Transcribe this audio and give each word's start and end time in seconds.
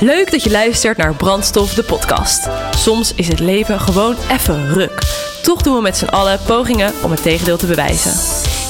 Leuk 0.00 0.30
dat 0.30 0.42
je 0.42 0.50
luistert 0.50 0.96
naar 0.96 1.14
Brandstof, 1.14 1.74
de 1.74 1.82
podcast. 1.82 2.48
Soms 2.76 3.14
is 3.14 3.28
het 3.28 3.40
leven 3.40 3.80
gewoon 3.80 4.16
even 4.30 4.72
ruk. 4.72 5.02
Toch 5.42 5.62
doen 5.62 5.74
we 5.74 5.80
met 5.80 5.96
z'n 5.96 6.04
allen 6.04 6.38
pogingen 6.46 6.92
om 7.02 7.10
het 7.10 7.22
tegendeel 7.22 7.56
te 7.56 7.66
bewijzen. 7.66 8.12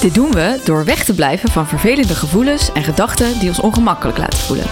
Dit 0.01 0.15
doen 0.15 0.33
we 0.33 0.61
door 0.65 0.85
weg 0.85 1.05
te 1.05 1.15
blijven 1.15 1.51
van 1.51 1.69
vervelende 1.69 2.15
gevoelens 2.15 2.73
en 2.73 2.85
gedachten 2.85 3.39
die 3.39 3.49
ons 3.49 3.61
ongemakkelijk 3.61 4.19
laten 4.19 4.39
voelen. 4.39 4.67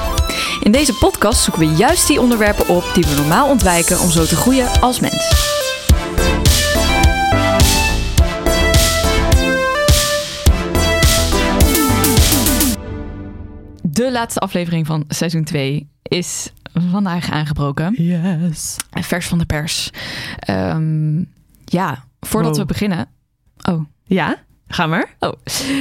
In 0.62 0.72
deze 0.72 0.94
podcast 0.94 1.42
zoeken 1.42 1.68
we 1.68 1.74
juist 1.76 2.06
die 2.06 2.20
onderwerpen 2.20 2.68
op 2.68 2.84
die 2.94 3.04
we 3.04 3.14
normaal 3.14 3.48
ontwijken 3.48 4.00
om 4.00 4.10
zo 4.10 4.24
te 4.24 4.36
groeien 4.36 4.80
als 4.80 5.00
mens. 5.00 5.47
De 13.98 14.12
laatste 14.12 14.40
aflevering 14.40 14.86
van 14.86 15.04
seizoen 15.08 15.44
2 15.44 15.88
is 16.02 16.52
vandaag 16.90 17.30
aangebroken. 17.30 17.94
Yes. 18.04 18.76
Vers 18.90 19.26
van 19.26 19.38
de 19.38 19.46
pers. 19.46 19.90
Ehm, 20.38 21.18
ja, 21.64 22.04
voordat 22.20 22.50
Wow. 22.50 22.60
we 22.60 22.64
beginnen. 22.72 23.08
Oh, 23.68 23.80
Ja, 24.04 24.36
ga 24.68 24.86
maar. 24.86 25.14
Oh, 25.18 25.32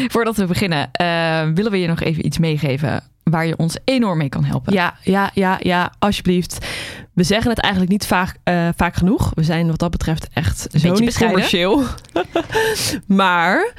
voordat 0.07 0.35
we 0.35 0.45
beginnen, 0.45 0.91
eh, 0.91 1.49
willen 1.53 1.71
we 1.71 1.79
je 1.79 1.87
nog 1.87 1.99
even 2.01 2.25
iets 2.25 2.37
meegeven 2.37 3.03
waar 3.23 3.45
je 3.45 3.57
ons 3.57 3.77
enorm 3.83 4.17
mee 4.17 4.29
kan 4.29 4.43
helpen. 4.43 4.73
Ja, 4.73 4.97
ja, 5.03 5.31
ja, 5.33 5.57
ja, 5.61 5.93
alsjeblieft. 5.99 6.65
We 7.13 7.23
zeggen 7.23 7.49
het 7.49 7.59
eigenlijk 7.59 7.91
niet 7.91 8.05
vaak, 8.07 8.37
eh, 8.43 8.67
vaak 8.75 8.95
genoeg. 8.95 9.31
We 9.33 9.43
zijn 9.43 9.67
wat 9.67 9.79
dat 9.79 9.91
betreft 9.91 10.27
echt 10.33 10.57
zo 10.59 10.67
beetje 10.71 10.89
niet 10.89 11.05
bescheiden. 11.05 11.29
commercieel. 11.29 11.83
maar 13.21 13.73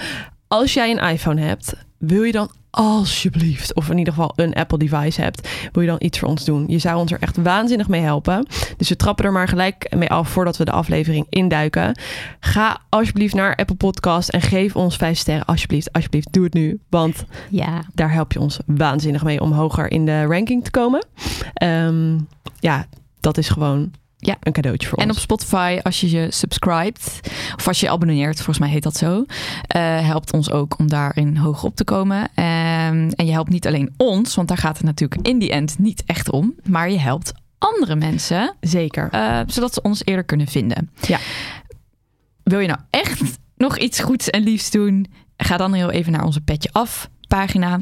als 0.49 0.73
jij 0.75 0.91
een 0.91 1.11
iPhone 1.11 1.41
hebt, 1.41 1.73
wil 1.99 2.23
je 2.23 2.33
dan 2.33 2.51
alsjeblieft, 2.79 3.75
of 3.75 3.91
in 3.91 3.99
ieder 3.99 4.13
geval 4.13 4.33
een 4.37 4.55
Apple 4.55 4.79
device 4.79 5.21
hebt, 5.21 5.49
wil 5.73 5.83
je 5.83 5.89
dan 5.89 5.97
iets 6.01 6.19
voor 6.19 6.29
ons 6.29 6.45
doen? 6.45 6.65
Je 6.69 6.79
zou 6.79 6.99
ons 6.99 7.13
er 7.13 7.21
echt 7.21 7.37
waanzinnig 7.37 7.89
mee 7.89 8.01
helpen. 8.01 8.47
Dus 8.77 8.89
we 8.89 8.97
trappen 8.97 9.25
er 9.25 9.33
maar 9.33 9.49
gelijk 9.49 9.95
mee 9.97 10.11
af 10.11 10.29
voordat 10.29 10.57
we 10.57 10.65
de 10.65 10.71
aflevering 10.71 11.27
induiken. 11.29 11.99
Ga 12.41 12.81
alsjeblieft 12.89 13.35
naar 13.35 13.57
Apple 13.57 13.77
Podcast 13.77 14.29
en 14.29 14.41
geef 14.41 14.77
ons 14.77 14.97
vijf 14.97 15.19
sterren. 15.19 15.45
Alsjeblieft, 15.45 15.93
alsjeblieft, 15.93 16.33
doe 16.33 16.45
het 16.45 16.55
nu. 16.55 16.81
Want 16.91 17.25
Ja. 17.51 17.83
daar 17.95 18.13
help 18.13 18.33
je 18.33 18.41
ons 18.41 18.59
waanzinnig 18.67 19.25
mee 19.25 19.41
om 19.41 19.53
hoger 19.53 19.91
in 19.91 20.07
de 20.07 20.25
ranking 20.25 20.65
te 20.65 20.71
komen. 20.71 21.07
Ehm, 21.55 22.19
ja, 22.61 22.87
dat 23.21 23.39
is 23.39 23.49
gewoon 23.49 23.91
Ja. 24.21 24.37
een 24.41 24.53
cadeautje 24.53 24.89
voor 24.89 24.99
En 24.99 25.05
op 25.05 25.11
ons. 25.11 25.21
Spotify, 25.21 25.79
als 25.83 26.01
je 26.01 26.11
je 26.11 26.27
subscribt, 26.31 27.21
of 27.57 27.69
als 27.69 27.81
je 27.81 27.87
je 27.87 27.93
abonneert, 27.93 28.37
volgens 28.37 28.59
mij 28.59 28.69
heet 28.69 28.83
dat 28.83 28.97
zo, 28.97 29.25
eh, 29.67 29.81
helpt 30.07 30.33
ons 30.33 30.51
ook 30.51 30.79
om 30.79 30.89
daarin 30.89 31.37
hoger 31.37 31.65
op 31.69 31.77
te 31.77 31.85
komen. 31.85 32.29
Ehm, 32.35 33.11
en 33.15 33.27
je 33.27 33.33
helpt 33.33 33.51
niet 33.51 33.67
alleen 33.67 33.95
ons, 33.97 34.35
want 34.35 34.49
daar 34.49 34.57
gaat 34.57 34.77
het 34.77 34.87
natuurlijk 34.87 35.27
in 35.29 35.39
die 35.39 35.51
end 35.51 35.79
niet 35.79 36.03
echt 36.07 36.31
om, 36.31 36.55
maar 36.65 36.91
je 36.91 36.99
helpt 36.99 37.33
andere 37.59 37.97
mensen, 37.97 38.55
Zeker. 38.61 39.09
eh, 39.11 39.41
zodat 39.47 39.75
ze 39.75 39.83
ons 39.83 40.05
eerder 40.05 40.25
kunnen 40.25 40.47
vinden. 40.47 40.91
Ja. 41.07 41.19
Wil 42.43 42.59
je 42.59 42.69
nou 42.69 42.79
echt 42.91 43.21
nog 43.57 43.79
iets 43.79 44.01
goeds 44.01 44.31
en 44.31 44.43
liefs 44.43 44.71
doen? 44.71 45.07
Ga 45.37 45.57
dan 45.57 45.73
heel 45.73 45.91
even 45.91 46.13
naar 46.13 46.25
onze 46.25 46.41
Petje 46.41 46.69
Af 46.73 47.09
pagina. 47.29 47.81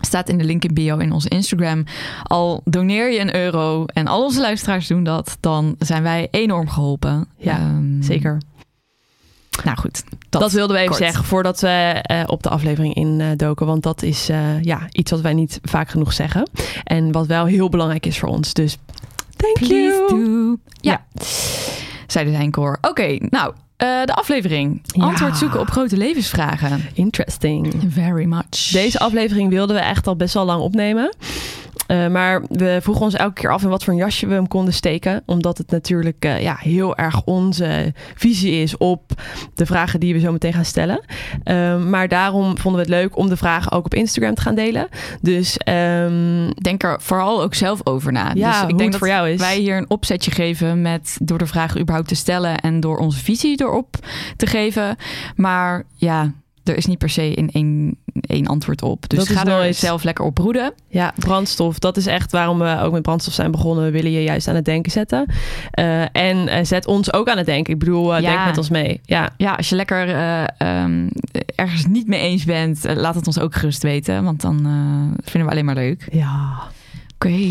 Staat 0.00 0.28
in 0.28 0.38
de 0.38 0.44
link 0.44 0.64
in 0.64 0.74
bio 0.74 0.98
in 0.98 1.12
onze 1.12 1.28
Instagram. 1.28 1.84
Al 2.22 2.60
doneer 2.64 3.12
je 3.12 3.18
een 3.20 3.34
euro 3.36 3.84
en 3.86 4.06
al 4.06 4.24
onze 4.24 4.40
luisteraars 4.40 4.86
doen 4.86 5.04
dat, 5.04 5.36
dan 5.40 5.74
zijn 5.78 6.02
wij 6.02 6.28
enorm 6.30 6.68
geholpen. 6.68 7.26
Ja, 7.36 7.56
Ehm, 7.58 8.02
Zeker. 8.02 8.40
Nou 9.64 9.76
goed, 9.78 10.04
Dat, 10.28 10.52
wilden 10.52 10.76
we 10.76 10.82
even 10.82 10.94
kort. 10.96 11.04
zeggen 11.04 11.24
voordat 11.24 11.60
we 11.60 11.68
eh, 12.02 12.22
op 12.26 12.42
de 12.42 12.48
aflevering 12.48 12.94
indoken. 12.94 13.66
want 13.66 13.82
dat 13.82 14.02
is 14.02 14.28
eh, 14.28 14.62
ja, 14.62 14.86
iets 14.92 15.10
wat 15.10 15.20
wij 15.20 15.32
niet 15.34 15.58
vaak 15.62 15.88
genoeg 15.88 16.12
zeggen. 16.12 16.50
En 16.84 17.12
wat 17.12 17.26
wel 17.26 17.44
heel 17.44 17.68
belangrijk 17.68 18.06
is 18.06 18.18
voor 18.18 18.28
ons. 18.28 18.52
Dus 18.54 18.76
thank 19.36 19.54
Please 19.54 20.04
you. 20.08 20.24
do. 20.24 20.56
Ja, 20.80 21.04
zeiden 22.06 22.34
zij 22.34 22.42
in 22.44 22.50
koor. 22.50 22.78
Oké, 22.80 23.16
nou, 23.18 23.54
eh, 23.82 24.04
de 24.04 24.14
aflevering. 24.14 24.82
Ja. 24.86 25.04
Antwoord 25.04 25.36
zoeken 25.36 25.60
op 25.60 25.70
grote 25.70 25.96
levensvragen. 25.96 26.84
Interesting. 26.94 27.74
Very 27.88 28.24
much. 28.24 28.70
Deze 28.72 28.98
aflevering 28.98 29.48
wilden 29.50 29.76
we 29.76 29.82
echt 29.82 30.06
al 30.06 30.16
best 30.16 30.34
wel 30.34 30.44
lang 30.44 30.60
opnemen. 30.60 31.14
Eh, 31.92 32.08
maar 32.08 32.42
we 32.48 32.78
vroegen 32.82 33.04
ons 33.04 33.14
elke 33.14 33.40
keer 33.40 33.52
af 33.52 33.62
in 33.62 33.68
wat 33.68 33.84
voor 33.84 33.92
een 33.92 33.98
jasje 33.98 34.26
we 34.26 34.34
hem 34.34 34.48
konden 34.48 34.74
steken. 34.74 35.22
Omdat 35.26 35.58
het 35.58 35.70
natuurlijk 35.70 36.24
eh, 36.24 36.42
ja, 36.42 36.56
heel 36.58 36.96
erg 36.96 37.24
onze 37.24 37.92
visie 38.14 38.62
is 38.62 38.76
op 38.76 39.12
de 39.54 39.66
vragen 39.66 40.00
die 40.00 40.14
we 40.14 40.20
zo 40.20 40.32
meteen 40.32 40.52
gaan 40.52 40.64
stellen. 40.64 41.00
Eh, 41.44 41.78
maar 41.84 42.08
daarom 42.08 42.58
vonden 42.58 42.80
we 42.80 42.92
het 42.92 43.02
leuk 43.02 43.16
om 43.16 43.28
de 43.28 43.36
vragen 43.36 43.72
ook 43.72 43.84
op 43.84 43.94
Instagram 43.94 44.34
te 44.34 44.42
gaan 44.42 44.54
delen. 44.54 44.88
Dus 45.20 45.56
ehm, 45.56 46.50
Denk 46.60 46.82
er 46.82 47.00
vooral 47.00 47.42
ook 47.42 47.54
zelf 47.54 47.86
over 47.86 48.12
na. 48.12 48.30
ja, 48.34 48.50
dus 48.50 48.70
ik 48.70 48.78
denk 48.78 48.80
het 48.80 48.90
dat 48.90 48.98
voor 48.98 49.08
jou 49.08 49.28
is. 49.28 49.40
wij 49.40 49.58
hier 49.58 49.76
een 49.76 49.90
opzetje 49.90 50.30
geven 50.30 50.82
met 50.82 51.16
door 51.22 51.38
de 51.38 51.46
vragen 51.46 51.80
überhaupt 51.80 52.08
te 52.08 52.14
stellen 52.14 52.60
en 52.60 52.80
door 52.80 52.98
onze 52.98 53.18
visie 53.18 53.62
erop 53.62 53.96
te 54.36 54.46
geven. 54.46 54.96
Maar 55.36 55.84
ja, 55.94 56.32
er 56.64 56.76
is 56.76 56.86
niet 56.86 56.98
per 56.98 57.08
se 57.10 57.34
in 57.34 57.50
één, 57.52 57.96
één 58.20 58.46
antwoord 58.46 58.82
op. 58.82 59.08
Dus 59.08 59.18
Dat 59.18 59.28
ga 59.36 59.40
er 59.40 59.46
nooit- 59.46 59.76
zelf 59.76 60.02
lekker 60.02 60.24
op 60.24 60.34
broeden. 60.34 60.72
Ja, 60.88 61.12
brandstof. 61.18 61.78
Dat 61.78 61.96
is 61.96 62.06
echt 62.06 62.32
waarom 62.32 62.58
we 62.58 62.78
ook 62.80 62.92
met 62.92 63.02
brandstof 63.02 63.34
zijn 63.34 63.50
begonnen. 63.50 63.84
We 63.84 63.90
willen 63.90 64.10
je 64.10 64.22
juist 64.22 64.48
aan 64.48 64.54
het 64.54 64.64
denken 64.64 64.92
zetten. 64.92 65.26
Eh, 65.70 66.00
en 66.16 66.48
eh, 66.48 66.64
zet 66.64 66.86
ons 66.86 67.12
ook 67.12 67.28
aan 67.28 67.36
het 67.36 67.46
denken. 67.46 67.72
Ik 67.72 67.78
bedoel, 67.78 68.14
eh, 68.16 68.22
Ja. 68.22 68.30
denk 68.34 68.44
met 68.46 68.58
ons 68.58 68.70
mee. 68.70 69.00
Ja, 69.04 69.30
Ja, 69.36 69.52
als 69.54 69.68
je 69.68 69.76
lekker 69.76 70.08
eh, 70.08 70.44
ehm, 70.58 71.08
ergens 71.54 71.86
niet 71.86 72.06
mee 72.06 72.20
eens 72.20 72.44
bent, 72.44 72.84
laat 72.94 73.14
het 73.14 73.26
ons 73.26 73.38
ook 73.38 73.54
gerust 73.54 73.82
weten. 73.82 74.24
Want 74.24 74.40
dan 74.40 74.56
vinden 75.24 75.44
we 75.44 75.50
alleen 75.50 75.64
maar 75.64 75.74
leuk. 75.74 76.08
ja. 76.12 76.58
Oké. 77.14 77.50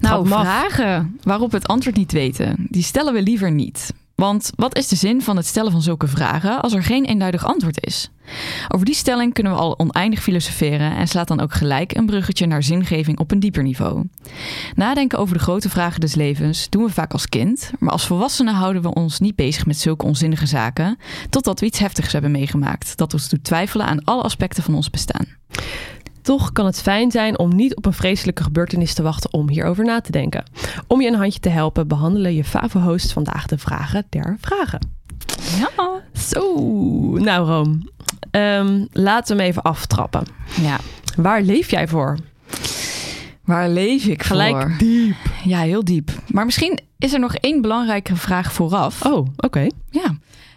Nou, 0.00 0.26
vragen 0.26 1.18
waarop 1.22 1.50
we 1.50 1.56
het 1.56 1.66
antwoord 1.66 1.96
niet 1.96 2.12
weten, 2.12 2.66
die 2.70 2.82
stellen 2.82 3.12
we 3.12 3.22
liever 3.22 3.50
niet. 3.52 3.92
Want 4.16 4.50
wat 4.54 4.76
is 4.76 4.88
de 4.88 4.96
zin 4.96 5.22
van 5.22 5.36
het 5.36 5.46
stellen 5.46 5.72
van 5.72 5.82
zulke 5.82 6.06
vragen 6.06 6.62
als 6.62 6.72
er 6.72 6.82
geen 6.82 7.04
eenduidig 7.04 7.44
antwoord 7.44 7.86
is? 7.86 8.10
Over 8.68 8.86
die 8.86 8.94
stelling 8.94 9.32
kunnen 9.32 9.52
we 9.52 9.58
al 9.58 9.78
oneindig 9.78 10.22
filosoferen 10.22 10.96
en 10.96 11.08
slaat 11.08 11.28
dan 11.28 11.40
ook 11.40 11.52
gelijk 11.52 11.96
een 11.96 12.06
bruggetje 12.06 12.46
naar 12.46 12.62
zingeving 12.62 13.18
op 13.18 13.30
een 13.30 13.40
dieper 13.40 13.62
niveau. 13.62 14.04
Nadenken 14.74 15.18
over 15.18 15.34
de 15.34 15.42
grote 15.42 15.70
vragen 15.70 16.00
des 16.00 16.14
levens 16.14 16.68
doen 16.70 16.84
we 16.84 16.90
vaak 16.90 17.12
als 17.12 17.28
kind, 17.28 17.70
maar 17.78 17.92
als 17.92 18.06
volwassenen 18.06 18.54
houden 18.54 18.82
we 18.82 18.94
ons 18.94 19.20
niet 19.20 19.36
bezig 19.36 19.66
met 19.66 19.78
zulke 19.78 20.06
onzinnige 20.06 20.46
zaken, 20.46 20.98
totdat 21.30 21.60
we 21.60 21.66
iets 21.66 21.78
heftigs 21.78 22.12
hebben 22.12 22.30
meegemaakt 22.30 22.96
dat 22.96 23.12
ons 23.12 23.28
doet 23.28 23.44
twijfelen 23.44 23.86
aan 23.86 24.04
alle 24.04 24.22
aspecten 24.22 24.62
van 24.62 24.74
ons 24.74 24.90
bestaan. 24.90 25.26
Toch 26.26 26.52
kan 26.52 26.66
het 26.66 26.82
fijn 26.82 27.10
zijn 27.10 27.38
om 27.38 27.54
niet 27.54 27.76
op 27.76 27.86
een 27.86 27.92
vreselijke 27.92 28.42
gebeurtenis 28.42 28.94
te 28.94 29.02
wachten 29.02 29.32
om 29.32 29.48
hierover 29.48 29.84
na 29.84 30.00
te 30.00 30.12
denken. 30.12 30.44
Om 30.86 31.00
je 31.00 31.08
een 31.08 31.14
handje 31.14 31.40
te 31.40 31.48
helpen, 31.48 31.88
behandelen 31.88 32.34
je 32.34 32.44
Favo-hosts 32.44 33.12
vandaag 33.12 33.46
de 33.46 33.58
vragen 33.58 34.06
der 34.08 34.36
vragen. 34.40 34.80
Ja. 35.58 36.00
Zo, 36.12 36.54
nou 37.18 37.46
Room, 37.46 37.88
ehm, 38.30 38.84
laten 38.92 39.36
we 39.36 39.42
hem 39.42 39.50
even 39.50 39.62
aftrappen. 39.62 40.22
Ja. 40.60 40.76
Waar 41.16 41.42
leef 41.42 41.70
jij 41.70 41.88
voor? 41.88 42.18
Waar 43.44 43.68
leef 43.68 44.04
ik 44.04 44.22
Gelijk 44.22 44.60
voor? 44.60 44.74
diep. 44.78 45.16
Ja, 45.44 45.60
heel 45.60 45.84
diep. 45.84 46.10
Maar 46.26 46.44
misschien 46.44 46.80
is 46.98 47.12
er 47.12 47.20
nog 47.20 47.34
één 47.34 47.60
belangrijke 47.60 48.16
vraag 48.16 48.52
vooraf. 48.52 49.04
Oh, 49.04 49.26
oké. 49.36 49.66
Ja. 49.90 50.16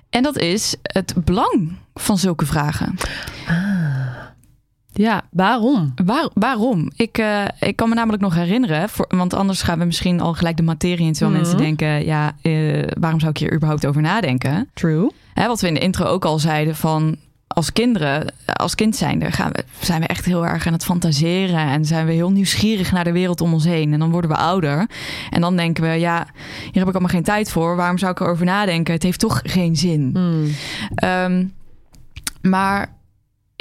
En 0.09 0.23
dat 0.23 0.37
is 0.37 0.75
het 0.81 1.13
belang 1.25 1.71
van 1.93 2.17
zulke 2.17 2.45
vragen. 2.45 2.95
Ja, 5.01 5.21
waarom? 5.31 5.93
Waar, 6.05 6.29
waarom? 6.33 6.91
Ik, 6.95 7.17
eh, 7.17 7.43
ik 7.59 7.75
kan 7.75 7.89
me 7.89 7.95
namelijk 7.95 8.21
nog 8.23 8.35
herinneren, 8.35 8.89
voor, 8.89 9.05
want 9.09 9.33
anders 9.33 9.61
gaan 9.61 9.79
we 9.79 9.85
misschien 9.85 10.21
al 10.21 10.33
gelijk 10.33 10.57
de 10.57 10.63
materie 10.63 11.05
in, 11.05 11.13
terwijl 11.13 11.31
Mhm. 11.31 11.41
mensen 11.41 11.57
denken, 11.65 12.05
ja, 12.05 12.31
eh, 12.41 12.87
waarom 12.99 13.19
zou 13.19 13.31
ik 13.31 13.37
hier 13.37 13.53
überhaupt 13.53 13.85
over 13.85 14.01
nadenken? 14.01 14.69
True. 14.73 15.11
Hè, 15.33 15.47
wat 15.47 15.61
we 15.61 15.67
in 15.67 15.73
de 15.73 15.79
intro 15.79 16.05
ook 16.05 16.25
al 16.25 16.39
zeiden 16.39 16.75
van 16.75 17.15
als 17.47 17.73
kinderen, 17.73 18.33
als 18.53 18.75
kind 18.75 18.95
zijnde, 18.95 19.31
gaan 19.31 19.51
we, 19.51 19.63
zijn 19.79 20.01
we 20.01 20.07
echt 20.07 20.25
heel 20.25 20.45
erg 20.45 20.67
aan 20.67 20.73
het 20.73 20.85
fantaseren 20.85 21.59
en 21.67 21.85
zijn 21.85 22.05
we 22.05 22.11
heel 22.11 22.31
nieuwsgierig 22.31 22.91
naar 22.91 23.03
de 23.03 23.11
wereld 23.11 23.41
om 23.41 23.53
ons 23.53 23.65
heen. 23.65 23.93
En 23.93 23.99
dan 23.99 24.11
worden 24.11 24.29
we 24.29 24.35
ouder 24.37 24.89
en 25.29 25.41
dan 25.41 25.55
denken 25.55 25.83
we, 25.83 25.89
ja, 25.89 26.27
hier 26.63 26.71
heb 26.73 26.87
ik 26.87 26.91
allemaal 26.93 27.07
geen 27.09 27.23
tijd 27.23 27.51
voor. 27.51 27.75
Waarom 27.75 27.97
zou 27.97 28.11
ik 28.11 28.19
erover 28.19 28.45
nadenken? 28.45 28.93
Het 28.93 29.03
heeft 29.03 29.19
toch 29.19 29.41
geen 29.43 29.75
zin. 29.75 30.09
Hmm. 30.13 30.51
Ehm, 30.95 31.45
maar 32.41 32.97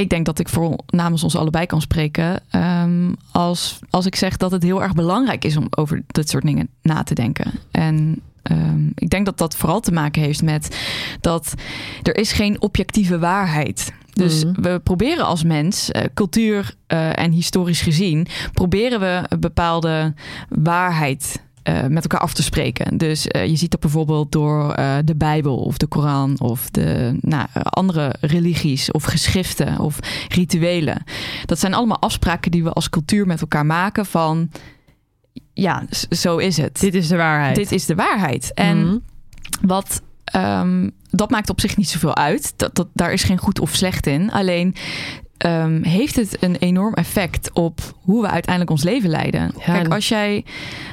ik 0.00 0.08
denk 0.08 0.26
dat 0.26 0.38
ik 0.38 0.48
voor 0.48 0.78
namens 0.86 1.22
ons 1.22 1.36
allebei 1.36 1.66
kan 1.66 1.80
spreken. 1.80 2.40
ehm, 2.50 3.12
als, 3.32 3.78
als 3.90 4.06
ik 4.06 4.14
zeg 4.16 4.36
dat 4.36 4.50
het 4.50 4.62
heel 4.62 4.82
erg 4.82 4.92
belangrijk 4.92 5.44
is 5.44 5.56
om 5.56 5.66
over 5.70 6.02
dit 6.06 6.28
soort 6.28 6.44
dingen 6.44 6.68
na 6.82 7.02
te 7.02 7.14
denken. 7.14 7.52
En 7.70 8.20
ehm, 8.42 8.86
ik 8.94 9.10
denk 9.10 9.24
dat 9.26 9.38
dat 9.38 9.56
vooral 9.56 9.80
te 9.80 9.92
maken 9.92 10.22
heeft 10.22 10.42
met 10.42 10.78
dat 11.20 11.54
er 12.02 12.16
is 12.16 12.32
geen 12.32 12.60
objectieve 12.60 13.18
waarheid. 13.18 13.92
Dus 14.12 14.44
Mhm. 14.44 14.60
we 14.62 14.80
proberen 14.84 15.24
als 15.24 15.42
mens, 15.44 15.90
eh, 15.90 16.04
cultuur 16.14 16.74
eh, 16.86 17.18
en 17.18 17.30
historisch 17.32 17.80
gezien, 17.80 18.26
proberen 18.52 19.00
we 19.00 19.22
een 19.28 19.40
bepaalde 19.40 20.14
waarheid 20.48 21.42
eh, 21.68 21.86
met 21.86 22.02
elkaar 22.02 22.20
af 22.20 22.32
te 22.34 22.42
spreken. 22.42 22.98
Dus 22.98 23.26
eh, 23.26 23.46
je 23.46 23.56
ziet 23.56 23.70
dat 23.70 23.80
bijvoorbeeld 23.80 24.32
door 24.32 24.72
eh, 24.72 24.96
de 25.04 25.16
Bijbel 25.16 25.56
of 25.56 25.76
de 25.76 25.86
Koran 25.86 26.40
of 26.40 26.70
de 26.70 27.18
nou, 27.20 27.46
andere 27.62 28.14
religies 28.20 28.90
of 28.90 29.04
geschriften 29.04 29.78
of 29.78 29.98
rituelen. 30.28 31.02
Dat 31.44 31.58
zijn 31.58 31.74
allemaal 31.74 32.00
afspraken 32.00 32.50
die 32.50 32.64
we 32.64 32.72
als 32.72 32.90
cultuur 32.90 33.26
met 33.26 33.40
elkaar 33.40 33.66
maken 33.66 34.06
van 34.06 34.50
ja, 35.52 35.84
zo 36.10 36.36
is 36.36 36.56
het. 36.56 36.80
Dit 36.80 36.94
is 36.94 37.08
de 37.08 37.16
waarheid. 37.16 37.56
Dit 37.56 37.72
is 37.72 37.86
de 37.86 37.94
waarheid. 37.94 38.54
En 38.54 38.86
Mhm. 38.86 38.98
wat, 39.62 40.02
ehm, 40.24 40.88
dat 41.10 41.30
maakt 41.30 41.50
op 41.50 41.60
zich 41.60 41.76
niet 41.76 41.88
zoveel 41.88 42.16
uit. 42.16 42.52
Dat, 42.56 42.74
dat, 42.74 42.88
daar 42.92 43.12
is 43.12 43.22
geen 43.22 43.38
goed 43.38 43.60
of 43.60 43.74
slecht 43.74 44.06
in. 44.06 44.32
Alleen 44.32 44.74
ehm, 45.38 45.82
heeft 45.82 46.16
het 46.16 46.42
een 46.42 46.56
enorm 46.56 46.94
effect 46.94 47.52
op 47.52 47.80
hoe 48.00 48.22
we 48.22 48.28
uiteindelijk 48.28 48.70
ons 48.70 48.82
leven 48.82 49.10
leiden. 49.10 49.52
Ja, 49.58 49.72
Kijk, 49.72 49.92
als 49.94 50.08
jij, 50.08 50.44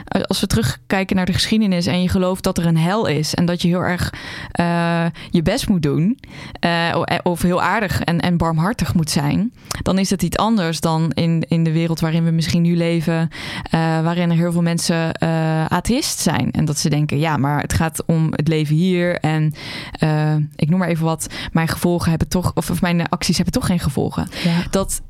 als 0.07 0.39
we 0.39 0.47
terugkijken 0.47 1.15
naar 1.15 1.25
de 1.25 1.33
geschiedenis 1.33 1.85
en 1.85 2.01
je 2.01 2.09
gelooft 2.09 2.43
dat 2.43 2.57
er 2.57 2.65
een 2.65 2.77
hel 2.77 3.05
is 3.05 3.33
en 3.33 3.45
dat 3.45 3.61
je 3.61 3.67
heel 3.67 3.83
erg 3.83 4.13
eh, 4.51 5.05
je 5.29 5.41
best 5.41 5.69
moet 5.69 5.81
doen, 5.81 6.19
eh, 6.59 6.99
of 7.23 7.41
heel 7.41 7.61
aardig 7.61 8.01
en, 8.01 8.19
en 8.19 8.37
barmhartig 8.37 8.93
moet 8.93 9.09
zijn, 9.09 9.53
dan 9.81 9.97
is 9.97 10.09
het 10.09 10.23
iets 10.23 10.37
anders 10.37 10.79
dan 10.79 11.11
in, 11.11 11.43
in 11.47 11.63
de 11.63 11.71
wereld 11.71 11.99
waarin 11.99 12.23
we 12.23 12.31
misschien 12.31 12.61
nu 12.61 12.75
leven, 12.75 13.29
eh, 13.69 13.79
waarin 13.79 14.29
er 14.29 14.35
heel 14.37 14.51
veel 14.51 14.61
mensen 14.61 15.13
eh 15.13 15.65
atheïst 15.65 16.19
zijn. 16.19 16.51
En 16.51 16.65
dat 16.65 16.77
ze 16.77 16.89
denken, 16.89 17.19
ja, 17.19 17.37
maar 17.37 17.61
het 17.61 17.73
gaat 17.73 18.03
om 18.05 18.27
het 18.31 18.47
leven 18.47 18.75
hier 18.75 19.19
en 19.19 19.53
eh, 19.91 20.35
ik 20.55 20.69
noem 20.69 20.79
maar 20.79 20.87
even 20.87 21.05
wat, 21.05 21.27
mijn 21.51 21.67
gevolgen 21.67 22.09
hebben 22.09 22.27
toch, 22.27 22.51
of, 22.53 22.69
of 22.69 22.81
mijn 22.81 23.09
acties 23.09 23.35
hebben 23.35 23.53
toch 23.53 23.65
geen 23.65 23.79
gevolgen 23.79 24.27
Ja. 24.43 24.63
dat 24.69 25.01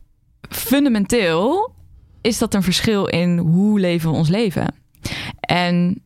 fundamenteel 0.50 1.74
is 2.22 2.38
dat 2.38 2.54
een 2.54 2.64
verschil 2.64 3.06
in 3.06 3.38
hoe 3.38 3.80
leven 3.80 4.12
we 4.12 4.16
ons 4.16 4.30
leven. 4.30 4.74
En 5.40 6.02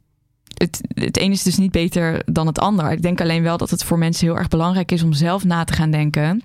het, 0.54 0.82
het 0.94 1.20
een 1.20 1.32
is 1.32 1.44
dus 1.44 1.58
niet 1.58 1.72
beter 1.72 2.22
dan 2.26 2.48
het 2.48 2.60
ander. 2.60 2.92
Ik 2.92 3.02
denk 3.02 3.22
alleen 3.22 3.44
wel 3.44 3.58
dat 3.58 3.70
het 3.70 3.84
voor 3.84 3.98
mensen 3.98 4.28
heel 4.28 4.38
erg 4.38 4.48
belangrijk 4.48 4.92
is 4.92 5.04
om 5.04 5.14
zelf 5.14 5.44
na 5.44 5.64
te 5.64 5.74
gaan 5.74 5.92
denken 5.92 6.42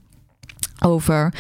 over 0.85 1.35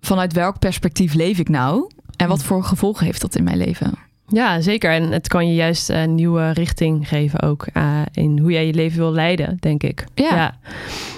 vanuit 0.00 0.32
welk 0.32 0.58
perspectief 0.58 1.14
leef 1.14 1.38
ik 1.38 1.48
nou 1.48 1.90
en 2.16 2.28
wat 2.28 2.42
voor 2.42 2.64
gevolgen 2.64 3.06
heeft 3.06 3.20
dat 3.20 3.36
in 3.36 3.44
mijn 3.44 3.56
leven. 3.56 3.92
Ja, 4.26 4.60
zeker. 4.60 4.90
En 4.92 5.10
het 5.12 5.28
kan 5.28 5.48
je 5.48 5.54
juist 5.54 5.88
een 5.88 6.14
nieuwe 6.14 6.50
richting 6.50 7.08
geven 7.08 7.42
ook 7.42 7.66
eh, 7.72 8.00
in 8.12 8.38
hoe 8.38 8.52
jij 8.52 8.66
je 8.66 8.74
leven 8.74 8.98
wil 8.98 9.12
leiden, 9.12 9.56
denk 9.60 9.82
ik. 9.82 10.04
Ja. 10.14 10.34
ja 10.34 10.54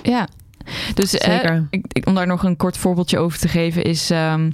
Ja, 0.02 0.28
dus 0.94 1.14
eh, 1.18 1.30
zeker. 1.32 1.66
ik, 1.70 1.84
ik- 1.92 2.06
om 2.06 2.14
daar 2.14 2.26
nog 2.26 2.42
een 2.44 2.56
kort 2.56 2.76
voorbeeldje 2.76 3.18
over 3.18 3.38
te 3.38 3.48
geven, 3.48 3.84
is 3.84 4.10
ehm, 4.10 4.50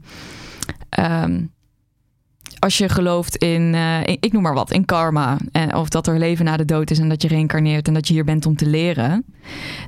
als 2.59 2.79
je 2.79 2.89
gelooft 2.89 3.37
in, 3.37 3.75
eh, 3.75 4.01
in- 4.05 4.17
ik 4.21 4.33
noem 4.33 4.43
maar 4.43 4.55
wat, 4.55 4.71
in 4.71 4.85
karma. 4.85 5.37
En, 5.53 5.75
of 5.75 5.89
dat 5.89 6.07
er 6.07 6.19
leven 6.19 6.45
na 6.45 6.57
de 6.57 6.65
dood 6.65 6.91
is 6.91 6.99
en 6.99 7.09
dat 7.09 7.23
je 7.23 7.29
reïncarneert 7.29 7.89
en 7.89 7.95
dat 7.95 8.09
je 8.09 8.15
hier 8.15 8.25
bent 8.25 8.47
om 8.47 8.57
te 8.57 8.67
leren. 8.67 9.25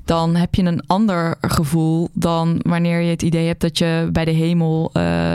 Dan 0.05 0.37
heb 0.37 0.55
je 0.55 0.63
een 0.63 0.83
ander 0.87 1.37
gevoel 1.41 2.09
dan 2.13 2.61
wanneer 2.63 3.01
je 3.01 3.11
het 3.11 3.23
idee 3.23 3.47
hebt 3.47 3.61
dat 3.61 3.79
je 3.79 4.09
bij 4.13 4.25
de 4.25 4.31
hemel 4.31 4.91
eh, 4.93 5.33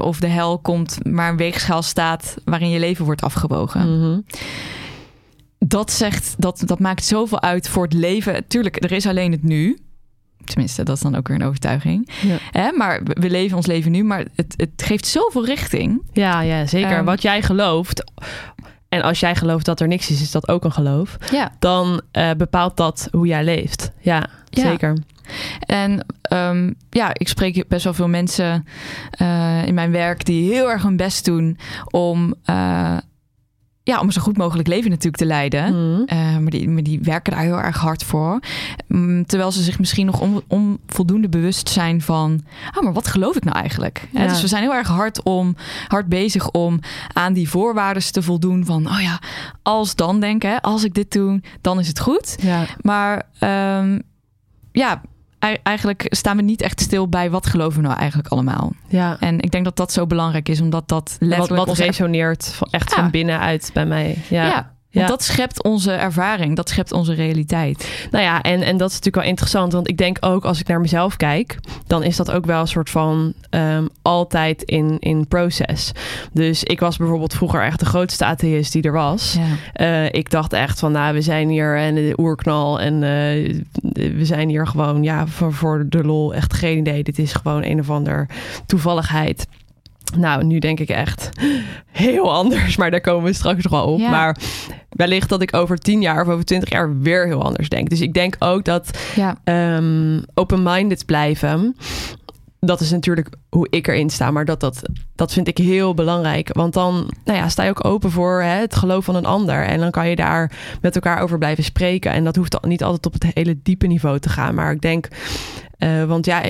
of 0.00 0.20
de 0.20 0.26
hel 0.28 0.58
komt, 0.58 0.98
maar 1.04 1.30
een 1.30 1.36
weegschaal 1.36 1.82
staat 1.82 2.36
waarin 2.44 2.70
je 2.70 2.78
leven 2.78 3.04
wordt 3.04 3.22
afgewogen 3.22 3.98
Mhm. 3.98 4.20
dat 5.58 5.92
zegt, 5.92 6.34
dat, 6.38 6.62
dat 6.66 6.78
maakt 6.78 7.04
zoveel 7.04 7.40
uit 7.42 7.68
voor 7.68 7.82
het 7.84 7.92
leven. 7.92 8.46
Tuurlijk, 8.46 8.84
er 8.84 8.92
is 8.92 9.06
alleen 9.06 9.32
het 9.32 9.42
nu. 9.42 9.78
Tenminste, 10.44 10.82
dat 10.82 10.96
is 10.96 11.02
dan 11.02 11.16
ook 11.16 11.28
weer 11.28 11.36
een 11.40 11.46
overtuiging. 11.46 12.08
Ja. 12.22 12.36
Hè? 12.50 12.72
Maar 12.72 13.00
we 13.04 13.30
leven 13.30 13.56
ons 13.56 13.66
leven 13.66 13.90
nu, 13.92 14.04
maar 14.04 14.24
het, 14.34 14.54
het 14.56 14.82
geeft 14.82 15.06
zoveel 15.06 15.44
richting. 15.44 16.02
Ja, 16.12 16.40
ja, 16.40 16.66
zeker. 16.66 16.90
Ehm. 16.96 17.04
Wat 17.04 17.22
jij 17.22 17.42
gelooft. 17.42 18.12
En 18.88 19.02
als 19.02 19.20
jij 19.20 19.34
gelooft 19.34 19.64
dat 19.64 19.80
er 19.80 19.88
niks 19.88 20.10
is, 20.10 20.20
is 20.20 20.30
dat 20.30 20.48
ook 20.48 20.64
een 20.64 20.72
geloof. 20.72 21.16
Ja. 21.30 21.52
Dan 21.58 22.00
eh, 22.10 22.30
bepaalt 22.36 22.76
dat 22.76 23.08
hoe 23.12 23.26
jij 23.26 23.44
leeft. 23.44 23.92
Ja, 24.00 24.26
Ja. 24.50 24.62
zeker. 24.62 24.96
En 25.60 26.06
ehm, 26.22 26.72
ja, 26.90 27.10
ik 27.12 27.28
spreek 27.28 27.68
best 27.68 27.84
wel 27.84 27.94
veel 27.94 28.08
mensen 28.08 28.64
eh, 29.10 29.66
in 29.66 29.74
mijn 29.74 29.90
werk 29.90 30.24
die 30.24 30.52
heel 30.52 30.70
erg 30.70 30.82
hun 30.82 30.96
best 30.96 31.24
doen 31.24 31.58
om, 31.90 32.34
eh, 32.44 32.96
ja, 33.86 34.00
om 34.00 34.10
zo 34.10 34.20
goed 34.20 34.36
mogelijk 34.36 34.68
leven 34.68 34.90
natuurlijk 34.90 35.16
te 35.16 35.26
leiden. 35.26 35.64
Mhm. 35.64 36.02
Eh, 36.06 36.38
maar, 36.38 36.50
die, 36.50 36.68
maar 36.68 36.82
die 36.82 37.00
werken 37.02 37.32
daar 37.32 37.42
heel 37.42 37.60
erg 37.60 37.76
hard 37.76 38.02
voor. 38.04 38.40
Mm, 38.86 39.26
terwijl 39.26 39.52
ze 39.52 39.62
zich 39.62 39.78
misschien 39.78 40.06
nog 40.06 40.20
on, 40.20 40.42
onvoldoende 40.48 41.28
bewust 41.28 41.68
zijn 41.68 42.02
van... 42.02 42.40
ah, 42.72 42.82
maar 42.82 42.92
wat 42.92 43.06
geloof 43.06 43.36
ik 43.36 43.44
nou 43.44 43.56
eigenlijk? 43.56 44.08
Ja. 44.10 44.26
dus 44.26 44.40
we 44.40 44.46
zijn 44.46 44.62
heel 44.62 44.74
erg 44.74 44.88
hard, 44.88 45.22
om, 45.22 45.56
hard 45.88 46.06
bezig 46.06 46.50
om 46.50 46.80
aan 47.12 47.32
die 47.32 47.48
voorwaarden 47.48 48.12
te 48.12 48.22
voldoen 48.22 48.64
van... 48.64 48.86
oh 48.86 49.00
ja, 49.00 49.20
als 49.62 49.94
dan 49.94 50.20
denken, 50.20 50.60
als 50.60 50.84
ik 50.84 50.94
dit 50.94 51.12
doe, 51.12 51.40
dan 51.60 51.78
is 51.78 51.88
het 51.88 52.00
goed. 52.00 52.36
Ja. 52.40 52.64
Maar 52.80 53.22
ehm, 53.38 53.98
ja, 54.72 55.02
eigenlijk 55.62 56.06
staan 56.08 56.36
we 56.36 56.42
niet 56.42 56.62
echt 56.62 56.80
stil 56.80 57.08
bij 57.08 57.30
wat 57.30 57.46
geloven 57.46 57.80
we 57.80 57.86
nou 57.86 57.98
eigenlijk 57.98 58.28
allemaal. 58.28 58.72
ja. 58.88 59.16
En 59.20 59.40
ik 59.40 59.50
denk 59.50 59.64
dat 59.64 59.76
dat 59.76 59.92
zo 59.92 60.06
belangrijk 60.06 60.48
is, 60.48 60.60
omdat 60.60 60.88
dat 60.88 61.16
letterlijk... 61.20 61.66
wat 61.66 61.76
resoneert 61.78 62.58
echt 62.70 62.90
Ja. 62.90 62.96
van 62.96 63.10
binnenuit 63.10 63.70
bij 63.74 63.86
mij. 63.86 64.18
Ja. 64.28 64.46
ja, 64.46 64.70
Ja. 65.00 65.06
dat 65.06 65.22
schept 65.22 65.62
onze 65.62 65.92
ervaring, 65.92 66.56
dat 66.56 66.68
schept 66.68 66.92
onze 66.92 67.14
realiteit. 67.14 68.08
Nou 68.10 68.24
ja, 68.24 68.42
en, 68.42 68.62
en 68.62 68.76
dat 68.76 68.88
is 68.88 68.94
natuurlijk 68.94 69.22
wel 69.22 69.32
interessant. 69.32 69.72
Want 69.72 69.88
ik 69.88 69.98
denk 69.98 70.16
ook 70.20 70.44
als 70.44 70.60
ik 70.60 70.66
naar 70.66 70.80
mezelf 70.80 71.16
kijk, 71.16 71.58
dan 71.86 72.02
is 72.02 72.16
dat 72.16 72.30
ook 72.30 72.46
wel 72.46 72.60
een 72.60 72.68
soort 72.68 72.90
van 72.90 73.32
ehm, 73.50 73.86
altijd 74.02 74.62
in, 74.62 74.96
in 74.98 75.28
proces. 75.28 75.92
Dus 76.32 76.64
ik 76.64 76.80
was 76.80 76.96
bijvoorbeeld 76.96 77.34
vroeger 77.34 77.62
echt 77.62 77.80
de 77.80 77.86
grootste 77.86 78.24
atheïst 78.24 78.72
die 78.72 78.82
er 78.82 78.92
was. 78.92 79.36
Ja. 79.38 79.44
Eh, 79.72 80.12
ik 80.12 80.30
dacht 80.30 80.52
echt 80.52 80.78
van, 80.78 80.92
nou, 80.92 81.14
we 81.14 81.20
zijn 81.20 81.48
hier 81.48 81.76
en 81.76 81.94
de 81.94 82.14
oerknal 82.16 82.80
en 82.80 82.94
eh, 82.94 83.60
we 83.92 84.24
zijn 84.24 84.48
hier 84.48 84.66
gewoon, 84.66 85.02
ja, 85.02 85.26
voor, 85.26 85.52
voor 85.52 85.84
de 85.88 86.04
lol 86.04 86.34
echt 86.34 86.54
geen 86.54 86.78
idee. 86.78 87.02
Dit 87.02 87.18
is 87.18 87.32
gewoon 87.32 87.64
een 87.64 87.80
of 87.80 87.90
ander 87.90 88.28
toevalligheid. 88.66 89.46
Nou, 90.16 90.44
nu 90.44 90.58
denk 90.58 90.80
ik 90.80 90.88
echt 90.88 91.30
heel 91.86 92.32
anders, 92.32 92.76
maar 92.76 92.90
daar 92.90 93.00
komen 93.00 93.24
we 93.24 93.32
straks 93.32 93.62
nog 93.62 93.72
wel 93.72 93.92
op. 93.92 93.98
Ja. 93.98 94.10
Maar 94.10 94.36
wellicht 94.88 95.28
dat 95.28 95.42
ik 95.42 95.54
over 95.56 95.78
tien 95.78 96.00
jaar 96.00 96.22
of 96.22 96.28
over 96.28 96.44
twintig 96.44 96.70
jaar 96.70 96.98
weer 96.98 97.26
heel 97.26 97.42
anders 97.42 97.68
denk. 97.68 97.88
Dus 97.90 98.00
ik 98.00 98.14
denk 98.14 98.36
ook 98.38 98.64
dat 98.64 98.98
Ja. 99.14 99.36
ehm, 99.44 100.20
open-minded 100.34 101.06
blijven. 101.06 101.76
Dat 102.60 102.80
is 102.80 102.90
natuurlijk 102.90 103.28
hoe 103.48 103.66
ik 103.70 103.86
erin 103.88 104.10
sta, 104.10 104.30
maar 104.30 104.44
dat, 104.44 104.60
dat, 104.60 104.82
dat 105.14 105.32
vind 105.32 105.48
ik 105.48 105.58
heel 105.58 105.94
belangrijk. 105.94 106.50
Want 106.52 106.72
dan 106.72 107.10
nou 107.24 107.38
ja, 107.38 107.48
sta 107.48 107.62
je 107.62 107.70
ook 107.70 107.84
open 107.84 108.10
voor 108.10 108.42
hè, 108.42 108.60
het 108.60 108.76
geloof 108.76 109.04
van 109.04 109.14
een 109.14 109.26
ander. 109.26 109.64
En 109.64 109.80
dan 109.80 109.90
kan 109.90 110.08
je 110.08 110.16
daar 110.16 110.52
met 110.80 110.94
elkaar 110.94 111.20
over 111.20 111.38
blijven 111.38 111.64
spreken. 111.64 112.10
En 112.12 112.24
dat 112.24 112.36
hoeft 112.36 112.56
niet 112.62 112.82
altijd 112.82 113.06
op 113.06 113.12
het 113.12 113.26
hele 113.34 113.58
diepe 113.62 113.86
niveau 113.86 114.18
te 114.18 114.28
gaan. 114.28 114.54
Maar 114.54 114.72
ik 114.72 114.80
denk, 114.80 115.08
eh, 115.78 116.04
want 116.04 116.26
ja, 116.26 116.42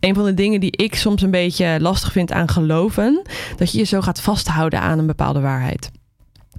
een 0.00 0.14
van 0.14 0.24
de 0.24 0.34
dingen 0.34 0.60
die 0.60 0.76
ik 0.76 0.94
soms 0.94 1.22
een 1.22 1.30
beetje 1.30 1.76
lastig 1.80 2.12
vind 2.12 2.32
aan 2.32 2.48
geloven, 2.48 3.22
dat 3.56 3.72
je 3.72 3.78
je 3.78 3.84
zo 3.84 4.00
gaat 4.00 4.20
vasthouden 4.20 4.80
aan 4.80 4.98
een 4.98 5.06
bepaalde 5.06 5.40
waarheid. 5.40 5.90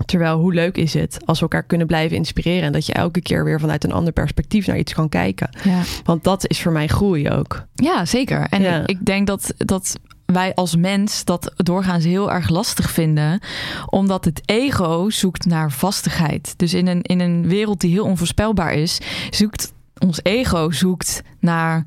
Terwijl, 0.06 0.40
hoe 0.40 0.54
leuk 0.54 0.78
is 0.78 0.94
het 0.94 1.18
als 1.26 1.38
we 1.38 1.44
elkaar 1.44 1.64
kunnen 1.64 1.88
blijven 1.88 2.18
inspireren 2.18 2.64
en 2.64 2.71
dat 2.71 2.85
je 2.85 2.94
elke 2.94 3.21
keer 3.21 3.44
weer 3.44 3.59
vanuit 3.59 3.83
een 3.83 3.92
ander 3.92 4.14
perspectief 4.14 4.68
naar 4.68 4.78
iets 4.78 4.94
kan 4.94 5.09
kijken. 5.09 5.50
Ja. 5.64 5.81
Want 6.04 6.23
dat 6.23 6.50
is 6.50 6.61
voor 6.61 6.71
mij 6.71 6.88
groei 6.88 7.30
ook. 7.30 7.66
Ja, 7.73 8.06
zeker. 8.06 8.47
En 8.50 8.61
Ja. 8.61 8.80
ik, 8.81 8.90
ik 8.90 9.06
denk 9.06 9.28
dat, 9.28 9.54
dat 9.57 9.95
wij 10.26 10.54
als 10.56 10.76
mens 10.76 11.23
dat 11.26 11.54
doorgaans 11.56 12.04
heel 12.04 12.31
erg 12.31 12.50
lastig 12.50 12.92
vinden, 12.92 13.40
omdat 13.85 14.26
het 14.26 14.42
ego 14.45 15.09
zoekt 15.09 15.45
naar 15.45 15.71
vastigheid. 15.71 16.54
Dus 16.57 16.73
in 16.73 16.88
een, 16.88 17.02
in 17.02 17.19
een 17.19 17.47
wereld 17.47 17.80
die 17.81 17.92
heel 17.92 18.06
onvoorspelbaar 18.06 18.73
is, 18.73 19.00
zoekt 19.30 19.73
ons 19.97 20.19
ego 20.23 20.71
zoekt 20.71 21.21
naar. 21.40 21.85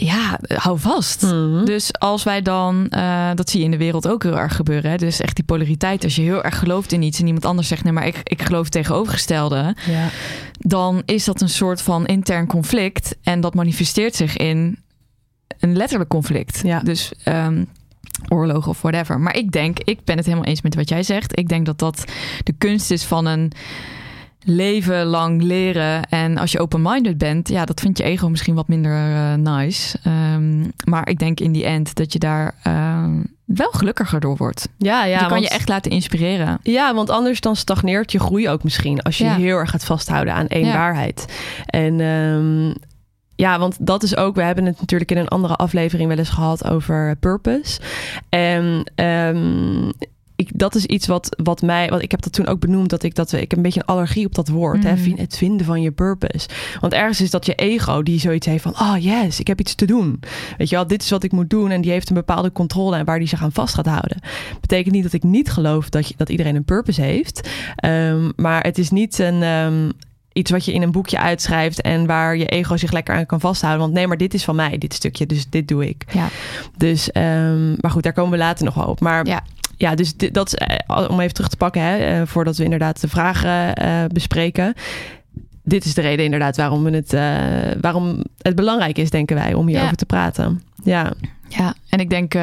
Ja, 0.00 0.38
hou 0.46 0.78
vast. 0.78 1.22
Mhm. 1.22 1.64
Dus 1.64 1.98
als 1.98 2.22
wij 2.22 2.42
dan, 2.42 2.88
eh, 2.88 3.30
dat 3.34 3.50
zie 3.50 3.58
je 3.58 3.64
in 3.64 3.70
de 3.70 3.76
wereld 3.76 4.08
ook 4.08 4.22
heel 4.22 4.38
erg 4.38 4.56
gebeuren. 4.56 4.90
Hè? 4.90 4.96
Dus 4.96 5.20
echt 5.20 5.36
die 5.36 5.44
polariteit. 5.44 6.04
Als 6.04 6.16
je 6.16 6.22
heel 6.22 6.42
erg 6.42 6.58
gelooft 6.58 6.92
in 6.92 7.02
iets 7.02 7.20
en 7.20 7.26
iemand 7.26 7.44
anders 7.44 7.68
zegt, 7.68 7.84
nee, 7.84 7.92
maar 7.92 8.06
ik, 8.06 8.20
ik 8.22 8.42
geloof 8.42 8.68
tegenovergestelde 8.68 9.74
ja. 9.86 10.08
dan 10.58 11.02
is 11.04 11.24
dat 11.24 11.40
een 11.40 11.48
soort 11.48 11.82
van 11.82 12.06
intern 12.06 12.46
conflict. 12.46 13.16
En 13.22 13.40
dat 13.40 13.54
manifesteert 13.54 14.14
zich 14.14 14.36
in 14.36 14.78
een 15.58 15.76
letterlijk 15.76 16.10
conflict. 16.10 16.60
Ja. 16.62 16.80
Dus 16.80 17.12
ehm, 17.24 17.64
oorlog 18.28 18.66
of 18.66 18.82
whatever. 18.82 19.20
Maar 19.20 19.36
ik 19.36 19.52
denk, 19.52 19.78
ik 19.78 20.04
ben 20.04 20.16
het 20.16 20.26
helemaal 20.26 20.48
eens 20.48 20.62
met 20.62 20.74
wat 20.74 20.88
jij 20.88 21.02
zegt. 21.02 21.38
Ik 21.38 21.48
denk 21.48 21.66
dat 21.66 21.78
dat 21.78 22.04
de 22.44 22.54
kunst 22.58 22.90
is 22.90 23.04
van 23.04 23.26
een 23.26 23.52
leven 24.48 25.04
lang 25.06 25.42
leren. 25.42 26.02
En 26.08 26.38
als 26.38 26.52
je 26.52 26.60
open-minded 26.60 27.18
bent, 27.18 27.48
ja, 27.48 27.64
dat 27.64 27.80
vindt 27.80 27.98
je 27.98 28.04
ego 28.04 28.28
misschien 28.28 28.54
wat 28.54 28.68
minder 28.68 28.92
eh, 28.92 29.34
nice. 29.34 29.98
Ehm, 30.02 30.60
maar 30.84 31.08
ik 31.08 31.18
denk 31.18 31.40
in 31.40 31.52
die 31.52 31.64
end 31.64 31.94
dat 31.94 32.12
je 32.12 32.18
daar 32.18 32.54
ehm, 32.62 33.22
wel 33.44 33.70
gelukkiger 33.70 34.20
door 34.20 34.36
wordt. 34.36 34.68
Ja, 34.78 35.04
ja, 35.04 35.14
je 35.14 35.18
kan 35.20 35.28
want, 35.28 35.42
je 35.42 35.48
echt 35.48 35.68
laten 35.68 35.90
inspireren. 35.90 36.58
ja, 36.62 36.94
want 36.94 37.10
anders 37.10 37.40
dan 37.40 37.56
stagneert 37.56 38.12
je 38.12 38.20
groei 38.20 38.48
ook 38.48 38.62
misschien. 38.64 39.02
Als 39.02 39.18
je 39.18 39.24
Ja. 39.24 39.34
heel 39.34 39.56
erg 39.56 39.70
gaat 39.70 39.84
vasthouden 39.84 40.34
aan 40.34 40.46
één 40.46 40.66
Ja. 40.66 40.72
waarheid. 40.72 41.26
En 41.66 42.00
ehm, 42.00 42.74
ja, 43.34 43.58
want 43.58 43.76
dat 43.80 44.02
is 44.02 44.16
ook... 44.16 44.34
We 44.34 44.42
hebben 44.42 44.64
het 44.66 44.80
natuurlijk 44.80 45.10
in 45.10 45.16
een 45.16 45.28
andere 45.28 45.54
aflevering 45.56 46.08
wel 46.08 46.18
eens 46.18 46.28
gehad 46.28 46.64
over 46.64 47.16
purpose. 47.16 47.80
En 48.28 48.92
ik, 50.38 50.50
dat 50.54 50.74
is 50.74 50.84
iets 50.84 51.06
wat, 51.06 51.36
wat 51.42 51.62
mij, 51.62 51.88
wat 51.88 52.02
ik 52.02 52.10
heb 52.10 52.22
dat 52.22 52.32
toen 52.32 52.46
ook 52.46 52.60
benoemd, 52.60 52.90
dat 52.90 53.02
ik 53.02 53.14
dat 53.14 53.32
ik 53.32 53.40
heb 53.40 53.52
een 53.56 53.62
beetje 53.62 53.80
een 53.80 53.86
allergie 53.94 54.26
op 54.26 54.34
dat 54.34 54.48
woord, 54.48 54.82
hè, 54.82 54.92
Mhm. 54.92 55.16
het 55.16 55.36
vinden 55.36 55.66
van 55.66 55.82
je 55.82 55.90
purpose. 55.90 56.48
Want 56.80 56.92
ergens 56.92 57.20
is 57.20 57.30
dat 57.30 57.46
je 57.46 57.54
ego 57.54 58.02
die 58.02 58.20
zoiets 58.20 58.46
heeft 58.46 58.62
van, 58.62 58.72
oh 58.72 58.94
yes, 58.98 59.40
ik 59.40 59.46
heb 59.46 59.60
iets 59.60 59.74
te 59.74 59.86
doen. 59.86 60.20
Weet 60.58 60.68
je 60.68 60.74
wel, 60.76 60.86
dit 60.86 61.02
is 61.02 61.10
wat 61.10 61.22
ik 61.22 61.32
moet 61.32 61.50
doen 61.50 61.70
en 61.70 61.80
die 61.80 61.90
heeft 61.90 62.08
een 62.08 62.14
bepaalde 62.14 62.52
controle 62.52 62.96
en 62.96 63.04
waar 63.04 63.18
die 63.18 63.28
zich 63.28 63.42
aan 63.42 63.52
vast 63.52 63.74
gaat 63.74 63.86
houden. 63.86 64.20
Betekent 64.60 64.94
niet 64.94 65.02
dat 65.02 65.12
ik 65.12 65.22
niet 65.22 65.50
geloof 65.50 65.88
dat, 65.88 66.08
je, 66.08 66.14
dat 66.16 66.28
iedereen 66.28 66.56
een 66.56 66.64
purpose 66.64 67.02
heeft, 67.02 67.48
Ehm, 67.76 68.30
maar 68.36 68.62
het 68.62 68.78
is 68.78 68.90
niet 68.90 69.18
een 69.18 69.42
ehm, 69.42 69.90
iets 70.32 70.50
wat 70.50 70.64
je 70.64 70.72
in 70.72 70.82
een 70.82 70.90
boekje 70.92 71.18
uitschrijft 71.18 71.80
en 71.80 72.06
waar 72.06 72.36
je 72.36 72.46
ego 72.46 72.76
zich 72.76 72.92
lekker 72.92 73.14
aan 73.14 73.26
kan 73.26 73.40
vasthouden. 73.40 73.82
Want 73.82 73.92
nee, 73.92 74.06
maar 74.06 74.16
dit 74.16 74.34
is 74.34 74.44
van 74.44 74.56
mij, 74.56 74.78
dit 74.78 74.94
stukje, 74.94 75.26
dus 75.26 75.48
dit 75.50 75.68
doe 75.68 75.88
ik. 75.88 76.04
Ja. 76.12 76.28
Dus, 76.76 77.10
ehm, 77.12 77.68
maar 77.80 77.90
goed, 77.90 78.02
daar 78.02 78.12
komen 78.12 78.30
we 78.30 78.38
later 78.38 78.64
nog 78.64 78.74
wel 78.74 78.84
op. 78.86 79.00
Maar 79.00 79.26
Ja. 79.26 79.42
Ja, 79.78 79.94
dus 79.94 80.16
dat 80.16 80.46
is, 80.46 80.54
eh, 80.54 81.08
om 81.10 81.20
even 81.20 81.34
terug 81.34 81.50
te 81.50 81.56
pakken, 81.56 81.82
hè, 81.82 81.96
eh, 81.96 82.26
voordat 82.26 82.56
we 82.56 82.64
inderdaad 82.64 83.00
de 83.00 83.08
vragen 83.08 83.74
eh, 83.74 84.04
bespreken. 84.12 84.74
Dit 85.62 85.84
is 85.84 85.94
de 85.94 86.00
reden 86.00 86.24
inderdaad 86.24 86.56
waarom, 86.56 86.82
we 86.84 86.90
het, 86.90 87.12
waarom 87.80 88.22
het 88.38 88.54
belangrijk 88.54 88.98
is, 88.98 89.10
denken 89.10 89.36
wij, 89.36 89.54
om 89.54 89.66
hierover 89.66 89.90
Ja. 89.90 89.96
te 89.96 90.06
praten. 90.06 90.62
Ja, 90.84 91.12
Ja, 91.48 91.74
en 91.88 91.98
ik 92.00 92.10
denk, 92.10 92.34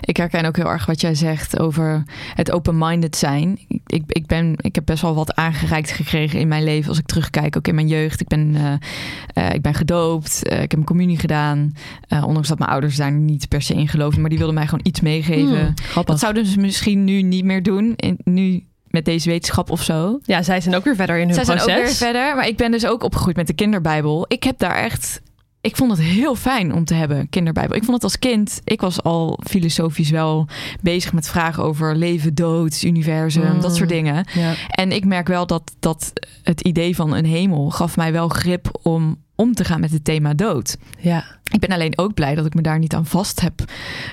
ik 0.00 0.16
herken 0.16 0.44
ook 0.44 0.56
heel 0.56 0.70
erg 0.70 0.86
wat 0.86 1.00
jij 1.00 1.14
zegt 1.14 1.58
over 1.60 2.02
het 2.34 2.50
open-minded 2.50 3.16
zijn. 3.16 3.58
Ik, 3.86 4.02
ik, 4.06 4.26
ben, 4.26 4.54
ik 4.56 4.74
heb 4.74 4.84
best 4.84 5.02
wel 5.02 5.14
wat 5.14 5.34
aangereikt 5.34 5.90
gekregen 5.90 6.40
in 6.40 6.48
mijn 6.48 6.64
leven 6.64 6.88
als 6.88 6.98
ik 6.98 7.06
terugkijk, 7.06 7.56
ook 7.56 7.68
in 7.68 7.74
mijn 7.74 7.88
jeugd. 7.88 8.20
Ik 8.20 8.28
ben, 8.28 8.54
eh, 8.54 9.46
eh, 9.46 9.54
ik 9.54 9.62
ben 9.62 9.74
gedoopt, 9.74 10.48
eh, 10.48 10.62
ik 10.62 10.70
heb 10.70 10.80
een 10.80 10.86
communie 10.86 11.18
gedaan. 11.18 11.72
Ondanks 12.08 12.48
dat 12.48 12.58
mijn 12.58 12.70
ouders 12.70 12.96
daar 12.96 13.12
niet 13.12 13.48
per 13.48 13.62
se 13.62 13.74
in 13.74 13.88
geloofden, 13.88 14.20
maar 14.20 14.30
die 14.30 14.38
wilden 14.38 14.56
mij 14.56 14.66
gewoon 14.66 14.84
iets 14.84 15.00
meegeven. 15.00 15.74
Hmm. 15.92 16.04
Dat 16.04 16.18
zouden 16.18 16.46
ze 16.46 16.60
misschien 16.60 17.04
nu 17.04 17.22
niet 17.22 17.44
meer 17.44 17.62
doen, 17.62 17.92
in, 17.96 18.18
nu 18.24 18.64
met 18.86 19.04
deze 19.04 19.28
wetenschap 19.28 19.70
of 19.70 19.82
zo. 19.82 20.18
Ja, 20.22 20.42
zij 20.42 20.60
zijn 20.60 20.74
ook 20.74 20.84
weer 20.84 20.96
verder 20.96 21.18
in 21.18 21.26
hun 21.26 21.34
Zij 21.34 21.44
zijn 21.44 21.58
proces. 21.58 21.76
ook 21.76 21.84
weer 21.84 21.94
verder. 21.94 22.36
Maar 22.36 22.48
ik 22.48 22.56
ben 22.56 22.70
dus 22.70 22.86
ook 22.86 23.02
opgegroeid 23.02 23.36
met 23.36 23.46
de 23.46 23.52
kinderbijbel. 23.52 24.24
Ik 24.28 24.42
heb 24.42 24.58
daar 24.58 24.76
echt... 24.76 25.20
Ik 25.66 25.76
vond 25.76 25.90
het 25.90 26.00
heel 26.00 26.34
fijn 26.34 26.72
om 26.74 26.84
te 26.84 26.94
hebben, 26.94 27.28
kinderbijbel. 27.28 27.76
Ik 27.76 27.82
vond 27.84 27.94
het 27.94 28.04
als 28.04 28.18
kind... 28.18 28.60
Ik 28.64 28.80
was 28.80 29.02
al 29.02 29.38
filosofisch 29.46 30.10
wel 30.10 30.46
bezig 30.80 31.12
met 31.12 31.28
vragen 31.28 31.62
over 31.62 31.96
leven, 31.96 32.34
dood, 32.34 32.82
universum, 32.82 33.54
Mm. 33.54 33.60
dat 33.60 33.76
soort 33.76 33.88
dingen. 33.88 34.26
Ja. 34.32 34.54
En 34.68 34.92
ik 34.92 35.04
merk 35.04 35.28
wel 35.28 35.46
dat, 35.46 35.74
dat 35.80 36.12
het 36.42 36.60
idee 36.60 36.94
van 36.96 37.14
een 37.14 37.24
hemel 37.24 37.70
gaf 37.70 37.96
mij 37.96 38.12
wel 38.12 38.28
grip 38.28 38.78
om 38.82 39.16
om 39.34 39.54
te 39.54 39.64
gaan 39.64 39.80
met 39.80 39.90
het 39.90 40.04
thema 40.04 40.34
dood. 40.34 40.76
ja. 40.98 41.24
Ik 41.52 41.60
ben 41.60 41.70
alleen 41.72 41.98
ook 41.98 42.14
blij 42.14 42.34
dat 42.34 42.46
ik 42.46 42.54
me 42.54 42.62
daar 42.62 42.78
niet 42.78 42.94
aan 42.94 43.06
vast 43.06 43.40
heb 43.40 43.64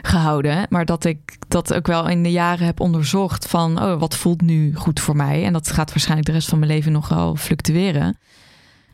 gehouden. 0.01 0.65
Maar 0.69 0.85
dat 0.85 1.05
ik 1.05 1.37
dat 1.47 1.73
ook 1.73 1.87
wel 1.87 2.09
in 2.09 2.23
de 2.23 2.31
jaren 2.31 2.65
heb 2.65 2.79
onderzocht 2.79 3.47
van 3.47 3.81
oh, 3.81 3.99
wat 3.99 4.15
voelt 4.15 4.41
nu 4.41 4.75
goed 4.75 4.99
voor 4.99 5.15
mij. 5.15 5.45
En 5.45 5.53
dat 5.53 5.71
gaat 5.71 5.89
waarschijnlijk 5.89 6.27
de 6.27 6.33
rest 6.33 6.49
van 6.49 6.59
mijn 6.59 6.71
leven 6.71 6.91
nog 6.91 7.09
wel 7.09 7.35
fluctueren. 7.35 8.17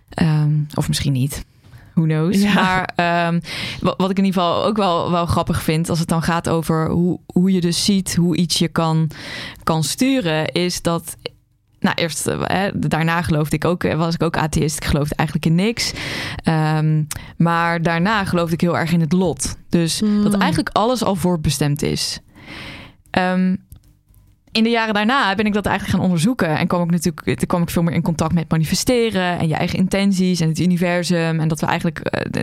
Ehm, 0.10 0.51
of 0.74 0.88
misschien 0.88 1.13
niet. 1.13 1.46
Who 2.00 2.08
knows. 2.08 2.41
Ja. 2.41 2.53
Maar 2.53 2.89
ehm, 2.96 3.39
wat, 3.82 4.10
ik 4.10 4.18
in 4.18 4.25
ieder 4.25 4.41
geval 4.41 4.65
ook 4.65 4.77
wel, 4.77 5.12
wel 5.12 5.25
grappig 5.25 5.62
vind 5.63 5.89
als 5.89 6.00
het 6.00 6.08
dan 6.08 6.22
gaat 6.22 6.50
over 6.50 6.89
hoe, 6.89 7.20
hoe 7.25 7.51
je 7.51 7.62
dus 7.62 7.86
ziet 7.86 8.15
hoe 8.15 8.36
iets 8.36 8.60
je 8.60 8.68
kan, 8.68 9.10
kan 9.63 9.84
sturen, 9.84 10.51
is 10.51 10.82
dat 10.82 11.18
nou, 11.79 11.96
eerst, 11.96 12.27
eh, 12.27 12.41
hè, 12.44 12.70
daarna 12.74 13.22
geloofde 13.22 13.56
ik 13.56 13.65
ook, 13.65 13.84
eh, 13.84 13.98
was 13.98 14.13
ik 14.13 14.24
ook 14.24 14.38
atheïst. 14.38 14.77
Ik 14.77 14.86
geloofde 14.86 15.15
eigenlijk 15.15 15.48
in 15.48 15.56
niks. 15.56 15.94
Ehm, 16.44 17.03
maar 17.38 17.82
daarna 17.82 18.25
geloofde 18.25 18.53
ik 18.53 18.62
heel 18.62 18.77
erg 18.77 18.91
in 18.91 19.01
het 19.01 19.12
lot. 19.12 19.56
Dus 19.70 20.01
Mm. 20.01 20.24
dat 20.24 20.34
eigenlijk 20.34 20.70
alles 20.75 21.03
al 21.03 21.15
voorbestemd 21.15 21.82
is. 21.82 22.20
Ehm, 23.10 23.56
in 24.51 24.63
de 24.63 24.70
jaren 24.70 24.94
daarna 24.94 25.36
ben 25.36 25.46
ik 25.46 25.53
dat 25.53 25.65
eigenlijk 25.65 25.98
gaan 25.98 26.06
onderzoeken. 26.06 26.58
En 26.58 26.68
kwam 26.68 26.84
ik 26.84 26.91
natuurlijk 26.91 27.38
toen 27.38 27.48
kwam 27.48 27.62
ik 27.62 27.70
veel 27.70 27.84
meer 27.84 27.94
in 27.94 28.01
contact 28.01 28.34
met 28.34 28.50
manifesteren 28.51 29.39
en 29.39 29.48
je 29.48 29.53
eigen 29.53 29.79
intenties 29.79 30.39
en 30.39 30.48
het 30.48 30.60
universum. 30.60 31.39
En 31.39 31.48
dat 31.48 31.60
we 31.60 31.65
eigenlijk, 31.65 32.00
eh, 32.00 32.41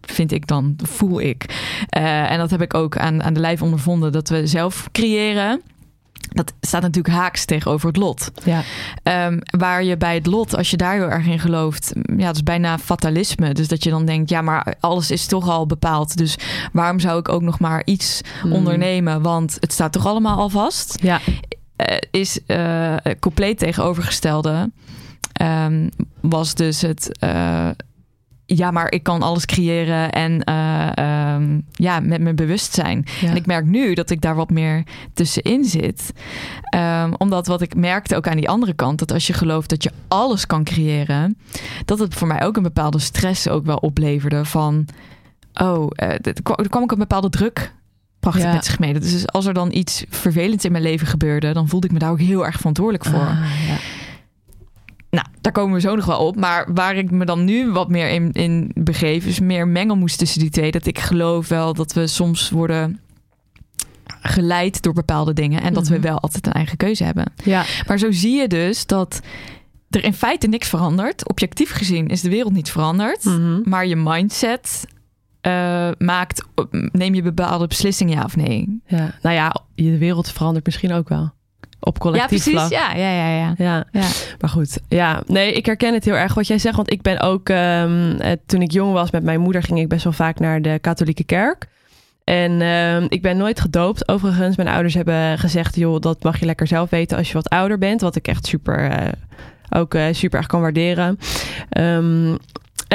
vind 0.00 0.32
ik 0.32 0.46
dan, 0.46 0.76
voel 0.82 1.20
ik. 1.20 1.44
Eh, 1.88 2.30
en 2.30 2.38
dat 2.38 2.50
heb 2.50 2.62
ik 2.62 2.74
ook 2.74 2.96
aan, 2.96 3.22
aan 3.22 3.34
de 3.34 3.40
lijf 3.40 3.62
ondervonden, 3.62 4.12
dat 4.12 4.28
we 4.28 4.46
zelf 4.46 4.88
creëren. 4.92 5.60
Dat 6.28 6.52
staat 6.60 6.82
natuurlijk 6.82 7.14
haaks 7.14 7.44
tegenover 7.44 7.88
het 7.88 7.96
lot. 7.96 8.30
Ja. 8.44 8.62
Ehm, 9.02 9.38
waar 9.58 9.84
je 9.84 9.96
bij 9.96 10.14
het 10.14 10.26
lot, 10.26 10.56
als 10.56 10.70
je 10.70 10.76
daar 10.76 10.94
heel 10.94 11.10
erg 11.10 11.26
in 11.26 11.38
gelooft, 11.38 11.92
ja, 12.16 12.26
dat 12.26 12.34
is 12.34 12.42
bijna 12.42 12.78
fatalisme. 12.78 13.54
Dus 13.54 13.68
dat 13.68 13.84
je 13.84 13.90
dan 13.90 14.04
denkt, 14.04 14.30
ja, 14.30 14.40
maar 14.42 14.74
alles 14.80 15.10
is 15.10 15.26
toch 15.26 15.48
al 15.48 15.66
bepaald. 15.66 16.16
Dus 16.16 16.36
waarom 16.72 17.00
zou 17.00 17.18
ik 17.18 17.28
ook 17.28 17.42
nog 17.42 17.58
maar 17.58 17.82
iets 17.84 18.20
Mm. 18.44 18.52
ondernemen? 18.52 19.22
Want 19.22 19.56
het 19.60 19.72
staat 19.72 19.92
toch 19.92 20.06
allemaal 20.06 20.38
al 20.38 20.48
vast? 20.48 20.98
Ja. 21.02 21.20
Eh, 21.76 21.96
is 22.10 22.38
eh, 22.46 22.94
compleet 23.20 23.58
tegenovergestelde. 23.58 24.70
Ehm, 25.32 25.88
was 26.20 26.54
dus 26.54 26.80
het. 26.80 27.18
eh, 27.18 27.68
ja, 28.46 28.70
maar 28.70 28.92
ik 28.92 29.02
kan 29.02 29.22
alles 29.22 29.46
creëren 29.46 30.12
en 30.12 30.44
eh, 30.44 30.96
ehm, 30.96 31.60
ja, 31.72 32.00
met 32.00 32.20
mijn 32.20 32.36
bewustzijn. 32.36 33.04
Ja. 33.20 33.28
En 33.28 33.36
ik 33.36 33.46
merk 33.46 33.64
nu 33.64 33.94
dat 33.94 34.10
ik 34.10 34.20
daar 34.20 34.34
wat 34.34 34.50
meer 34.50 34.82
tussenin 35.14 35.64
zit. 35.64 36.12
Ehm, 36.62 37.12
omdat 37.18 37.46
wat 37.46 37.60
ik 37.60 37.74
merkte 37.74 38.16
ook 38.16 38.28
aan 38.28 38.36
die 38.36 38.48
andere 38.48 38.74
kant, 38.74 38.98
dat 38.98 39.12
als 39.12 39.26
je 39.26 39.32
gelooft 39.32 39.68
dat 39.68 39.82
je 39.82 39.90
alles 40.08 40.46
kan 40.46 40.64
creëren, 40.64 41.38
dat 41.84 41.98
het 41.98 42.14
voor 42.14 42.28
mij 42.28 42.42
ook 42.42 42.56
een 42.56 42.62
bepaalde 42.62 42.98
stress 42.98 43.48
ook 43.48 43.64
wel 43.64 43.76
opleverde 43.76 44.44
van, 44.44 44.86
oh, 45.54 45.86
eh, 45.90 46.08
er 46.08 46.42
kwam 46.42 46.68
kwam 46.68 46.82
ook 46.82 46.92
een 46.92 46.98
bepaalde 46.98 47.30
druk. 47.30 47.72
Ja. 48.32 48.52
met 48.52 48.64
zich 48.64 48.78
mee. 48.78 48.98
Dus 48.98 49.26
als 49.26 49.46
er 49.46 49.54
dan 49.54 49.72
iets 49.72 50.04
vervelends 50.08 50.64
in 50.64 50.72
mijn 50.72 50.84
leven 50.84 51.06
gebeurde, 51.06 51.52
dan 51.52 51.68
voelde 51.68 51.86
ik 51.86 51.92
me 51.92 51.98
daar 51.98 52.10
ook 52.10 52.20
heel 52.20 52.46
erg 52.46 52.56
verantwoordelijk 52.56 53.04
voor. 53.04 53.20
Ah, 53.20 53.66
ja. 53.66 53.76
Nou, 55.14 55.26
daar 55.40 55.52
komen 55.52 55.74
we 55.74 55.80
zo 55.80 55.94
nog 55.94 56.04
wel 56.04 56.26
op. 56.26 56.36
Maar 56.36 56.72
waar 56.74 56.96
ik 56.96 57.10
me 57.10 57.24
dan 57.24 57.44
nu 57.44 57.70
wat 57.70 57.88
meer 57.88 58.08
in, 58.08 58.32
in 58.32 58.70
begeef, 58.74 59.26
is 59.26 59.40
meer 59.40 59.68
mengelmoes 59.68 60.16
tussen 60.16 60.40
die 60.40 60.50
twee. 60.50 60.70
Dat 60.70 60.86
ik 60.86 60.98
geloof 60.98 61.48
wel 61.48 61.74
dat 61.74 61.92
we 61.92 62.06
soms 62.06 62.50
worden 62.50 63.00
geleid 64.20 64.82
door 64.82 64.92
bepaalde 64.92 65.32
dingen. 65.32 65.62
En 65.62 65.74
dat 65.74 65.82
Mhm. 65.84 65.92
we 65.92 66.00
wel 66.00 66.20
altijd 66.20 66.46
een 66.46 66.52
eigen 66.52 66.76
keuze 66.76 67.04
hebben. 67.04 67.32
ja. 67.44 67.64
Maar 67.86 67.98
zo 67.98 68.10
zie 68.12 68.36
je 68.40 68.48
dus 68.48 68.86
dat 68.86 69.20
er 69.90 70.04
in 70.04 70.14
feite 70.14 70.46
niks 70.46 70.68
verandert. 70.68 71.28
Objectief 71.28 71.70
gezien 71.72 72.08
is 72.08 72.20
de 72.20 72.28
wereld 72.30 72.52
niet 72.52 72.70
veranderd. 72.70 73.24
Mhm. 73.24 73.60
Maar 73.64 73.86
je 73.86 73.96
mindset 73.96 74.86
eh, 75.40 75.90
maakt, 75.98 76.42
neem 76.92 77.14
je 77.14 77.22
bepaalde 77.22 77.66
beslissingen 77.66 78.16
ja 78.16 78.24
of 78.24 78.36
nee. 78.36 78.80
ja. 78.86 79.14
Nou 79.22 79.34
ja, 79.34 79.56
de 79.74 79.98
wereld 79.98 80.30
verandert 80.30 80.64
misschien 80.64 80.92
ook 80.92 81.08
wel. 81.08 81.32
Op 81.84 81.94
Ja, 81.94 82.00
collectief 82.00 82.28
precies. 82.28 82.52
vlak. 82.52 82.70
Ja, 82.70 82.92
ja, 82.94 83.10
ja, 83.10 83.28
ja. 83.36 83.54
Ja, 83.56 83.84
ja. 83.92 84.06
maar 84.40 84.50
goed. 84.50 84.78
Ja, 84.88 85.22
nee, 85.26 85.52
ik 85.52 85.66
herken 85.66 85.94
het 85.94 86.04
heel 86.04 86.14
erg 86.14 86.34
wat 86.34 86.46
jij 86.46 86.58
zegt. 86.58 86.76
Want 86.76 86.92
ik 86.92 87.02
ben 87.02 87.20
ook, 87.20 87.48
ehm, 87.48 88.16
eh, 88.18 88.32
toen 88.46 88.62
ik 88.62 88.70
jong 88.72 88.92
was 88.92 89.10
met 89.10 89.22
mijn 89.22 89.40
moeder, 89.40 89.62
ging 89.62 89.78
ik 89.78 89.88
best 89.88 90.04
wel 90.04 90.12
vaak 90.12 90.38
naar 90.38 90.62
de 90.62 90.78
katholieke 90.80 91.24
kerk. 91.24 91.66
En 92.24 92.60
ehm, 92.62 93.06
ik 93.08 93.22
ben 93.22 93.36
nooit 93.36 93.60
gedoopt. 93.60 94.08
Overigens, 94.08 94.56
mijn 94.56 94.68
ouders 94.68 94.94
hebben 94.94 95.38
gezegd, 95.38 95.76
joh, 95.76 96.00
dat 96.00 96.22
mag 96.22 96.38
je 96.38 96.46
lekker 96.46 96.66
zelf 96.66 96.90
weten 96.90 97.16
als 97.18 97.28
je 97.28 97.34
wat 97.34 97.48
ouder 97.48 97.78
bent. 97.78 98.00
Wat 98.00 98.16
ik 98.16 98.28
echt 98.28 98.46
super, 98.46 98.90
eh, 98.90 99.08
ook 99.70 99.94
eh, 99.94 100.04
super 100.12 100.38
erg 100.38 100.46
kan 100.46 100.60
waarderen. 100.60 101.18
Ehm, 101.68 102.34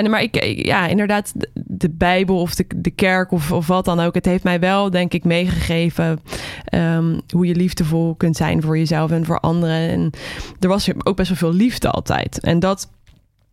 maar 0.08 0.22
ik, 0.22 0.44
ja, 0.65 0.88
inderdaad, 0.88 1.34
de, 1.53 1.89
Bijbel 1.89 2.39
of 2.39 2.56
de, 2.56 2.65
de 2.75 2.91
kerk 2.91 3.32
of, 3.32 3.51
of 3.51 3.68
wat 3.68 3.86
dan 3.86 4.00
ook. 4.00 4.13
Het 4.13 4.25
heeft 4.25 4.44
mij 4.44 4.60
wel, 4.60 4.89
denk 4.89 5.13
ik, 5.13 5.24
meegegeven 5.24 6.20
ehm, 6.65 7.20
hoe 7.29 7.46
je 7.46 7.56
liefdevol 7.56 8.15
kunt 8.15 8.38
zijn 8.38 8.62
voor 8.62 8.77
jezelf 8.77 9.12
en 9.12 9.25
voor 9.25 9.39
anderen. 9.39 9.89
En 9.89 10.12
er 10.60 10.68
was 10.68 10.89
ook 11.03 11.15
best 11.15 11.29
wel 11.29 11.38
veel 11.38 11.53
liefde 11.53 11.89
altijd. 11.89 12.39
En 12.39 12.60
dat, 12.60 12.89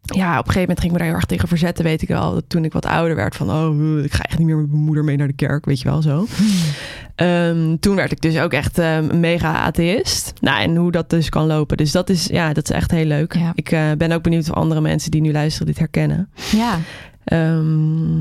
ja, 0.03 0.31
op 0.31 0.47
een 0.47 0.53
gegeven 0.53 0.61
moment 0.61 0.81
ging 0.81 0.93
ik 0.93 0.93
me 0.93 0.99
daar 0.99 1.07
heel 1.07 1.17
erg 1.17 1.26
tegen 1.26 1.49
verzetten, 1.49 1.85
weet 1.85 2.03
ik 2.03 2.09
wel. 2.09 2.41
Toen 2.47 2.65
ik 2.65 2.73
wat 2.73 2.87
ouder 2.87 3.17
werd, 3.17 3.37
van 3.37 3.50
oh, 3.50 4.05
ik 4.05 4.12
ga 4.12 4.23
echt 4.23 4.38
niet 4.38 4.47
meer 4.47 4.57
met 4.57 4.71
mijn 4.71 4.83
moeder 4.83 5.05
mee 5.05 5.17
naar 5.17 5.26
de 5.26 5.33
kerk, 5.33 5.65
weet 5.65 5.81
je 5.81 5.88
wel 5.88 6.03
zo. 6.03 6.26
Ehm, 7.17 7.77
toen 7.81 7.97
werd 7.97 8.13
ik 8.13 8.21
dus 8.21 8.39
ook 8.39 8.53
echt 8.53 8.79
ehm, 8.79 9.11
een 9.11 9.21
mega 9.21 9.55
atheïst. 9.55 10.33
Nou, 10.41 10.63
en 10.63 10.77
hoe 10.77 10.91
dat 10.91 11.11
dus 11.11 11.29
kan 11.29 11.47
lopen. 11.47 11.77
Dus 11.77 11.93
dat 11.93 12.11
is, 12.11 12.27
ja, 12.27 12.53
dat 12.53 12.71
is 12.71 12.77
echt 12.77 12.91
heel 12.91 13.05
leuk. 13.05 13.35
Ja. 13.35 13.53
Ik 13.55 13.71
eh, 13.71 13.93
ben 13.99 14.13
ook 14.13 14.23
benieuwd 14.23 14.51
of 14.51 14.57
andere 14.57 14.81
mensen 14.81 15.11
die 15.11 15.21
nu 15.21 15.33
luisteren 15.33 15.67
dit 15.67 15.79
herkennen. 15.79 16.31
ja. 16.53 16.79
Ehm, 17.25 18.21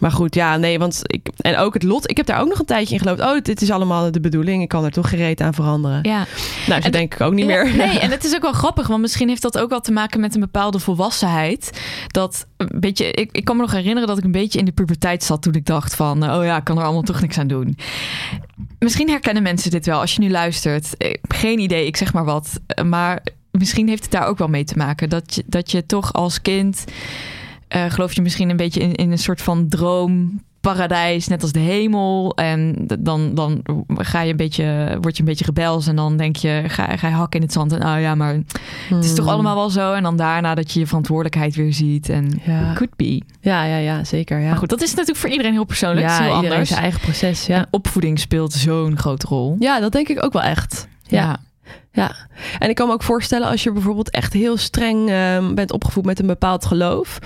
maar 0.00 0.10
goed, 0.10 0.34
ja, 0.34 0.56
nee, 0.56 0.78
want 0.78 1.00
ik... 1.02 1.28
En 1.36 1.56
ook 1.56 1.74
het 1.74 1.82
lot. 1.82 2.10
Ik 2.10 2.16
heb 2.16 2.26
daar 2.26 2.40
ook 2.40 2.48
nog 2.48 2.58
een 2.58 2.64
tijdje 2.64 2.94
in 2.94 3.00
geloofd. 3.00 3.20
Oh, 3.20 3.40
dit 3.42 3.62
is 3.62 3.70
allemaal 3.70 4.10
de 4.10 4.20
bedoeling. 4.20 4.62
Ik 4.62 4.68
kan 4.68 4.84
er 4.84 4.90
toch 4.90 5.08
gereed 5.08 5.40
aan 5.40 5.54
veranderen. 5.54 5.98
ja. 6.02 6.26
Nou, 6.66 6.80
zo 6.80 6.86
En 6.86 6.92
denk 6.92 7.14
ik 7.14 7.20
ook 7.20 7.32
niet 7.32 7.46
Ja, 7.48 7.62
meer. 7.64 7.76
Nee, 7.76 7.98
en 8.04 8.10
het 8.10 8.24
is 8.24 8.34
ook 8.34 8.42
wel 8.42 8.52
grappig, 8.52 8.86
want 8.86 9.00
misschien 9.00 9.28
heeft 9.28 9.42
dat 9.42 9.58
ook 9.58 9.70
wel 9.70 9.80
te 9.80 9.92
maken 9.92 10.20
met 10.20 10.34
een 10.34 10.40
bepaalde 10.40 10.78
volwassenheid. 10.78 11.80
Dat 12.06 12.46
een 12.56 12.80
beetje, 12.80 13.10
ik, 13.10 13.28
ik 13.32 13.44
kan 13.44 13.56
me 13.56 13.62
nog 13.62 13.72
herinneren 13.72 14.08
dat 14.08 14.18
ik 14.18 14.24
een 14.24 14.32
beetje 14.32 14.58
in 14.58 14.64
de 14.64 14.72
puberteit 14.72 15.24
zat 15.24 15.42
toen 15.42 15.54
ik 15.54 15.66
dacht 15.66 15.94
van, 15.94 16.30
oh 16.30 16.44
ja, 16.44 16.56
ik 16.56 16.64
kan 16.64 16.78
er 16.78 16.84
allemaal 16.84 17.02
toch 17.02 17.20
niks 17.20 17.38
aan 17.38 17.46
doen. 17.46 17.78
Misschien 18.78 19.08
herkennen 19.08 19.42
mensen 19.42 19.70
dit 19.70 19.86
wel 19.86 20.00
als 20.00 20.14
je 20.14 20.20
nu 20.20 20.30
luistert. 20.30 20.94
Heb 20.98 21.18
Geen 21.28 21.58
idee, 21.58 21.86
ik 21.86 21.96
zeg 21.96 22.12
maar 22.12 22.24
wat. 22.24 22.60
Maar 22.84 23.22
misschien 23.50 23.88
heeft 23.88 24.02
het 24.02 24.12
daar 24.12 24.26
ook 24.26 24.38
wel 24.38 24.48
mee 24.48 24.64
te 24.64 24.76
maken. 24.76 25.08
Dat 25.08 25.34
je, 25.34 25.42
dat 25.46 25.70
je 25.70 25.86
toch 25.86 26.12
als 26.12 26.42
kind, 26.42 26.84
eh, 27.68 27.84
geloof 27.90 28.12
je 28.12 28.22
misschien 28.22 28.50
een 28.50 28.56
beetje 28.56 28.80
in, 28.80 28.94
in 28.94 29.10
een 29.10 29.18
soort 29.18 29.42
van 29.42 29.68
droom 29.68 30.40
paradijs, 30.60 31.28
net 31.28 31.42
als 31.42 31.52
de 31.52 31.58
hemel. 31.58 32.34
En 32.36 32.86
dan, 33.00 33.34
dan 33.34 33.62
ga 33.96 34.20
je 34.20 34.30
een 34.30 34.36
beetje, 34.36 34.98
word 35.00 35.14
je 35.16 35.22
een 35.22 35.28
beetje 35.28 35.44
rebels. 35.44 35.86
En 35.86 35.96
dan 35.96 36.16
denk 36.16 36.36
je, 36.36 36.62
ga, 36.66 36.96
ga 36.96 37.08
je 37.08 37.14
hakken 37.14 37.40
in 37.40 37.44
het 37.46 37.54
zand. 37.54 37.72
En 37.72 37.86
oh 37.86 38.00
ja, 38.00 38.14
maar 38.14 38.34
het 38.88 39.04
is 39.04 39.14
toch 39.14 39.24
Hmm. 39.24 39.34
allemaal 39.34 39.54
wel 39.54 39.70
zo. 39.70 39.92
En 39.92 40.02
dan 40.02 40.16
daarna 40.16 40.54
dat 40.54 40.72
je 40.72 40.78
je 40.80 40.86
verantwoordelijkheid 40.86 41.54
weer 41.54 41.72
ziet. 41.72 42.08
En 42.08 42.40
Ja. 42.44 42.72
could 42.74 42.96
be. 42.96 43.22
Ja, 43.40 43.64
ja, 43.64 43.76
ja, 43.76 44.04
zeker. 44.04 44.38
Ja, 44.40 44.48
Maar 44.48 44.56
goed, 44.58 44.68
dat 44.68 44.82
is 44.82 44.90
natuurlijk 44.90 45.18
voor 45.18 45.30
iedereen 45.30 45.52
heel 45.52 45.64
persoonlijk. 45.64 46.06
is 46.06 46.12
heel 46.12 46.26
iedereen 46.26 46.50
anders. 46.50 46.68
zijn 46.68 46.80
eigen 46.82 47.00
proces. 47.00 47.46
Ja. 47.46 47.56
En 47.56 47.66
opvoeding 47.70 48.18
speelt 48.18 48.52
zo'n 48.52 48.98
grote 48.98 49.26
rol. 49.26 49.56
ja, 49.58 49.80
dat 49.80 49.92
denk 49.92 50.08
ik 50.08 50.24
ook 50.24 50.32
wel 50.32 50.42
echt. 50.42 50.88
Ja. 51.02 51.20
Ja, 51.22 51.36
en 52.58 52.68
ik 52.68 52.74
kan 52.74 52.86
me 52.86 52.92
ook 52.92 53.02
voorstellen 53.02 53.48
als 53.48 53.62
je 53.62 53.72
bijvoorbeeld 53.72 54.10
echt 54.10 54.32
heel 54.32 54.56
streng 54.56 55.08
ehm, 55.10 55.54
bent 55.54 55.72
opgevoed 55.72 56.04
met 56.04 56.18
een 56.20 56.26
bepaald 56.26 56.64
geloof, 56.66 57.18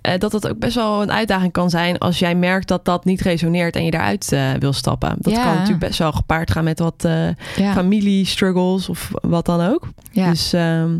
eh, 0.00 0.18
dat 0.18 0.30
dat 0.30 0.48
ook 0.48 0.58
best 0.58 0.74
wel 0.74 1.02
een 1.02 1.12
uitdaging 1.12 1.52
kan 1.52 1.70
zijn 1.70 1.98
als 1.98 2.18
jij 2.18 2.34
merkt 2.34 2.68
dat 2.68 2.84
dat 2.84 3.04
niet 3.04 3.20
resoneert 3.20 3.76
en 3.76 3.84
je 3.84 3.90
daaruit 3.90 4.32
eh, 4.32 4.50
wil 4.58 4.72
stappen. 4.72 5.14
Dat 5.18 5.32
Ja. 5.32 5.42
kan 5.42 5.52
natuurlijk 5.52 5.78
best 5.80 5.98
wel 5.98 6.12
gepaard 6.12 6.50
gaan 6.50 6.64
met 6.64 6.78
wat 6.78 7.04
eh 7.04 7.28
ja. 7.56 7.72
familie-struggles 7.72 8.88
of 8.88 9.10
wat 9.22 9.46
dan 9.46 9.60
ook. 9.60 9.88
ja. 10.12 10.30
Dus 10.30 10.52
ehm, 10.52 10.98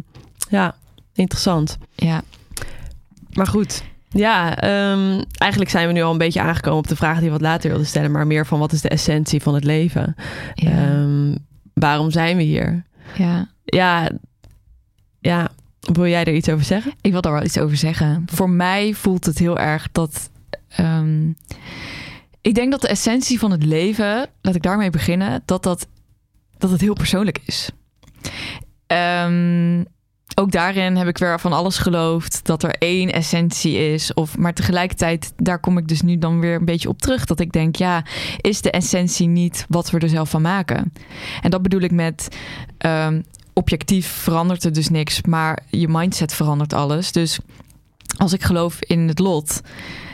ja, 0.49 0.75
interessant. 1.15 1.79
ja. 1.95 2.23
Maar 3.33 3.47
goed. 3.47 3.83
Ja, 4.13 4.57
ehm, 4.57 5.23
eigenlijk 5.39 5.71
zijn 5.71 5.87
we 5.87 5.93
nu 5.93 6.03
al 6.03 6.13
een 6.13 6.19
beetje 6.19 6.41
aangekomen 6.41 6.79
op 6.79 6.89
de 6.89 6.97
vraag 6.97 7.17
die 7.19 7.25
we 7.27 7.31
wat 7.33 7.41
later 7.41 7.69
wilden 7.69 7.87
stellen, 7.87 8.11
maar 8.11 8.27
meer 8.27 8.47
van 8.47 8.59
wat 8.59 8.73
is 8.73 8.81
de 8.81 8.89
essentie 8.89 9.43
van 9.43 9.55
het 9.55 9.65
leven? 9.65 10.15
Ja. 10.55 10.71
Waarom 11.81 12.11
zijn 12.11 12.37
we 12.37 12.43
hier? 12.43 12.85
ja. 13.17 13.49
Ja, 13.65 14.11
ja, 15.21 15.51
wil 15.81 16.07
jij 16.07 16.25
er 16.25 16.35
iets 16.35 16.49
over 16.49 16.65
zeggen? 16.65 16.93
Ik 17.01 17.13
wil 17.13 17.21
daar 17.21 17.33
wel 17.33 17.45
iets 17.45 17.59
over 17.59 17.77
zeggen. 17.77 18.23
Voor 18.33 18.51
mij 18.51 18.95
voelt 18.95 19.25
het 19.25 19.39
heel 19.39 19.59
erg 19.59 19.89
dat. 19.93 20.31
ehm, 20.69 21.29
ik 22.41 22.55
denk 22.55 22.71
dat 22.71 22.81
de 22.81 22.89
essentie 22.89 23.39
van 23.39 23.51
het 23.51 23.65
leven, 23.65 24.27
laat 24.41 24.55
ik 24.55 24.63
daarmee 24.63 24.91
beginnen, 24.91 25.43
dat, 25.45 25.63
dat, 25.63 25.87
dat 26.59 26.71
het 26.71 26.81
heel 26.81 26.95
persoonlijk 26.95 27.39
is. 27.45 27.71
Ehm, 28.87 29.85
ook 30.41 30.53
daarin 30.53 30.97
heb 30.97 31.09
ik 31.09 31.19
weer 31.19 31.41
van 31.41 31.53
alles 31.53 31.79
geloofd 31.79 32.41
dat 32.45 32.63
er 32.63 32.75
één 32.79 33.13
essentie 33.13 33.93
is. 33.93 34.15
Of, 34.15 34.39
maar 34.39 34.55
tegelijkertijd, 34.55 35.33
daar 35.37 35.59
kom 35.59 35.79
ik 35.79 35.89
dus 35.89 36.03
nu 36.03 36.19
dan 36.19 36.41
weer 36.41 36.55
een 36.55 36.65
beetje 36.65 36.89
op 36.89 36.99
terug. 36.99 37.25
Dat 37.25 37.41
ik 37.41 37.53
denk, 37.53 37.77
ja, 37.77 38.05
is 38.41 38.61
de 38.61 38.71
essentie 38.71 39.27
niet 39.27 39.67
wat 39.69 39.91
we 39.91 39.99
er 39.99 40.09
zelf 40.09 40.31
van 40.31 40.43
maken? 40.43 40.93
En 41.41 41.51
dat 41.51 41.63
bedoel 41.63 41.81
ik 41.81 41.91
met 41.91 42.29
ehm, 42.79 43.21
objectief 43.53 44.07
verandert 44.07 44.65
er 44.65 44.73
dus 44.73 44.89
niks, 44.89 45.23
maar 45.23 45.59
je 45.69 45.89
mindset 45.89 46.35
verandert 46.35 46.73
alles. 46.73 47.13
Dus 47.13 47.39
als 48.17 48.33
ik 48.33 48.43
geloof 48.43 48.77
in 48.81 49.09
het 49.09 49.19
lot, 49.19 49.61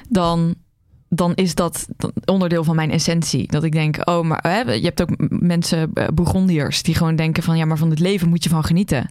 dan, 0.09 0.55
dan 1.09 1.35
is 1.35 1.55
dat 1.55 1.87
onderdeel 2.25 2.65
van 2.65 2.77
mijn 2.77 2.91
essentie. 2.91 3.47
Dat 3.49 3.65
ik 3.65 3.73
denk, 3.73 4.09
oh, 4.09 4.25
maar 4.25 4.43
hè, 4.43 4.73
je 4.73 4.85
hebt 4.85 5.03
ook 5.03 5.11
mensen, 5.29 5.91
eh, 5.95 6.09
Bourgondiërs, 6.15 6.83
die 6.83 6.95
gewoon 6.95 7.17
denken 7.17 7.43
van, 7.43 7.57
ja, 7.57 7.65
maar 7.65 7.79
van 7.79 7.91
het 7.91 7.99
leven 7.99 8.29
moet 8.29 8.45
je 8.45 8.49
van 8.51 8.65
genieten. 8.65 9.11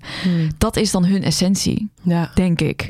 Dat 0.58 0.76
is 0.76 0.92
dan 0.92 1.06
hun 1.06 1.24
essentie, 1.24 1.90
Ja, 2.02 2.32
denk 2.36 2.62
ik. 2.62 2.90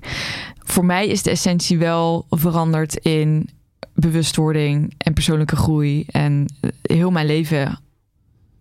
Voor 0.58 0.86
mij 0.86 1.08
is 1.08 1.24
de 1.24 1.30
essentie 1.30 1.78
wel 1.78 2.26
veranderd 2.30 2.96
in 2.96 3.50
bewustwording 3.94 4.94
en 4.98 5.14
persoonlijke 5.14 5.56
groei. 5.56 6.04
En 6.08 6.46
eh, 6.60 6.70
heel 6.82 7.12
mijn 7.12 7.26
leven, 7.26 7.80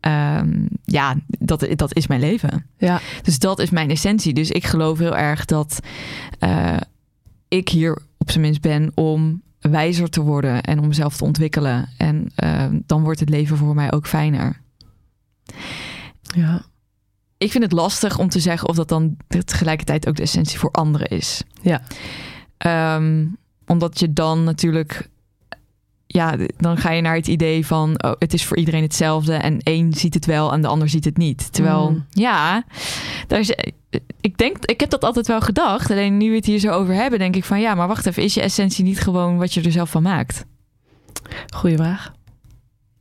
ehm, 0.01 0.67
ja, 0.85 1.17
dat, 1.27 1.67
dat 1.75 1.97
is 1.97 2.07
mijn 2.07 2.21
leven. 2.21 2.67
ja, 2.79 3.01
Dus 3.23 3.39
dat 3.39 3.59
is 3.59 3.71
mijn 3.71 3.91
essentie. 3.91 4.33
Dus 4.33 4.51
ik 4.51 4.65
geloof 4.65 4.99
heel 4.99 5.17
erg 5.17 5.45
dat 5.45 5.81
eh, 6.39 6.77
ik 7.49 7.69
hier 7.69 7.99
op 8.19 8.31
zijn 8.31 8.43
minst 8.43 8.61
ben 8.61 8.93
om 8.95 9.43
wijzer 9.71 10.11
te 10.11 10.21
worden 10.23 10.63
en 10.63 10.79
om 10.79 10.87
mezelf 10.89 11.17
te 11.17 11.25
ontwikkelen. 11.25 11.89
En 11.99 12.33
eh, 12.35 12.67
dan 12.87 13.03
wordt 13.03 13.21
het 13.21 13.29
leven 13.29 13.57
voor 13.57 13.75
mij 13.75 13.93
ook 13.93 14.07
fijner. 14.07 14.61
ja, 16.35 16.63
Ik 17.39 17.51
vind 17.51 17.65
het 17.65 17.73
lastig 17.73 18.19
om 18.19 18.29
te 18.29 18.41
zeggen 18.41 18.69
of 18.69 18.77
dat 18.77 18.89
dan 18.89 19.17
tegelijkertijd 19.45 20.09
ook 20.09 20.17
de 20.17 20.23
essentie 20.23 20.59
voor 20.59 20.71
anderen 20.71 21.09
is. 21.09 21.43
Ja. 21.63 21.83
Ehm, 22.57 23.27
omdat 23.67 23.99
je 24.01 24.13
dan 24.13 24.45
natuurlijk, 24.45 25.09
ja, 26.07 26.37
dan 26.57 26.77
ga 26.77 26.91
je 26.91 27.03
naar 27.03 27.15
het 27.17 27.27
idee 27.29 27.67
van 27.67 28.03
oh, 28.05 28.13
het 28.19 28.33
is 28.35 28.45
voor 28.45 28.57
iedereen 28.57 28.83
hetzelfde 28.83 29.35
en 29.35 29.59
één 29.59 29.93
ziet 29.93 30.15
het 30.15 30.27
wel 30.27 30.53
en 30.53 30.61
de 30.63 30.69
ander 30.69 30.89
ziet 30.89 31.05
het 31.05 31.17
niet. 31.17 31.53
Terwijl, 31.53 31.91
Mm. 31.91 32.05
ja, 32.11 32.65
daar 33.27 33.39
is, 33.41 33.55
ik 34.21 34.39
denk, 34.39 34.57
ik 34.65 34.81
heb 34.81 34.91
dat 34.91 35.05
altijd 35.05 35.27
wel 35.27 35.41
gedacht. 35.41 35.91
Alleen 35.91 36.17
nu 36.17 36.31
we 36.31 36.37
het 36.37 36.47
hier 36.47 36.59
zo 36.59 36.71
over 36.71 36.95
hebben, 36.95 37.19
denk 37.19 37.37
ik 37.37 37.45
van 37.45 37.61
ja, 37.61 37.75
maar 37.75 37.89
wacht 37.89 38.07
even, 38.07 38.23
is 38.23 38.35
je 38.35 38.41
essentie 38.41 38.85
niet 38.85 39.01
gewoon 39.01 39.39
wat 39.39 39.55
je 39.55 39.63
er 39.63 39.73
zelf 39.73 39.91
van 39.91 40.03
maakt? 40.03 40.45
goeie 41.55 41.77
vraag. 41.77 42.13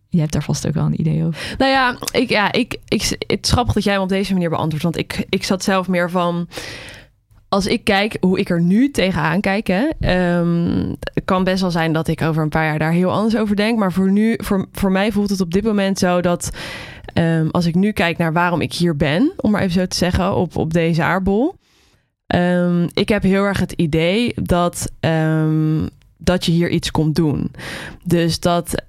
Je 0.09 0.19
hebt 0.19 0.33
daar 0.33 0.43
vast 0.43 0.67
ook 0.67 0.73
wel 0.73 0.85
een 0.85 0.99
idee 0.99 1.25
over. 1.25 1.55
Nou 1.57 1.71
ja, 1.71 1.97
ik, 2.11 2.29
ja 2.29 2.51
ik, 2.51 2.77
ik, 2.87 3.01
het 3.27 3.45
is 3.45 3.51
grappig 3.51 3.73
dat 3.73 3.83
jij 3.83 3.93
hem 3.93 4.01
op 4.01 4.09
deze 4.09 4.33
manier 4.33 4.49
beantwoordt. 4.49 4.83
Want 4.83 4.97
ik, 4.97 5.25
ik 5.29 5.43
zat 5.43 5.63
zelf 5.63 5.87
meer 5.87 6.09
van... 6.09 6.47
Als 7.49 7.65
ik 7.65 7.83
kijk 7.83 8.17
hoe 8.19 8.39
ik 8.39 8.49
er 8.49 8.61
nu 8.61 8.91
tegenaan 8.91 9.41
kijk... 9.41 9.67
Hè, 9.67 9.87
ehm, 9.99 10.93
het 11.13 11.25
kan 11.25 11.43
best 11.43 11.61
wel 11.61 11.71
zijn 11.71 11.93
dat 11.93 12.07
ik 12.07 12.21
over 12.21 12.43
een 12.43 12.49
paar 12.49 12.65
jaar 12.65 12.79
daar 12.79 12.91
heel 12.91 13.11
anders 13.11 13.37
over 13.37 13.55
denk. 13.55 13.79
Maar 13.79 13.91
voor 13.91 14.11
nu, 14.11 14.33
voor, 14.43 14.67
voor 14.71 14.91
mij 14.91 15.11
voelt 15.11 15.29
het 15.29 15.41
op 15.41 15.51
dit 15.51 15.63
moment 15.63 15.99
zo 15.99 16.21
dat... 16.21 16.51
ehm, 17.13 17.47
als 17.51 17.65
ik 17.65 17.75
nu 17.75 17.91
kijk 17.91 18.17
naar 18.17 18.33
waarom 18.33 18.61
ik 18.61 18.73
hier 18.73 18.95
ben... 18.95 19.33
om 19.37 19.51
maar 19.51 19.61
even 19.61 19.73
zo 19.73 19.85
te 19.85 19.97
zeggen, 19.97 20.35
op, 20.35 20.55
op 20.55 20.73
deze 20.73 21.03
aardbol... 21.03 21.55
ehm, 22.27 22.87
ik 22.93 23.09
heb 23.09 23.23
heel 23.23 23.43
erg 23.43 23.59
het 23.59 23.71
idee 23.71 24.33
dat... 24.35 24.91
ehm, 24.99 25.87
dat 26.17 26.45
je 26.45 26.51
hier 26.51 26.69
iets 26.69 26.91
komt 26.91 27.15
doen. 27.15 27.51
Dus 28.03 28.39
dat, 28.39 28.83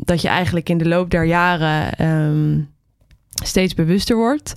dat 0.00 0.22
je 0.22 0.28
eigenlijk 0.28 0.68
in 0.68 0.78
de 0.78 0.88
loop 0.88 1.10
der 1.10 1.24
jaren 1.24 2.68
steeds 3.44 3.74
bewuster 3.74 4.16
wordt. 4.16 4.54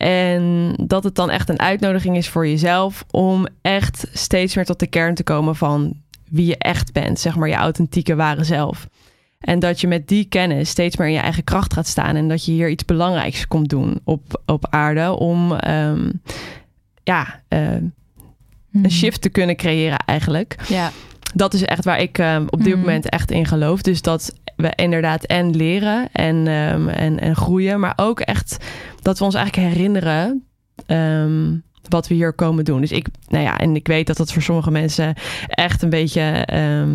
En 0.00 0.74
dat 0.76 1.04
het 1.04 1.14
dan 1.14 1.30
echt 1.30 1.48
een 1.48 1.60
uitnodiging 1.60 2.16
is 2.16 2.28
voor 2.28 2.46
jezelf 2.46 3.04
om 3.10 3.46
echt 3.62 4.06
steeds 4.12 4.54
meer 4.54 4.64
tot 4.64 4.78
de 4.78 4.86
kern 4.86 5.14
te 5.14 5.22
komen 5.22 5.56
van 5.56 5.94
wie 6.30 6.46
je 6.46 6.58
echt 6.58 6.92
bent, 6.92 7.20
zeg 7.20 7.36
maar 7.36 7.48
je 7.48 7.54
authentieke 7.54 8.14
ware 8.14 8.44
zelf. 8.44 8.88
En 9.40 9.58
dat 9.58 9.80
je 9.80 9.86
met 9.86 10.08
die 10.08 10.24
kennis 10.24 10.68
steeds 10.70 10.96
meer 10.96 11.06
in 11.08 11.12
je 11.12 11.18
eigen 11.20 11.44
kracht 11.44 11.72
gaat 11.72 11.86
staan 11.86 12.16
en 12.16 12.28
dat 12.28 12.44
je 12.44 12.52
hier 12.52 12.68
iets 12.68 12.84
belangrijks 12.84 13.46
komt 13.46 13.68
doen 13.68 14.00
op, 14.04 14.42
op 14.46 14.66
aarde 14.70 15.10
om 15.18 15.52
ehm, 15.52 16.10
ja, 17.04 17.40
eh, 17.48 17.74
een 18.72 18.90
shift 18.90 19.20
te 19.22 19.28
kunnen 19.28 19.56
creëren 19.56 19.98
eigenlijk 19.98 20.56
Ja, 20.68 20.90
dat 21.34 21.54
is 21.54 21.62
echt 21.64 21.84
waar 21.84 22.00
ik 22.00 22.18
ehm, 22.18 22.44
op 22.50 22.58
dit 22.62 22.72
Mhm. 22.72 22.78
moment 22.78 23.08
echt 23.08 23.30
in 23.30 23.46
geloof. 23.46 23.82
Dus 23.82 24.02
dat 24.02 24.34
we 24.56 24.72
inderdaad 24.74 25.24
en 25.24 25.56
leren 25.56 26.08
en, 26.12 26.46
ehm, 26.46 26.88
en, 26.88 27.20
en 27.20 27.36
groeien, 27.36 27.80
maar 27.80 27.92
ook 27.96 28.20
echt 28.20 28.56
dat 29.02 29.18
we 29.18 29.24
ons 29.24 29.34
eigenlijk 29.34 29.68
herinneren 29.74 30.44
ehm, 30.86 31.54
wat 31.90 32.08
we 32.08 32.14
hier 32.14 32.32
komen 32.32 32.64
doen. 32.64 32.80
Dus 32.80 32.92
ik, 32.92 33.06
nou 33.28 33.44
ja, 33.44 33.58
en 33.58 33.76
ik 33.76 33.86
weet 33.86 34.06
dat 34.06 34.16
dat 34.16 34.32
voor 34.32 34.42
sommige 34.42 34.70
mensen 34.70 35.14
echt 35.48 35.82
een 35.82 35.90
beetje 35.90 36.46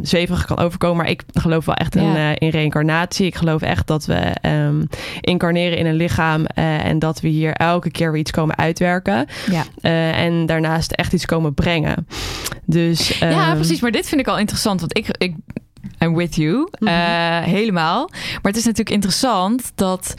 zweverig 0.01 0.45
kan 0.45 0.58
overkomen, 0.58 0.97
maar 0.97 1.10
ik 1.10 1.23
geloof 1.34 1.65
wel 1.65 1.75
echt 1.75 1.95
in, 1.95 2.03
Ja. 2.03 2.31
eh, 2.31 2.36
in 2.47 2.49
reïncarnatie. 2.49 3.25
Ik 3.25 3.36
geloof 3.36 3.62
echt 3.62 3.88
dat 3.88 4.05
we 4.05 4.13
ehm, 4.41 4.84
incarneren 5.21 5.77
in 5.77 5.86
een 5.86 5.95
lichaam 5.95 6.45
eh, 6.45 6.86
en 6.86 6.99
dat 6.99 7.21
we 7.21 7.27
hier 7.27 7.53
elke 7.53 7.91
keer 7.91 8.12
weer 8.12 8.19
iets 8.19 8.31
komen 8.31 8.58
uitwerken. 8.58 9.25
ja. 9.51 9.63
eh, 9.81 10.19
en 10.19 10.45
daarnaast 10.45 10.91
echt 10.91 11.13
iets 11.13 11.25
komen 11.25 11.53
brengen. 11.53 12.08
Dus, 12.65 13.17
Ja, 13.19 13.47
ehm, 13.47 13.55
precies. 13.55 13.81
Maar 13.81 13.91
dit 13.91 14.08
vind 14.08 14.21
ik 14.21 14.27
al 14.27 14.38
interessant. 14.39 14.79
Want 14.79 14.97
ik, 14.97 15.08
ik 15.17 15.36
I'm 15.99 16.15
with 16.15 16.36
you. 16.36 16.67
Mhm. 16.79 17.41
helemaal. 17.43 18.10
Maar 18.12 18.51
het 18.51 18.55
is 18.55 18.63
natuurlijk 18.65 18.95
interessant 18.95 19.71
dat... 19.75 20.13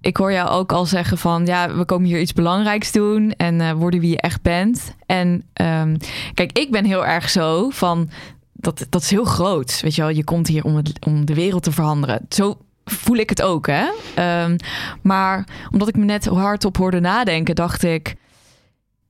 Ik 0.00 0.16
hoor 0.16 0.32
jou 0.32 0.48
ook 0.48 0.72
al 0.72 0.86
zeggen 0.86 1.18
van... 1.18 1.46
Ja, 1.46 1.74
we 1.74 1.84
komen 1.84 2.06
hier 2.06 2.20
iets 2.20 2.32
belangrijks 2.32 2.92
doen. 2.92 3.32
En 3.36 3.60
eh, 3.60 3.72
worden 3.72 4.00
wie 4.00 4.10
je 4.10 4.20
echt 4.20 4.42
bent. 4.42 4.94
En 5.06 5.42
ehm, 5.52 5.96
kijk, 6.34 6.58
ik 6.58 6.70
ben 6.70 6.84
heel 6.84 7.06
erg 7.06 7.30
zo 7.30 7.70
van... 7.70 8.10
Dat, 8.52 8.86
dat 8.88 9.02
is 9.02 9.10
heel 9.10 9.24
groot. 9.24 9.80
Weet 9.80 9.94
je 9.94 10.02
wel, 10.02 10.10
je 10.10 10.24
komt 10.24 10.46
hier 10.46 10.64
om, 10.64 10.76
het, 10.76 11.04
om 11.06 11.24
de 11.24 11.34
wereld 11.34 11.62
te 11.62 11.72
veranderen. 11.72 12.26
Zo 12.28 12.58
voel 12.84 13.16
ik 13.16 13.28
het 13.28 13.42
ook, 13.42 13.66
hè. 13.66 13.86
Ehm, 14.14 14.56
maar 15.02 15.48
omdat 15.72 15.88
ik 15.88 15.96
me 15.96 16.04
net 16.04 16.24
hardop 16.24 16.76
hoorde 16.76 17.00
nadenken, 17.00 17.54
dacht 17.54 17.82
ik... 17.82 18.16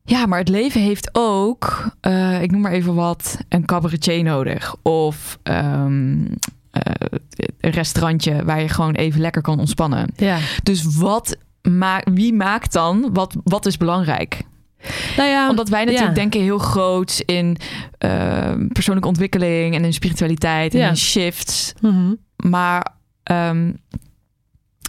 Ja, 0.08 0.26
maar 0.26 0.38
het 0.38 0.48
leven 0.48 0.80
heeft 0.80 1.08
ook, 1.12 1.90
eh, 2.00 2.42
ik 2.42 2.50
noem 2.50 2.60
maar 2.60 2.72
even 2.72 2.94
wat, 2.94 3.38
een 3.48 3.64
cabaretier 3.64 4.22
nodig. 4.22 4.74
Of 4.82 5.38
ehm, 5.42 6.24
eh, 6.24 6.32
restaurantje 7.60 8.44
waar 8.44 8.60
je 8.60 8.68
gewoon 8.68 8.94
even 8.94 9.20
lekker 9.20 9.42
kan 9.42 9.58
ontspannen. 9.58 10.12
ja. 10.16 10.38
Dus 10.62 10.96
wat 10.96 11.36
ma 11.62 12.00
wie 12.12 12.32
maakt 12.34 12.72
dan 12.72 13.10
wat, 13.12 13.34
wat 13.44 13.66
is 13.66 13.76
belangrijk? 13.76 14.40
Nou 15.16 15.28
ja, 15.28 15.48
Omdat 15.50 15.68
wij 15.68 15.84
natuurlijk 15.84 16.08
ja. 16.08 16.14
denken 16.14 16.40
heel 16.40 16.58
groot 16.58 17.22
in 17.26 17.56
eh, 17.98 18.52
persoonlijke 18.72 19.08
ontwikkeling 19.08 19.74
en 19.74 19.84
in 19.84 19.92
spiritualiteit 19.92 20.74
en 20.74 20.80
Ja. 20.80 20.88
in 20.88 20.96
shifts. 20.96 21.72
Mhm. 21.80 22.14
Maar 22.36 22.86
ehm, 23.22 23.72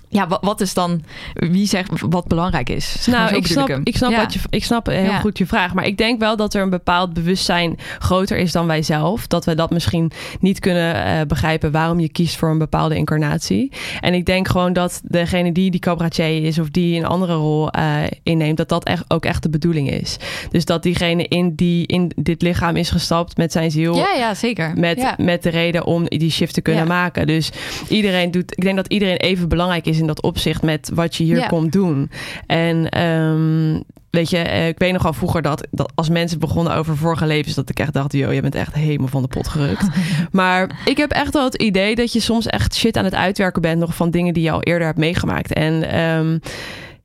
ja, 0.10 0.28
wat, 0.42 0.62
is 0.62 0.74
dan, 0.74 1.04
wie 1.34 1.68
zegt 1.68 1.90
wat 2.10 2.28
belangrijk 2.28 2.70
is? 2.70 3.06
Nou, 3.10 3.36
ik 3.36 3.48
snap, 3.48 3.68
hem. 3.68 3.82
ik 3.84 3.96
snap, 3.98 4.12
Ja. 4.12 4.18
wat 4.22 4.34
je, 4.34 4.40
ik 4.50 4.64
snap 4.64 4.86
heel 4.86 5.04
Ja. 5.04 5.20
goed 5.20 5.38
je 5.38 5.46
vraag. 5.46 5.74
Maar 5.74 5.86
ik 5.86 5.98
denk 5.98 6.20
wel 6.20 6.36
dat 6.36 6.54
er 6.54 6.62
een 6.62 6.70
bepaald 6.70 7.14
bewustzijn 7.14 7.78
groter 8.00 8.38
is 8.38 8.52
dan 8.52 8.68
wij 8.68 8.82
zelf. 8.82 9.28
Dat 9.28 9.46
we 9.46 9.56
dat 9.56 9.70
misschien 9.70 10.12
niet 10.40 10.60
kunnen 10.60 11.06
eh, 11.06 11.22
begrijpen 11.28 11.72
waarom 11.72 12.00
je 12.00 12.10
kiest 12.10 12.36
voor 12.38 12.50
een 12.50 12.58
bepaalde 12.58 12.96
incarnatie. 12.96 13.72
En 14.00 14.14
ik 14.14 14.26
denk 14.26 14.48
gewoon 14.48 14.74
dat 14.74 15.02
degene 15.04 15.52
die 15.52 15.72
die 15.72 15.80
cabaretier 15.80 16.44
is 16.44 16.60
of 16.60 16.70
die 16.70 16.98
een 17.00 17.06
andere 17.06 17.34
rol 17.34 17.72
eh, 17.72 17.98
inneemt, 18.24 18.58
dat 18.58 18.70
dat 18.70 18.86
echt, 18.86 19.04
ook 19.08 19.26
echt 19.26 19.44
de 19.44 19.50
bedoeling 19.50 19.92
is. 19.92 20.18
Dus 20.52 20.66
dat 20.66 20.84
diegene 20.84 21.28
in, 21.28 21.56
die, 21.56 21.88
in 21.88 22.12
dit 22.16 22.42
lichaam 22.42 22.76
is 22.76 22.90
gestapt 22.90 23.38
met 23.38 23.52
zijn 23.52 23.72
ziel. 23.72 23.96
Ja, 23.96 24.14
ja, 24.18 24.34
zeker. 24.34 24.74
Met, 24.76 25.14
met 25.18 25.44
de 25.44 25.50
reden 25.50 25.86
om 25.86 26.06
die 26.08 26.32
shift 26.32 26.54
te 26.54 26.62
kunnen 26.62 26.88
maken. 26.88 27.28
Dus 27.28 27.52
iedereen 27.90 28.32
doet. 28.32 28.52
Ik 28.58 28.64
denk 28.64 28.76
dat 28.76 28.88
iedereen 28.88 29.18
even 29.18 29.50
belangrijk 29.50 29.86
is 29.86 29.99
in 30.00 30.08
dat 30.08 30.22
opzicht 30.22 30.62
met 30.62 30.92
wat 30.94 31.16
je 31.16 31.24
hier 31.24 31.38
Ja. 31.38 31.48
komt 31.48 31.72
doen. 31.72 32.12
En 32.46 32.90
ehm, 32.90 33.82
weet 34.10 34.30
je, 34.30 34.38
eh, 34.38 34.68
ik 34.68 34.78
weet 34.80 34.94
nog 34.94 35.04
wel 35.04 35.14
vroeger 35.14 35.42
dat, 35.42 35.68
dat 35.72 35.92
als 35.96 36.10
mensen 36.10 36.40
begonnen 36.40 36.74
over 36.76 36.98
vorige 36.98 37.26
levens, 37.26 37.56
dat 37.56 37.70
ik 37.70 37.80
echt 37.80 37.94
dacht, 37.94 38.14
joh, 38.14 38.34
je 38.34 38.42
bent 38.42 38.56
echt 38.56 38.74
helemaal 38.74 39.08
van 39.08 39.22
de 39.22 39.28
pot 39.28 39.48
gerukt. 39.48 39.88
maar 40.32 40.80
ik 40.86 40.98
heb 40.98 41.12
echt 41.12 41.34
wel 41.34 41.44
het 41.44 41.56
idee 41.62 41.96
dat 41.96 42.14
je 42.14 42.20
soms 42.20 42.48
echt 42.48 42.76
shit 42.76 42.98
aan 42.98 43.04
het 43.06 43.16
uitwerken 43.16 43.62
bent 43.62 43.80
nog 43.80 43.96
van 43.96 44.12
dingen 44.12 44.34
die 44.34 44.44
je 44.44 44.52
al 44.52 44.62
eerder 44.64 44.88
hebt 44.88 45.00
meegemaakt. 45.00 45.54
En 45.54 45.92
ehm, 45.92 46.38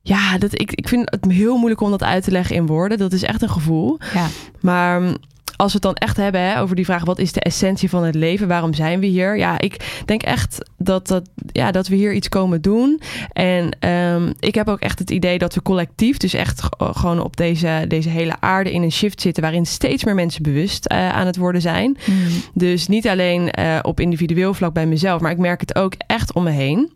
ja, 0.01 0.37
dat, 0.37 0.61
ik, 0.61 0.71
ik 0.71 0.87
vind 0.87 1.09
het 1.11 1.31
heel 1.31 1.55
moeilijk 1.57 1.81
om 1.81 1.91
dat 1.91 2.03
uit 2.03 2.23
te 2.23 2.31
leggen 2.31 2.55
in 2.55 2.65
woorden. 2.65 2.97
Dat 2.97 3.13
is 3.13 3.23
echt 3.23 3.41
een 3.41 3.49
gevoel. 3.49 3.97
Ja. 4.13 4.27
Maar 4.61 5.01
als 5.55 5.67
we 5.67 5.73
het 5.73 5.81
dan 5.81 5.95
echt 6.07 6.17
hebben 6.17 6.41
hè, 6.41 6.59
over 6.61 6.75
die 6.75 6.85
vraag: 6.85 7.05
wat 7.05 7.19
is 7.19 7.31
de 7.31 7.39
essentie 7.39 7.89
van 7.89 8.03
het 8.03 8.15
leven? 8.15 8.47
Waarom 8.47 8.73
zijn 8.73 8.99
we 8.99 9.05
hier? 9.05 9.37
Ja, 9.37 9.59
ik 9.59 10.01
denk 10.05 10.23
echt 10.23 10.69
dat, 10.77 11.07
dat, 11.07 11.29
ja, 11.51 11.71
dat 11.71 11.87
we 11.87 11.95
hier 11.95 12.13
iets 12.13 12.29
komen 12.29 12.61
doen. 12.61 13.01
En 13.33 13.77
ehm, 13.79 14.31
ik 14.39 14.55
heb 14.55 14.67
ook 14.69 14.79
echt 14.79 14.99
het 14.99 15.09
idee 15.11 15.37
dat 15.37 15.53
we 15.53 15.61
collectief, 15.61 16.17
dus 16.17 16.33
echt 16.33 16.61
g- 16.61 16.69
gewoon 16.77 17.19
op 17.21 17.37
deze, 17.37 17.85
deze 17.87 18.09
hele 18.09 18.35
aarde 18.39 18.71
in 18.71 18.81
een 18.81 18.91
shift 18.91 19.21
zitten. 19.21 19.43
waarin 19.43 19.65
steeds 19.65 20.03
meer 20.03 20.15
mensen 20.15 20.43
bewust 20.43 20.85
eh, 20.85 21.09
aan 21.09 21.25
het 21.25 21.37
worden 21.37 21.61
zijn. 21.61 21.97
Mm. 22.05 22.15
Dus 22.53 22.87
niet 22.87 23.07
alleen 23.07 23.51
eh, 23.51 23.79
op 23.81 23.99
individueel 23.99 24.53
vlak 24.53 24.73
bij 24.73 24.85
mezelf, 24.85 25.21
maar 25.21 25.31
ik 25.31 25.37
merk 25.37 25.59
het 25.61 25.75
ook 25.75 25.93
echt 26.07 26.33
om 26.33 26.43
me 26.43 26.49
heen. 26.51 26.91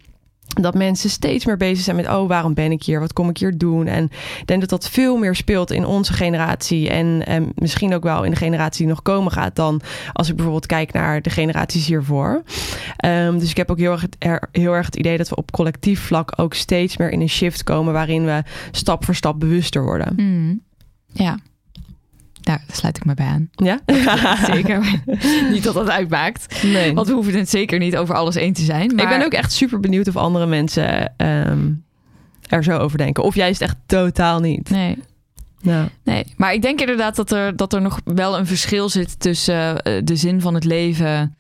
Dat 0.50 0.74
mensen 0.74 1.10
steeds 1.10 1.46
meer 1.46 1.58
bezig 1.58 1.84
zijn 1.84 1.96
met, 1.96 2.08
oh, 2.08 2.28
waarom 2.28 2.54
ben 2.54 2.72
ik 2.72 2.84
hier? 2.84 3.00
Wat 3.00 3.14
kom 3.14 3.30
ik 3.30 3.38
hier 3.38 3.58
doen? 3.58 3.88
En 3.88 4.04
ik 4.40 4.44
denk 4.46 4.60
dat 4.60 4.70
dat 4.70 4.90
veel 4.90 5.18
meer 5.18 5.36
speelt 5.36 5.72
in 5.72 5.86
onze 5.86 6.14
generatie. 6.14 6.90
En, 6.90 7.26
en 7.26 7.52
misschien 7.56 7.94
ook 7.94 8.04
wel 8.04 8.24
in 8.24 8.32
de 8.32 8.38
generatie 8.38 8.86
die 8.86 8.94
nog 8.94 9.02
komen 9.02 9.32
gaat. 9.32 9.56
Dan 9.56 9.82
als 10.14 10.28
ik 10.30 10.34
bijvoorbeeld 10.36 10.66
kijk 10.66 10.94
naar 10.94 11.22
de 11.22 11.30
generaties 11.30 11.88
hiervoor. 11.88 12.44
Ehm, 12.98 13.38
dus 13.40 13.50
ik 13.50 13.58
heb 13.58 13.72
ook 13.72 13.78
heel 13.78 13.92
erg, 13.92 14.02
het- 14.02 14.16
er- 14.20 14.48
heel 14.52 14.74
erg 14.74 14.86
het 14.86 14.96
idee 14.96 15.18
dat 15.18 15.30
we 15.30 15.36
op 15.36 15.52
collectief 15.52 16.00
vlak 16.02 16.34
ook 16.36 16.54
steeds 16.54 16.98
meer 16.98 17.12
in 17.12 17.22
een 17.22 17.30
shift 17.30 17.64
komen. 17.64 17.94
waarin 17.94 18.26
we 18.26 18.44
stap 18.72 19.06
voor 19.06 19.16
stap 19.16 19.40
bewuster 19.40 19.84
worden. 19.84 20.14
Mm. 20.16 20.62
Ja. 21.14 21.38
Daar 22.50 22.64
sluit 22.72 22.98
ik 22.98 23.06
me 23.06 23.14
bij 23.14 23.26
aan. 23.26 23.50
Ja? 23.52 23.80
Zeker. 24.54 25.02
niet 25.52 25.64
dat 25.64 25.74
dat 25.74 25.90
uitmaakt. 25.90 26.64
Nee. 26.64 26.94
Want 26.94 27.08
we 27.08 27.14
hoeven 27.14 27.34
het 27.34 27.50
zeker 27.50 27.80
niet 27.80 27.98
over 27.98 28.16
alles 28.16 28.36
eens 28.36 28.60
te 28.60 28.66
zijn. 28.66 28.96
Maar... 28.96 29.04
Ik 29.04 29.18
ben 29.18 29.26
ook 29.26 29.34
echt 29.34 29.52
super 29.52 29.80
benieuwd 29.80 30.08
of 30.08 30.16
andere 30.16 30.46
mensen 30.46 31.14
ehm, 31.18 31.72
er 32.48 32.64
zo 32.64 32.78
over 32.78 32.98
denken. 32.98 33.24
Of 33.24 33.36
juist 33.36 33.62
echt 33.62 33.76
totaal 33.86 34.40
niet. 34.40 34.70
Nee. 34.70 34.98
Nou, 35.62 35.88
Nee, 36.04 36.34
maar 36.38 36.54
ik 36.54 36.62
denk 36.62 36.80
inderdaad 36.80 37.16
dat 37.16 37.32
er, 37.32 37.56
dat 37.56 37.74
er 37.74 37.82
nog 37.82 38.00
wel 38.04 38.38
een 38.38 38.48
verschil 38.48 38.90
zit 38.90 39.20
tussen 39.20 39.82
eh, 39.82 40.02
de 40.04 40.16
zin 40.16 40.42
van 40.42 40.54
het 40.54 40.64
leven. 40.64 41.36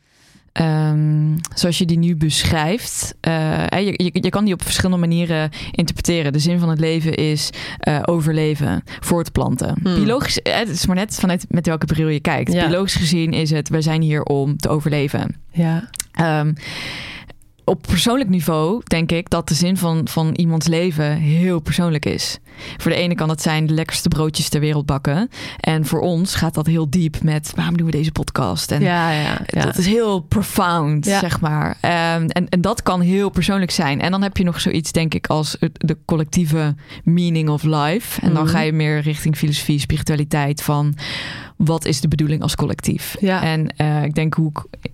Ehm, 0.53 1.37
zoals 1.55 1.77
je 1.77 1.85
die 1.85 1.97
nu 1.97 2.15
beschrijft. 2.15 3.15
Eh, 3.21 3.65
je, 3.69 3.93
je, 4.03 4.09
je 4.13 4.29
kan 4.29 4.45
die 4.45 4.53
op 4.53 4.63
verschillende 4.63 4.97
manieren 4.97 5.49
interpreteren. 5.71 6.33
De 6.33 6.39
zin 6.39 6.59
van 6.59 6.69
het 6.69 6.79
leven 6.79 7.15
is 7.15 7.49
eh, 7.79 7.99
overleven, 8.05 8.83
voortplanten. 8.99 9.75
Hmm. 9.83 9.95
Biologisch, 9.95 10.41
eh, 10.41 10.57
het 10.57 10.69
is 10.69 10.85
maar 10.85 10.95
net 10.95 11.15
vanuit 11.15 11.45
met 11.49 11.65
welke 11.65 11.85
bril 11.85 12.07
je 12.07 12.19
kijkt. 12.19 12.53
Ja. 12.53 12.67
Biologisch 12.67 12.95
gezien 12.95 13.33
is 13.33 13.51
het, 13.51 13.69
we 13.69 13.81
zijn 13.81 14.01
hier 14.01 14.23
om 14.23 14.57
te 14.57 14.69
overleven. 14.69 15.35
ja. 15.51 15.89
Ehm, 16.13 16.53
op 17.69 17.81
persoonlijk 17.87 18.29
niveau 18.29 18.81
denk 18.83 19.11
ik 19.11 19.29
dat 19.29 19.47
de 19.47 19.53
zin 19.53 19.77
van, 19.77 20.07
van 20.07 20.33
iemands 20.33 20.67
leven 20.67 21.11
heel 21.17 21.59
persoonlijk 21.59 22.05
is. 22.05 22.37
Voor 22.77 22.91
de 22.91 22.97
ene 22.97 23.15
kan 23.15 23.29
het 23.29 23.41
zijn 23.41 23.67
de 23.67 23.73
lekkerste 23.73 24.07
broodjes 24.07 24.49
ter 24.49 24.59
wereld 24.59 24.85
bakken. 24.85 25.29
En 25.59 25.85
voor 25.85 25.99
ons 25.99 26.35
gaat 26.35 26.53
dat 26.53 26.65
heel 26.65 26.89
diep 26.89 27.23
met 27.23 27.51
waarom 27.55 27.77
doen 27.77 27.85
we 27.85 27.91
deze 27.91 28.11
podcast? 28.11 28.71
En 28.71 28.81
ja, 28.81 29.11
ja, 29.11 29.41
ja. 29.45 29.61
dat 29.65 29.77
is 29.77 29.85
heel 29.85 30.19
profound, 30.19 31.05
zeg 31.05 31.39
maar. 31.41 31.77
Ehm, 31.81 32.25
en, 32.27 32.49
en 32.49 32.61
dat 32.61 32.83
kan 32.83 33.01
heel 33.01 33.29
persoonlijk 33.29 33.71
zijn. 33.71 34.01
En 34.01 34.11
dan 34.11 34.21
heb 34.21 34.37
je 34.37 34.43
nog 34.43 34.61
zoiets, 34.61 34.91
denk 34.91 35.13
ik, 35.13 35.27
als 35.27 35.57
de 35.73 35.97
collectieve 36.05 36.75
meaning 37.03 37.49
of 37.49 37.63
life. 37.63 38.21
En 38.21 38.33
dan 38.33 38.43
Mhm. 38.43 38.51
ga 38.51 38.59
je 38.61 38.73
meer 38.73 38.99
richting 38.99 39.37
filosofie, 39.37 39.79
spiritualiteit 39.79 40.61
van 40.63 40.93
wat 41.57 41.85
is 41.85 42.01
de 42.01 42.07
bedoeling 42.07 42.41
als 42.41 42.55
collectief? 42.55 43.15
Ja. 43.19 43.43
En 43.43 43.67
eh, 43.75 44.03
ik 44.03 44.15
denk 44.15 44.33
hoe 44.33 44.49
ik, 44.49 44.89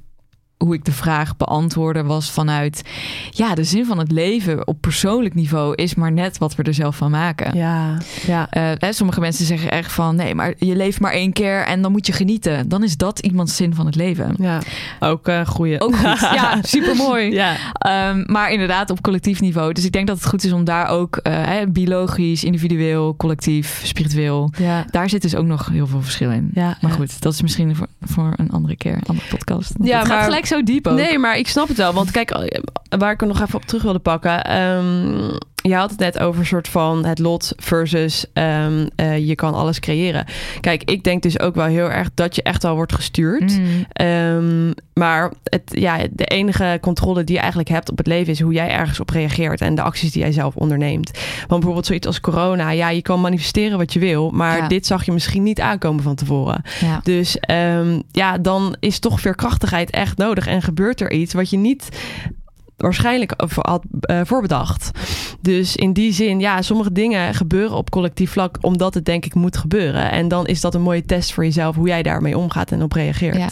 hoe 0.57 0.73
ik 0.73 0.85
de 0.85 0.91
vraag 0.91 1.37
beantwoordde 1.37 2.03
was 2.03 2.31
vanuit... 2.31 2.81
ja, 3.29 3.55
de 3.55 3.63
zin 3.63 3.85
van 3.85 3.97
het 3.97 4.11
leven 4.11 4.67
op 4.67 4.81
persoonlijk 4.81 5.33
niveau 5.33 5.75
is 5.75 5.95
maar 5.95 6.11
net 6.11 6.37
wat 6.37 6.55
we 6.55 6.63
er 6.63 6.73
zelf 6.73 6.95
van 6.95 7.11
maken. 7.11 7.57
Ja, 7.57 7.97
ja. 8.25 8.47
Eh, 8.49 8.63
hè, 8.77 8.93
sommige 8.93 9.19
mensen 9.19 9.45
zeggen 9.45 9.71
echt 9.71 9.91
van... 9.91 10.15
nee, 10.15 10.35
maar 10.35 10.53
je 10.59 10.75
leeft 10.75 10.99
maar 10.99 11.11
één 11.11 11.33
keer 11.33 11.65
en 11.65 11.81
dan 11.81 11.91
moet 11.91 12.07
je 12.07 12.13
genieten. 12.13 12.69
Dan 12.69 12.83
is 12.83 12.97
dat 12.97 13.19
iemands 13.19 13.55
zin 13.55 13.75
van 13.75 13.85
het 13.85 13.95
leven. 13.95 14.33
ja. 14.37 14.61
Ook 14.99 15.27
een 15.27 15.45
goeie. 15.47 15.81
Ook 15.81 15.95
goed. 15.95 16.19
Ja, 16.19 16.57
supermooi. 16.61 17.31
Ja, 17.31 17.55
Ehm, 17.73 18.23
maar 18.25 18.51
inderdaad 18.51 18.89
op 18.89 19.01
collectief 19.01 19.41
niveau. 19.41 19.73
Dus 19.73 19.85
ik 19.85 19.91
denk 19.91 20.07
dat 20.07 20.17
het 20.17 20.25
goed 20.27 20.43
is 20.43 20.51
om 20.51 20.63
daar 20.63 20.87
ook 20.87 21.15
eh, 21.17 21.33
hè, 21.45 21.67
biologisch, 21.67 22.43
individueel, 22.43 23.15
collectief, 23.15 23.81
spiritueel... 23.83 24.51
ja. 24.57 24.85
daar 24.91 25.09
zit 25.09 25.21
dus 25.21 25.35
ook 25.35 25.45
nog 25.45 25.67
heel 25.69 25.87
veel 25.87 26.01
verschil 26.01 26.31
in. 26.31 26.49
Ja, 26.53 26.77
Maar 26.81 26.91
ja. 26.91 26.97
goed, 26.97 27.21
dat 27.21 27.33
is 27.33 27.41
misschien 27.41 27.75
voor, 27.75 27.87
voor 28.01 28.33
een 28.35 28.51
andere 28.51 28.75
keer, 28.75 28.93
een 28.93 29.03
andere 29.05 29.27
podcast. 29.29 29.73
Ja, 29.83 30.03
maar- 30.05 30.23
gelijk 30.23 30.44
zo 30.45 30.63
diep 30.63 30.87
ook. 30.87 30.95
Nee, 30.97 31.19
maar 31.19 31.37
ik 31.37 31.47
snap 31.47 31.67
het 31.67 31.77
wel. 31.77 31.93
Want 31.93 32.11
kijk, 32.11 32.31
eh, 32.31 32.61
waar 32.99 33.11
ik 33.11 33.21
er 33.21 33.27
nog 33.27 33.41
even 33.41 33.55
op 33.55 33.65
terug 33.65 33.83
wilde 33.83 33.99
pakken. 33.99 34.43
ehm, 34.43 35.37
je 35.67 35.75
had 35.75 35.89
het 35.89 35.99
net 35.99 36.19
over 36.19 36.39
een 36.39 36.45
soort 36.45 36.67
van 36.67 37.05
het 37.05 37.19
lot 37.19 37.53
versus 37.57 38.25
ehm, 38.33 38.87
eh, 38.95 39.27
je 39.27 39.35
kan 39.35 39.53
alles 39.53 39.79
creëren. 39.79 40.25
Kijk, 40.59 40.83
ik 40.83 41.03
denk 41.03 41.21
dus 41.21 41.39
ook 41.39 41.55
wel 41.55 41.65
heel 41.65 41.91
erg 41.91 42.09
dat 42.13 42.35
je 42.35 42.43
echt 42.43 42.63
wel 42.63 42.75
wordt 42.75 42.93
gestuurd. 42.93 43.59
Mm. 43.59 43.85
Ehm, 43.91 44.71
maar 44.93 45.31
het, 45.43 45.61
ja, 45.65 45.97
de 46.11 46.25
enige 46.25 46.77
controle 46.81 47.23
die 47.23 47.33
je 47.35 47.39
eigenlijk 47.39 47.69
hebt 47.69 47.91
op 47.91 47.97
het 47.97 48.07
leven 48.07 48.33
is 48.33 48.39
hoe 48.39 48.53
jij 48.53 48.69
ergens 48.69 48.99
op 48.99 49.09
reageert 49.09 49.61
en 49.61 49.75
de 49.75 49.81
acties 49.81 50.11
die 50.11 50.21
jij 50.21 50.31
zelf 50.31 50.55
onderneemt. 50.55 51.11
Want 51.37 51.47
bijvoorbeeld 51.47 51.85
zoiets 51.85 52.07
als 52.07 52.19
corona, 52.21 52.69
ja, 52.69 52.89
je 52.89 53.01
kan 53.01 53.21
manifesteren 53.21 53.77
wat 53.77 53.93
je 53.93 53.99
wil, 53.99 54.29
maar 54.31 54.57
Ja. 54.57 54.67
dit 54.67 54.85
zag 54.85 55.05
je 55.05 55.11
misschien 55.11 55.43
niet 55.43 55.61
aankomen 55.61 56.03
van 56.03 56.15
tevoren. 56.15 56.61
Ja. 56.79 56.99
Dus 57.03 57.39
ehm, 57.39 58.01
ja, 58.11 58.37
dan 58.37 58.75
is 58.79 58.99
toch 58.99 59.19
veerkrachtigheid 59.19 59.89
echt 59.89 60.17
nodig 60.17 60.47
en 60.47 60.61
gebeurt 60.61 61.01
er 61.01 61.11
iets 61.11 61.33
wat 61.33 61.49
je 61.49 61.57
niet 61.57 61.89
waarschijnlijk 62.77 63.33
had 63.55 63.83
eh, 64.01 64.21
voorbedacht. 64.23 64.91
Dus 65.41 65.75
in 65.75 65.93
die 65.93 66.13
zin, 66.13 66.39
ja, 66.39 66.61
sommige 66.61 66.91
dingen 66.91 67.33
gebeuren 67.33 67.77
op 67.77 67.89
collectief 67.89 68.31
vlak 68.31 68.57
omdat 68.61 68.93
het 68.93 69.05
denk 69.05 69.25
ik 69.25 69.33
moet 69.33 69.57
gebeuren. 69.57 70.11
En 70.11 70.27
dan 70.27 70.45
is 70.45 70.61
dat 70.61 70.75
een 70.75 70.81
mooie 70.81 71.05
test 71.05 71.33
voor 71.33 71.43
jezelf 71.43 71.75
hoe 71.75 71.87
jij 71.87 72.03
daarmee 72.03 72.37
omgaat 72.37 72.71
en 72.71 72.83
op 72.83 72.91
reageert. 72.91 73.37
Ja. 73.37 73.49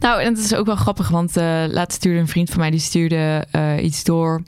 Nou, 0.00 0.20
en 0.20 0.34
het 0.34 0.44
is 0.44 0.54
ook 0.54 0.66
wel 0.66 0.76
grappig, 0.76 1.08
want 1.08 1.36
eh 1.36 1.64
laatst 1.68 1.96
stuurde 1.96 2.20
een 2.20 2.28
vriend 2.28 2.50
van 2.50 2.58
mij 2.58 2.70
die 2.70 2.80
stuurde 2.80 3.46
eh, 3.50 3.84
iets 3.84 4.04
door. 4.04 4.42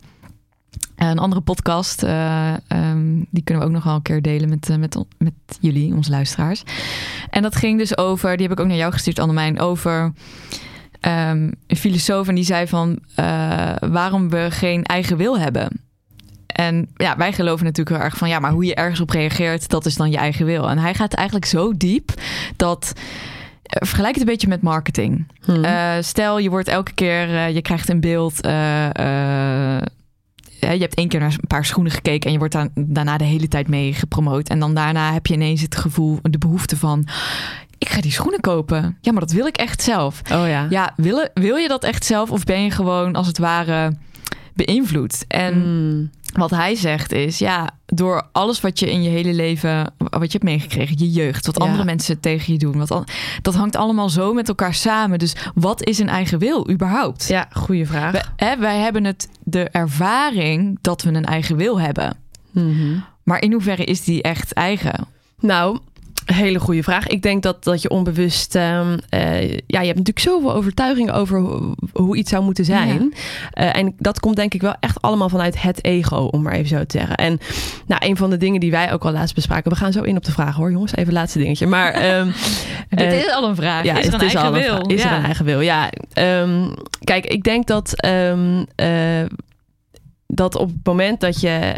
Een 0.96 1.18
andere 1.18 1.40
podcast, 1.40 2.02
eh, 2.02 2.54
ehm, 2.68 3.22
die 3.30 3.42
kunnen 3.44 3.62
we 3.62 3.68
ook 3.68 3.74
nog 3.74 3.84
wel 3.84 3.94
een 3.94 4.02
keer 4.02 4.22
delen 4.22 4.48
met, 4.48 4.78
met, 4.78 4.98
met 5.18 5.32
jullie, 5.60 5.94
onze 5.94 6.10
luisteraars. 6.10 6.62
En 7.30 7.42
dat 7.42 7.56
ging 7.56 7.78
dus 7.78 7.98
over, 7.98 8.36
die 8.36 8.46
heb 8.46 8.56
ik 8.56 8.62
ook 8.62 8.70
naar 8.70 8.76
jou 8.76 8.92
gestuurd, 8.92 9.18
Annemijn, 9.18 9.60
over 9.60 10.12
ehm, 11.04 11.50
een 11.66 11.76
filosoof. 11.76 12.28
En 12.28 12.34
die 12.34 12.44
zei 12.44 12.66
van 12.66 12.98
eh, 13.14 13.72
waarom 13.80 14.30
we 14.30 14.46
geen 14.50 14.84
eigen 14.84 15.16
wil 15.16 15.38
hebben. 15.38 15.68
En 16.46 16.88
ja, 16.96 17.16
wij 17.16 17.32
geloven 17.32 17.64
natuurlijk 17.64 17.96
heel 17.96 18.04
erg 18.06 18.16
van 18.16 18.28
ja, 18.28 18.38
maar 18.38 18.50
hoe 18.50 18.64
je 18.64 18.74
ergens 18.74 19.00
op 19.00 19.10
reageert, 19.10 19.68
dat 19.68 19.86
is 19.86 19.94
dan 19.94 20.10
je 20.10 20.16
eigen 20.16 20.46
wil. 20.46 20.68
En 20.70 20.78
hij 20.78 20.94
gaat 20.94 21.12
eigenlijk 21.14 21.46
zo 21.46 21.72
diep 21.76 22.10
dat. 22.56 22.92
eh, 23.62 23.86
Vergelijk 23.86 24.12
het 24.14 24.22
een 24.22 24.30
beetje 24.30 24.48
met 24.48 24.62
marketing. 24.62 25.26
Hm. 25.44 25.64
Eh, 25.64 25.92
stel, 26.00 26.38
je 26.38 26.50
wordt 26.50 26.68
elke 26.68 26.92
keer, 26.92 27.48
je 27.48 27.62
krijgt 27.62 27.88
een 27.88 28.00
beeld. 28.00 28.36
je 30.60 30.80
hebt 30.80 30.94
één 30.94 31.08
keer 31.08 31.20
naar 31.20 31.32
een 31.32 31.46
paar 31.46 31.64
schoenen 31.64 31.92
gekeken 31.92 32.26
en 32.26 32.32
je 32.32 32.38
wordt 32.38 32.54
daar, 32.54 32.68
daarna 32.74 33.16
de 33.18 33.24
hele 33.24 33.48
tijd 33.48 33.68
mee 33.68 33.92
gepromoot. 33.92 34.48
En 34.48 34.58
dan 34.58 34.74
daarna 34.74 35.12
heb 35.12 35.26
je 35.26 35.34
ineens 35.34 35.60
het 35.60 35.76
gevoel, 35.76 36.18
de 36.22 36.38
behoefte 36.38 36.76
van. 36.76 37.06
Ik 37.78 37.88
ga 37.88 38.00
die 38.00 38.12
schoenen 38.12 38.40
kopen. 38.40 38.98
Ja, 39.00 39.12
maar 39.12 39.20
dat 39.20 39.32
wil 39.32 39.46
ik 39.46 39.56
echt 39.56 39.82
zelf. 39.82 40.20
oh 40.32 40.48
ja. 40.48 40.66
Ja, 40.70 40.92
wil, 40.96 41.28
wil 41.34 41.56
je 41.56 41.68
dat 41.68 41.84
echt 41.84 42.04
zelf 42.04 42.30
of 42.30 42.44
ben 42.44 42.62
je 42.62 42.70
gewoon 42.70 43.14
als 43.14 43.26
het 43.26 43.38
ware 43.38 43.96
beïnvloed? 44.54 45.24
En 45.28 45.58
Mm. 45.58 46.10
wat 46.32 46.50
hij 46.50 46.74
zegt 46.74 47.12
is, 47.12 47.38
ja, 47.38 47.70
door 47.86 48.28
alles 48.32 48.60
wat 48.60 48.78
je 48.78 48.90
in 48.90 49.02
je 49.02 49.08
hele 49.10 49.34
leven, 49.34 49.92
wat 49.98 50.22
je 50.32 50.38
hebt 50.38 50.42
meegekregen, 50.44 50.98
je 50.98 51.10
jeugd, 51.10 51.46
wat 51.46 51.58
Ja. 51.58 51.64
andere 51.64 51.84
mensen 51.84 52.20
tegen 52.20 52.52
je 52.52 52.58
doen. 52.58 52.78
Wat 52.86 53.04
dat 53.42 53.54
hangt 53.54 53.76
allemaal 53.76 54.08
zo 54.08 54.32
met 54.32 54.48
elkaar 54.48 54.74
samen. 54.74 55.18
Dus 55.18 55.34
wat 55.54 55.84
is 55.84 55.98
een 55.98 56.08
eigen 56.08 56.38
wil 56.38 56.70
überhaupt? 56.70 57.28
Ja, 57.28 57.48
goede 57.52 57.86
vraag. 57.86 58.12
We- 58.12 58.24
hè, 58.36 58.56
wij 58.58 58.78
hebben 58.78 59.04
het, 59.04 59.28
de 59.44 59.68
ervaring 59.68 60.78
dat 60.80 61.02
we 61.02 61.12
een 61.12 61.24
eigen 61.24 61.56
wil 61.56 61.80
hebben. 61.80 62.16
Mhm. 62.50 62.98
Maar 63.22 63.42
in 63.42 63.52
hoeverre 63.52 63.84
is 63.84 64.04
die 64.04 64.22
echt 64.22 64.52
eigen? 64.52 65.06
Nou, 65.40 65.78
hele 66.24 66.58
goede 66.58 66.82
vraag. 66.82 67.06
Ik 67.06 67.22
denk 67.22 67.42
dat, 67.42 67.64
dat 67.64 67.82
je 67.82 67.90
onbewust... 67.90 68.54
ehm, 68.54 68.98
eh, 69.08 69.50
ja, 69.50 69.80
je 69.80 69.86
hebt 69.86 69.98
natuurlijk 69.98 70.18
zoveel 70.18 70.52
overtuigingen 70.52 71.14
over 71.14 71.38
hoe, 71.38 71.74
hoe 71.92 72.16
iets 72.16 72.30
zou 72.30 72.44
moeten 72.44 72.64
zijn. 72.64 73.14
Eh, 73.50 73.76
en 73.76 73.94
dat 73.98 74.20
komt 74.20 74.36
denk 74.36 74.54
ik 74.54 74.60
wel 74.60 74.74
echt 74.80 75.00
allemaal 75.02 75.28
vanuit 75.28 75.62
het 75.62 75.84
ego, 75.84 76.16
om 76.16 76.42
maar 76.42 76.52
even 76.52 76.68
zo 76.68 76.84
te 76.84 76.98
zeggen. 76.98 77.16
En 77.16 77.38
nou, 77.86 78.06
een 78.06 78.16
van 78.16 78.30
de 78.30 78.36
dingen 78.36 78.60
die 78.60 78.70
wij 78.70 78.92
ook 78.92 79.04
al 79.04 79.12
laatst 79.12 79.34
bespraken... 79.34 79.70
We 79.70 79.76
gaan 79.76 79.92
zo 79.92 80.02
in 80.02 80.16
op 80.16 80.24
de 80.24 80.32
vraag 80.32 80.56
hoor, 80.56 80.70
jongens. 80.70 80.94
Even 80.94 81.12
laatste 81.12 81.38
dingetje. 81.38 81.66
Maar... 81.66 81.92
ehm, 81.92 82.26
Dit 82.88 83.00
eh, 83.00 83.18
is 83.18 83.30
al 83.30 83.48
een 83.48 83.56
vraag. 83.56 83.84
Ja, 83.84 83.98
is 83.98 84.06
er 84.06 84.14
een 84.14 84.20
het 84.20 84.28
is 84.28 84.34
eigen 84.34 84.52
al 84.52 84.56
een 84.56 84.62
wil? 84.62 84.96
Is 84.96 85.04
er 85.04 85.10
Ja. 85.10 85.16
een 85.16 85.24
eigen 85.24 85.44
wil? 85.44 85.60
Ja. 85.60 85.90
ehm, 86.12 86.68
kijk, 87.04 87.26
ik 87.26 87.42
denk 87.42 87.66
dat, 87.66 88.06
dat 90.26 90.56
op 90.56 90.68
het 90.68 90.84
moment 90.86 91.20
dat 91.20 91.40
je... 91.40 91.72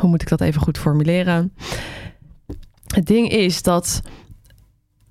hoe 0.00 0.08
moet 0.08 0.22
ik 0.22 0.28
dat 0.28 0.40
even 0.40 0.60
goed 0.60 0.78
formuleren? 0.78 1.52
Het 2.94 3.06
ding 3.06 3.30
is 3.30 3.62
dat... 3.62 4.00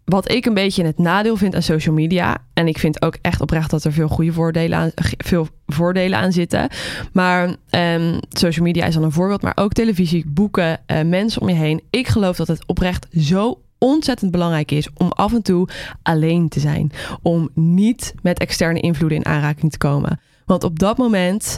Wat 0.05 0.31
ik 0.31 0.45
een 0.45 0.53
beetje 0.53 0.85
het 0.85 0.97
nadeel 0.97 1.35
vind 1.35 1.55
aan 1.55 1.61
social 1.61 1.95
media... 1.95 2.37
en 2.53 2.67
ik 2.67 2.77
vind 2.77 3.01
ook 3.01 3.17
echt 3.21 3.41
oprecht 3.41 3.69
dat 3.69 3.83
er 3.83 3.91
veel 3.91 4.07
goede 4.07 4.33
voordelen 4.33 4.77
aan, 4.77 4.91
veel 5.17 5.47
voordelen 5.65 6.19
aan 6.19 6.31
zitten... 6.31 6.69
maar 7.13 7.55
ehm, 7.69 8.19
social 8.29 8.65
media 8.65 8.85
is 8.85 8.93
dan 8.93 9.03
een 9.03 9.11
voorbeeld... 9.11 9.41
maar 9.41 9.51
ook 9.55 9.73
televisie, 9.73 10.25
boeken, 10.27 10.79
eh, 10.85 11.03
mensen 11.03 11.41
om 11.41 11.49
je 11.49 11.55
heen. 11.55 11.81
Ik 11.89 12.07
geloof 12.07 12.35
dat 12.35 12.47
het 12.47 12.67
oprecht 12.67 13.07
zo 13.19 13.61
ontzettend 13.77 14.31
belangrijk 14.31 14.71
is... 14.71 14.89
om 14.93 15.09
af 15.09 15.33
en 15.33 15.41
toe 15.41 15.67
alleen 16.01 16.49
te 16.49 16.59
zijn. 16.59 16.91
Om 17.21 17.49
niet 17.53 18.13
met 18.21 18.39
externe 18.39 18.79
invloeden 18.79 19.17
in 19.17 19.25
aanraking 19.25 19.71
te 19.71 19.77
komen. 19.77 20.19
Want 20.45 20.63
op 20.63 20.79
dat 20.79 20.97
moment 20.97 21.57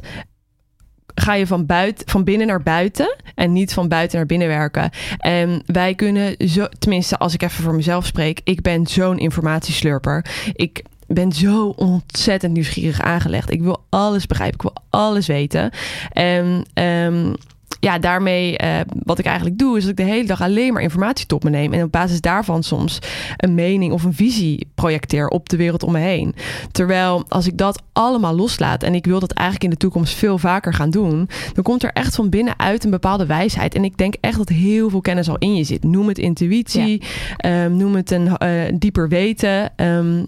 ga 1.16 1.34
je 1.34 1.48
van, 1.48 1.66
buiten, 1.66 2.10
van 2.10 2.24
binnen 2.24 2.48
naar 2.48 2.64
buiten 2.64 3.16
en 3.36 3.54
niet 3.54 3.74
van 3.74 3.88
buiten 3.88 4.18
naar 4.18 4.26
binnen 4.26 4.48
werken. 4.48 4.90
En 5.18 5.62
wij 5.66 5.96
kunnen 5.96 6.36
zo, 6.50 6.68
tenminste 6.80 7.18
als 7.18 7.34
ik 7.34 7.42
even 7.42 7.64
voor 7.64 7.76
mezelf 7.76 8.06
spreek, 8.06 8.42
ik 8.44 8.62
ben 8.62 8.88
zo'n 8.88 9.18
informatieslurper. 9.18 10.26
Ik 10.54 10.84
ben 11.08 11.32
zo 11.32 11.68
ontzettend 11.68 12.54
nieuwsgierig 12.54 13.02
aangelegd. 13.02 13.52
Ik 13.52 13.62
wil 13.62 13.86
alles 13.90 14.26
begrijpen, 14.26 14.56
ik 14.56 14.62
wil 14.62 14.84
alles 14.90 15.28
weten. 15.28 15.72
En 16.12 16.66
ehm, 16.74 17.34
ja, 17.80 18.00
daarmee, 18.00 18.58
eh, 18.58 18.80
wat 19.04 19.20
ik 19.20 19.26
eigenlijk 19.26 19.58
doe, 19.58 19.78
is 19.78 19.82
dat 19.82 19.92
ik 19.92 19.98
de 19.98 20.12
hele 20.12 20.28
dag 20.28 20.42
alleen 20.42 20.74
maar 20.74 20.82
informatie 20.82 21.26
tot 21.26 21.44
me 21.44 21.50
neem. 21.50 21.74
En 21.74 21.84
op 21.84 21.92
basis 21.92 22.22
daarvan 22.22 22.64
soms 22.64 23.00
een 23.38 23.54
mening 23.54 23.94
of 23.94 24.04
een 24.04 24.14
visie 24.14 24.68
projecteer 24.76 25.28
op 25.28 25.50
de 25.50 25.58
wereld 25.58 25.84
om 25.84 25.92
me 25.92 26.00
heen. 26.00 26.36
Terwijl 26.72 27.26
als 27.28 27.48
ik 27.48 27.58
dat 27.58 27.82
allemaal 27.94 28.36
loslaat 28.36 28.84
en 28.84 28.96
ik 28.96 29.06
wil 29.06 29.20
dat 29.20 29.32
eigenlijk 29.32 29.64
in 29.64 29.78
de 29.78 29.86
toekomst 29.86 30.14
veel 30.14 30.38
vaker 30.38 30.74
gaan 30.74 30.90
doen, 30.90 31.30
dan 31.54 31.64
komt 31.64 31.84
er 31.84 31.92
echt 31.94 32.16
van 32.16 32.30
binnenuit 32.30 32.84
een 32.84 32.90
bepaalde 32.90 33.26
wijsheid. 33.26 33.76
En 33.76 33.84
ik 33.84 33.98
denk 33.98 34.16
echt 34.20 34.38
dat 34.38 34.50
heel 34.50 34.90
veel 34.90 35.02
kennis 35.02 35.30
al 35.30 35.38
in 35.38 35.56
je 35.56 35.64
zit. 35.64 35.84
Noem 35.84 36.08
het 36.08 36.18
intuïtie, 36.18 37.02
ehm, 37.38 37.76
noem 37.76 37.96
het 37.96 38.12
een 38.12 38.38
eh, 38.38 38.52
dieper 38.74 39.10
weten. 39.10 39.72
Ehm, 39.76 40.20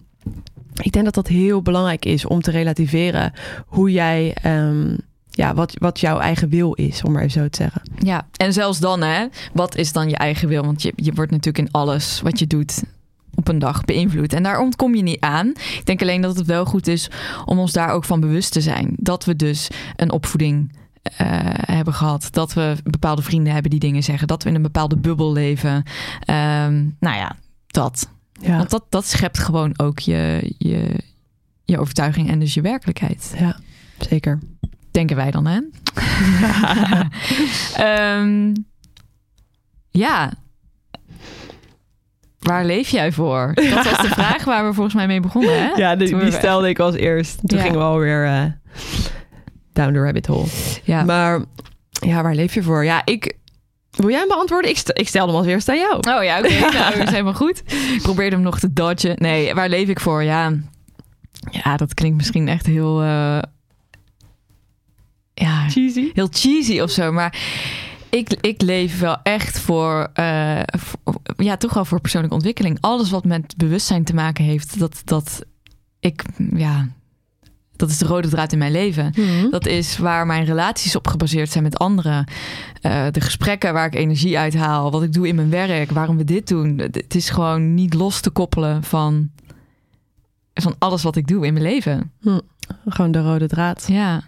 ik 0.81 0.91
denk 0.91 1.05
dat 1.05 1.13
dat 1.13 1.27
heel 1.27 1.61
belangrijk 1.61 2.05
is 2.05 2.25
om 2.25 2.41
te 2.41 2.51
relativeren 2.51 3.33
hoe 3.65 3.91
jij. 3.91 4.35
ehm, 4.41 4.95
ja, 5.31 5.53
wat, 5.53 5.73
wat 5.79 5.99
jouw 5.99 6.19
eigen 6.19 6.49
wil 6.49 6.73
is, 6.73 7.03
om 7.03 7.11
maar 7.11 7.21
even 7.21 7.41
zo 7.41 7.49
te 7.49 7.57
zeggen. 7.57 7.81
Ja, 7.99 8.27
en 8.35 8.53
zelfs 8.53 8.79
dan, 8.79 9.01
hè, 9.01 9.27
wat 9.53 9.75
is 9.75 9.91
dan 9.91 10.09
je 10.09 10.15
eigen 10.15 10.47
wil? 10.47 10.63
Want 10.63 10.81
je, 10.81 10.93
je 10.95 11.13
wordt 11.13 11.31
natuurlijk 11.31 11.67
in 11.67 11.71
alles 11.71 12.21
wat 12.21 12.39
je 12.39 12.47
doet 12.47 12.83
op 13.35 13.47
een 13.47 13.59
dag 13.59 13.85
beïnvloed. 13.85 14.33
En 14.33 14.43
daar 14.43 14.59
ontkom 14.59 14.95
je 14.95 15.03
niet 15.03 15.19
aan. 15.19 15.47
Ik 15.47 15.81
denk 15.85 16.01
alleen 16.01 16.21
dat 16.21 16.37
het 16.37 16.47
wel 16.47 16.65
goed 16.65 16.87
is 16.87 17.09
om 17.45 17.59
ons 17.59 17.71
daar 17.71 17.89
ook 17.89 18.05
van 18.05 18.19
bewust 18.19 18.51
te 18.51 18.61
zijn. 18.61 18.93
Dat 18.97 19.25
we 19.25 19.35
dus 19.35 19.67
een 19.95 20.11
opvoeding 20.11 20.71
eh, 21.01 21.27
hebben 21.51 21.93
gehad. 21.93 22.27
Dat 22.31 22.53
we 22.53 22.75
bepaalde 22.83 23.21
vrienden 23.21 23.53
hebben 23.53 23.71
die 23.71 23.79
dingen 23.79 24.03
zeggen. 24.03 24.27
Dat 24.27 24.43
we 24.43 24.49
in 24.49 24.55
een 24.55 24.61
bepaalde 24.61 24.97
bubbel 24.97 25.31
leven. 25.33 25.83
Ehm, 26.19 26.85
nou 26.99 27.15
ja, 27.15 27.35
dat. 27.67 28.09
Ja, 28.41 28.57
Want 28.57 28.69
dat, 28.69 28.85
dat 28.89 29.05
schept 29.05 29.39
gewoon 29.39 29.73
ook 29.79 29.99
je, 29.99 30.53
je, 30.57 31.03
je 31.63 31.79
overtuiging 31.79 32.29
en 32.29 32.39
dus 32.39 32.53
je 32.53 32.61
werkelijkheid. 32.61 33.33
ja 33.37 33.59
zeker. 33.97 34.39
Denken 34.91 35.15
wij 35.15 35.31
dan, 35.31 35.45
hè? 35.47 35.59
Ehm, 37.75 38.53
ja. 39.89 40.31
Waar 42.39 42.65
leef 42.65 42.89
jij 42.89 43.11
voor? 43.11 43.51
Dat 43.55 43.83
was 43.83 43.97
de 44.01 44.07
vraag 44.09 44.43
waar 44.43 44.67
we 44.67 44.73
volgens 44.73 44.95
mij 44.95 45.07
mee 45.07 45.19
begonnen, 45.19 45.63
hè? 45.63 45.69
Ja, 45.75 45.95
die, 45.95 46.31
stelde 46.31 46.69
ik 46.69 46.79
als 46.79 46.95
eerst. 46.95 47.39
Toen 47.45 47.57
Ja. 47.57 47.63
gingen 47.63 47.79
we 47.79 47.85
alweer 47.85 48.25
eh 48.25 48.43
down 49.73 49.93
the 49.93 49.99
rabbit 50.03 50.25
hole. 50.25 50.45
Ja. 50.83 51.03
Maar 51.03 51.41
ja, 51.91 52.23
waar 52.23 52.35
leef 52.35 52.53
je 52.53 52.63
voor? 52.63 52.83
Ja, 52.85 53.01
ik... 53.05 53.37
Wil 53.91 54.09
jij 54.09 54.19
hem 54.19 54.27
beantwoorden? 54.27 54.69
Ik, 54.71 54.77
st- 54.77 54.91
ik 54.99 55.07
stel 55.07 55.27
hem 55.27 55.35
als 55.35 55.45
eerste 55.45 55.71
aan 55.71 55.77
jou. 55.77 55.95
Oh 56.17 56.23
ja, 56.23 56.37
oké. 56.39 56.59
nou, 56.77 56.97
dat 56.97 57.03
is 57.07 57.09
helemaal 57.09 57.33
goed. 57.33 57.63
Ik 57.95 58.01
probeerde 58.01 58.35
hem 58.35 58.45
nog 58.45 58.59
te 58.59 58.73
dodgen. 58.73 59.15
Nee, 59.17 59.53
waar 59.53 59.69
leef 59.69 59.87
ik 59.87 59.99
voor? 59.99 60.23
Ja, 60.23 60.51
ja 61.51 61.77
dat 61.77 61.93
klinkt 61.93 62.17
misschien 62.17 62.47
echt 62.47 62.65
heel... 62.65 63.01
eh, 63.01 63.39
ja, 65.41 65.69
Cheesy. 65.69 66.09
heel 66.13 66.27
cheesy 66.31 66.79
of 66.79 66.89
zo. 66.89 67.11
Maar 67.11 67.39
ik, 68.09 68.33
ik 68.41 68.61
leef 68.61 68.99
wel 68.99 69.17
echt 69.23 69.59
voor, 69.59 70.09
eh, 70.13 70.59
voor- 70.65 71.21
ja, 71.37 71.57
toch 71.57 71.73
wel 71.73 71.85
voor 71.85 72.01
persoonlijke 72.01 72.35
ontwikkeling. 72.35 72.77
Alles 72.81 73.09
wat 73.09 73.25
met 73.25 73.53
bewustzijn 73.57 74.03
te 74.03 74.13
maken 74.13 74.43
heeft, 74.43 74.79
dat, 74.79 75.01
dat 75.05 75.41
ik, 75.99 76.23
ja, 76.55 76.87
dat 77.75 77.89
is 77.89 77.97
de 77.97 78.05
rode 78.05 78.27
draad 78.27 78.51
in 78.51 78.57
mijn 78.57 78.71
leven. 78.71 79.13
Dat 79.51 79.65
is 79.65 79.97
waar 79.97 80.25
mijn 80.25 80.45
relaties 80.45 80.95
op 80.95 81.07
gebaseerd 81.07 81.49
zijn 81.51 81.63
met 81.63 81.77
anderen. 81.77 82.25
Eh, 82.81 83.05
de 83.11 83.21
gesprekken 83.21 83.73
waar 83.73 83.85
ik 83.85 83.95
energie 83.95 84.37
uit 84.37 84.55
haal. 84.55 84.91
Wat 84.91 85.03
ik 85.03 85.13
doe 85.13 85.27
in 85.27 85.35
mijn 85.35 85.49
werk. 85.49 85.91
Waarom 85.91 86.17
we 86.17 86.23
dit 86.23 86.47
doen. 86.47 86.77
Het 86.77 87.15
is 87.15 87.29
gewoon 87.29 87.73
niet 87.73 87.93
los 87.93 88.19
te 88.21 88.29
koppelen 88.29 88.83
van, 88.83 89.29
van 90.53 90.75
alles 90.79 91.03
wat 91.03 91.15
ik 91.15 91.27
doe 91.27 91.45
in 91.45 91.53
mijn 91.53 91.65
leven. 91.65 92.11
Gewoon 92.87 93.11
de 93.11 93.21
rode 93.21 93.47
draad. 93.47 93.85
Ja. 93.87 94.23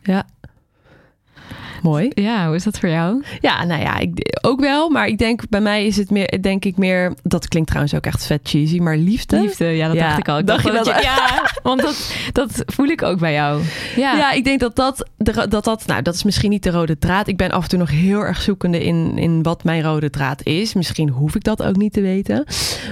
Mooi. 1.84 2.10
ja, 2.14 2.46
hoe 2.48 2.56
is 2.56 2.64
dat 2.64 2.80
voor 2.80 2.90
jou? 2.90 3.24
Ja, 3.42 3.64
nou 3.66 3.82
ja, 3.82 3.98
ik, 4.00 4.38
ook 4.42 4.60
wel. 4.60 4.90
Maar 4.90 5.08
ik 5.08 5.18
denk, 5.18 5.42
bij 5.50 5.62
mij 5.62 5.86
is 5.86 5.98
het 5.98 6.10
meer, 6.12 6.42
denk 6.42 6.66
ik 6.66 6.78
meer... 6.78 7.14
Dat 7.24 7.48
klinkt 7.48 7.68
trouwens 7.68 7.96
ook 7.96 8.06
echt 8.06 8.26
vet 8.26 8.40
cheesy, 8.44 8.80
maar 8.80 8.98
liefde. 8.98 9.42
Liefde, 9.42 9.66
ja, 9.66 9.88
dat 9.88 9.96
Ja, 9.96 10.08
dacht 10.08 10.20
ik 10.20 10.28
al. 10.28 10.38
Ik 10.38 10.48
dacht 10.48 10.64
dacht 10.64 10.78
je 10.78 10.84
dat? 10.84 10.96
je- 10.96 11.02
ja, 11.04 11.50
want 11.64 11.82
dat, 11.82 12.14
dat 12.32 12.64
voel 12.66 12.86
ik 12.88 13.02
ook 13.04 13.20
bij 13.20 13.34
jou. 13.34 13.62
Ja, 13.96 14.18
Ja, 14.18 14.32
ik 14.32 14.44
denk 14.44 14.60
dat 14.60 14.76
dat, 14.76 15.10
dat 15.50 15.64
dat, 15.64 15.84
nou, 15.88 16.02
dat 16.02 16.14
is 16.16 16.24
misschien 16.24 16.50
niet 16.50 16.64
de 16.64 16.72
rode 16.72 16.98
draad. 16.98 17.28
Ik 17.28 17.38
ben 17.38 17.52
af 17.52 17.64
en 17.64 17.70
toe 17.70 17.80
nog 17.80 17.90
heel 17.90 18.20
erg 18.20 18.42
zoekende 18.42 18.84
in, 18.84 19.18
in 19.18 19.44
wat 19.44 19.64
mijn 19.64 19.82
rode 19.84 20.10
draad 20.10 20.44
is. 20.46 20.74
Misschien 20.74 21.10
hoef 21.10 21.36
ik 21.36 21.44
dat 21.44 21.64
ook 21.64 21.76
niet 21.76 21.94
te 21.94 22.02
weten. 22.02 22.46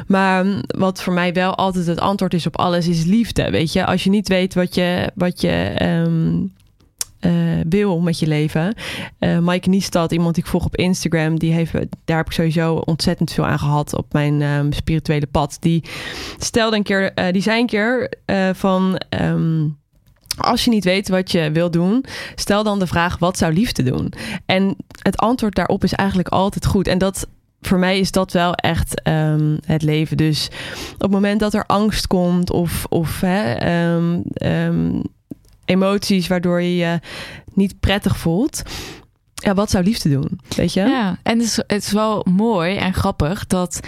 Maar 0.07 0.45
mm, 0.45 0.61
wat 0.67 1.01
voor 1.03 1.13
mij 1.13 1.33
wel 1.33 1.55
altijd 1.55 1.85
het 1.85 1.99
antwoord 1.99 2.33
is 2.33 2.45
op 2.47 2.57
alles, 2.57 2.87
is 2.87 3.03
liefde. 3.03 3.49
Weet 3.49 3.73
je, 3.73 3.85
als 3.85 4.03
je 4.03 4.09
niet 4.09 4.27
weet 4.27 4.53
wat 4.53 4.75
je, 4.75 5.11
wat 5.15 5.41
je 5.41 5.49
ehm, 5.77 6.33
eh, 6.33 6.49
wil 7.69 7.99
met 7.99 8.19
je 8.19 8.27
leven. 8.27 8.75
Eh 9.19 9.37
Mike 9.37 9.69
Niestad, 9.69 10.11
iemand 10.11 10.35
die 10.35 10.43
ik 10.43 10.49
volg 10.49 10.65
op 10.65 10.75
Instagram, 10.75 11.39
die 11.39 11.53
heeft, 11.53 11.73
daar 12.05 12.17
heb 12.17 12.25
ik 12.25 12.31
sowieso 12.31 12.75
ontzettend 12.75 13.33
veel 13.33 13.45
aan 13.45 13.59
gehad 13.59 13.95
op 13.95 14.13
mijn 14.13 14.41
ehm, 14.41 14.71
spirituele 14.71 15.27
pad. 15.27 15.57
Die 15.59 15.83
stelde 16.37 16.75
een 16.75 16.83
keer, 16.83 17.13
eh, 17.13 17.33
die 17.33 17.41
zei 17.41 17.59
een 17.59 17.65
keer 17.67 18.13
eh, 18.25 18.49
van. 18.53 19.01
ehm, 19.09 19.67
als 20.37 20.63
je 20.63 20.69
niet 20.69 20.83
weet 20.83 21.09
wat 21.09 21.31
je 21.31 21.51
wil 21.51 21.71
doen, 21.71 22.05
stel 22.35 22.63
dan 22.63 22.79
de 22.79 22.87
vraag: 22.87 23.17
wat 23.17 23.37
zou 23.37 23.53
liefde 23.53 23.83
doen? 23.83 24.13
En 24.45 24.75
het 25.01 25.17
antwoord 25.17 25.55
daarop 25.55 25.83
is 25.83 25.93
eigenlijk 25.93 26.29
altijd 26.29 26.65
goed. 26.65 26.87
En 26.87 26.97
dat 26.97 27.27
voor 27.61 27.77
mij 27.77 27.99
is 27.99 28.11
dat 28.11 28.31
wel 28.31 28.53
echt 28.53 29.01
ehm, 29.01 29.57
het 29.65 29.81
leven. 29.81 30.17
Dus 30.17 30.49
op 30.93 31.01
het 31.01 31.11
moment 31.11 31.39
dat 31.39 31.53
er 31.53 31.65
angst 31.65 32.07
komt 32.07 32.51
of, 32.51 32.85
of 32.89 33.21
hè, 33.21 33.53
emoties 35.65 36.27
waardoor 36.27 36.61
je 36.61 36.75
je 36.75 36.99
niet 37.53 37.79
prettig 37.79 38.17
voelt, 38.17 38.61
ja, 39.33 39.53
wat 39.53 39.69
zou 39.69 39.83
liefde 39.83 40.09
doen? 40.09 40.39
Weet 40.55 40.73
je? 40.73 40.81
Ja, 40.81 41.19
en 41.23 41.37
het 41.37 41.47
is, 41.47 41.55
het 41.55 41.71
is 41.83 41.91
wel 41.91 42.25
mooi 42.29 42.75
en 42.77 42.93
grappig 42.93 43.47
dat 43.47 43.79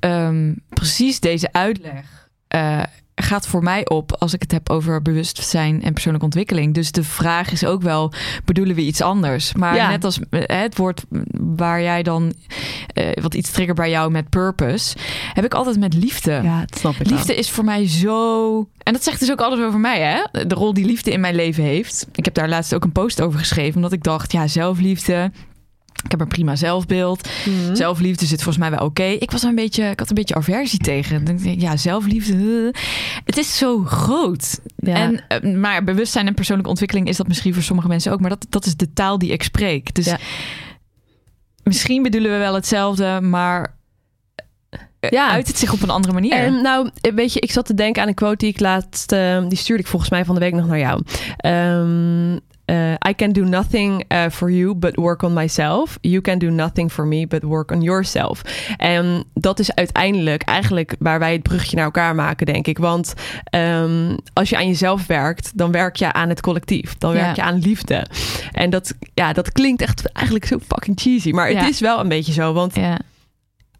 ehm, 0.00 0.54
precies 0.68 1.20
deze 1.20 1.52
uitleg 1.52 2.28
eh, 2.48 2.82
gaat 3.22 3.46
voor 3.46 3.62
mij 3.62 3.88
op 3.88 4.16
als 4.18 4.34
ik 4.34 4.42
het 4.42 4.52
heb 4.52 4.70
over 4.70 5.02
bewustzijn 5.02 5.82
en 5.82 5.92
persoonlijke 5.92 6.26
ontwikkeling. 6.26 6.74
Dus 6.74 6.92
de 6.92 7.02
vraag 7.04 7.50
is 7.52 7.64
ook 7.64 7.82
wel, 7.82 8.12
bedoelen 8.44 8.74
we 8.74 8.82
iets 8.82 9.00
anders? 9.00 9.54
Maar 9.54 9.74
Ja. 9.74 9.88
net 9.90 10.04
als 10.04 10.18
eh, 10.30 10.42
het 10.62 10.76
woord 10.76 11.04
waar 11.56 11.82
jij 11.82 12.02
dan, 12.02 12.32
eh, 12.94 13.06
wat 13.22 13.34
iets 13.34 13.50
triggert 13.50 13.76
bij 13.76 13.90
jou 13.90 14.10
met 14.10 14.28
purpose, 14.28 14.96
heb 15.32 15.44
ik 15.44 15.54
altijd 15.54 15.78
met 15.78 15.94
liefde. 15.94 16.40
Ja, 16.42 16.60
dat 16.60 16.78
snap 16.78 16.94
ik 16.94 17.06
wel. 17.08 17.16
Liefde 17.18 17.34
is 17.34 17.50
voor 17.50 17.64
mij 17.64 17.88
zo. 17.88 18.68
En 18.82 18.92
dat 18.92 19.04
zegt 19.04 19.20
dus 19.20 19.30
ook 19.30 19.40
alles 19.40 19.60
over 19.60 19.80
mij, 19.80 20.00
hè? 20.00 20.46
De 20.46 20.54
rol 20.54 20.74
die 20.74 20.84
liefde 20.86 21.10
in 21.10 21.20
mijn 21.20 21.34
leven 21.34 21.64
heeft. 21.64 22.06
Ik 22.14 22.24
heb 22.24 22.34
daar 22.34 22.48
laatst 22.48 22.74
ook 22.74 22.84
een 22.84 22.92
post 22.92 23.20
over 23.22 23.38
geschreven, 23.38 23.74
omdat 23.76 23.92
ik 23.92 24.02
dacht, 24.02 24.32
ja, 24.32 24.46
zelfliefde. 24.46 25.30
Ik 26.04 26.10
heb 26.10 26.20
een 26.20 26.28
prima 26.28 26.56
zelfbeeld. 26.56 27.28
Mhm. 27.46 27.74
Zelfliefde 27.74 28.26
zit 28.26 28.42
volgens 28.42 28.68
mij 28.68 28.78
wel 28.78 28.86
oké. 28.86 29.02
Ik 29.02 29.30
was 29.30 29.42
een 29.42 29.54
beetje, 29.54 29.84
ik 29.90 29.98
had 29.98 30.08
een 30.08 30.14
beetje 30.14 30.34
aversie 30.34 30.78
tegen. 30.78 31.38
Ja, 31.60 31.76
zelfliefde. 31.76 32.70
eh. 32.74 32.80
Het 33.24 33.36
is 33.36 33.58
zo 33.58 33.84
groot. 33.84 34.60
Ja. 34.76 34.94
En, 34.94 35.24
eh, 35.28 35.54
maar 35.54 35.84
bewustzijn 35.84 36.26
en 36.26 36.34
persoonlijke 36.34 36.70
ontwikkeling 36.70 37.08
is 37.08 37.16
dat 37.16 37.28
misschien 37.28 37.54
voor 37.54 37.62
sommige 37.62 37.88
mensen 37.88 38.12
ook. 38.12 38.20
Maar 38.20 38.30
dat, 38.30 38.46
dat 38.48 38.66
is 38.66 38.76
de 38.76 38.92
taal 38.92 39.18
die 39.18 39.30
ik 39.32 39.42
spreek. 39.42 39.94
Dus 39.94 40.06
Ja. 40.06 40.18
misschien 41.62 42.02
bedoelen 42.02 42.30
we 42.30 42.36
wel 42.38 42.54
hetzelfde, 42.54 43.20
maar 43.20 43.76
eh, 45.00 45.10
Ja. 45.10 45.30
uit 45.30 45.46
het 45.46 45.58
zich 45.58 45.72
op 45.72 45.82
een 45.82 45.90
andere 45.90 46.14
manier. 46.14 46.32
En 46.32 46.62
nou, 46.62 46.90
weet 47.14 47.32
je, 47.32 47.40
ik 47.40 47.50
zat 47.52 47.66
te 47.66 47.74
denken 47.74 48.02
aan 48.02 48.08
een 48.08 48.14
quote 48.14 48.36
die 48.36 48.48
ik 48.48 48.60
laatst, 48.60 49.12
eh, 49.12 49.48
die 49.48 49.58
stuurde 49.58 49.82
ik 49.82 49.88
volgens 49.88 50.10
mij 50.10 50.24
van 50.24 50.34
de 50.34 50.40
week 50.40 50.54
nog 50.54 50.66
naar 50.66 50.78
jou. 50.78 51.02
Ehm, 51.36 52.38
eh, 52.68 52.92
I 53.08 53.14
can 53.16 53.32
do 53.32 53.44
nothing 53.44 54.04
eh, 54.08 54.24
for 54.30 54.50
you 54.50 54.74
but 54.74 54.96
work 54.96 55.22
on 55.22 55.32
myself. 55.32 55.98
You 56.00 56.20
can 56.20 56.38
do 56.38 56.48
nothing 56.50 56.92
for 56.92 57.06
me 57.06 57.26
but 57.26 57.42
work 57.42 57.70
on 57.70 57.80
yourself. 57.82 58.42
En 58.76 59.24
dat 59.34 59.58
is 59.58 59.74
uiteindelijk 59.74 60.42
eigenlijk 60.42 60.94
waar 60.98 61.18
wij 61.18 61.32
het 61.32 61.42
brugje 61.42 61.76
naar 61.76 61.84
elkaar 61.84 62.14
maken, 62.14 62.46
denk 62.46 62.66
ik. 62.66 62.78
Want 62.78 63.14
ehm, 63.44 64.16
als 64.32 64.48
je 64.48 64.56
aan 64.56 64.66
jezelf 64.66 65.06
werkt, 65.06 65.50
dan 65.58 65.72
werk 65.72 65.96
je 65.96 66.12
aan 66.12 66.28
het 66.28 66.40
collectief. 66.40 66.98
Dan 66.98 67.12
werk 67.12 67.24
Ja. 67.26 67.32
je 67.34 67.42
aan 67.42 67.58
liefde. 67.58 68.06
En 68.52 68.70
dat, 68.70 68.94
ja, 69.14 69.32
dat 69.32 69.52
klinkt 69.52 69.82
echt 69.82 70.12
eigenlijk 70.12 70.46
zo 70.46 70.58
fucking 70.66 71.00
cheesy. 71.00 71.30
Maar 71.30 71.46
het 71.48 71.56
Ja. 71.56 71.68
is 71.68 71.80
wel 71.80 72.00
een 72.00 72.08
beetje 72.08 72.32
zo. 72.32 72.52
Want 72.52 72.74
ja. 72.74 72.98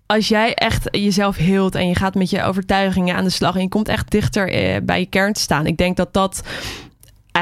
als 0.07 0.29
jij 0.29 0.55
echt 0.55 0.88
jezelf 0.90 1.37
hield 1.37 1.74
en 1.74 1.88
je 1.88 1.94
gaat 1.94 2.14
met 2.14 2.31
je 2.31 2.42
overtuigingen 2.42 3.16
aan 3.16 3.24
de 3.24 3.31
slag 3.31 3.55
en 3.55 3.61
je 3.62 3.68
komt 3.68 3.88
echt 3.88 4.11
dichter 4.11 4.53
eh, 4.53 4.77
bij 4.83 5.01
je 5.01 5.07
kern 5.07 5.33
te 5.33 5.40
staan. 5.40 5.66
Ik 5.66 5.77
denk 5.77 5.96
dat 5.96 6.12
dat 6.12 6.42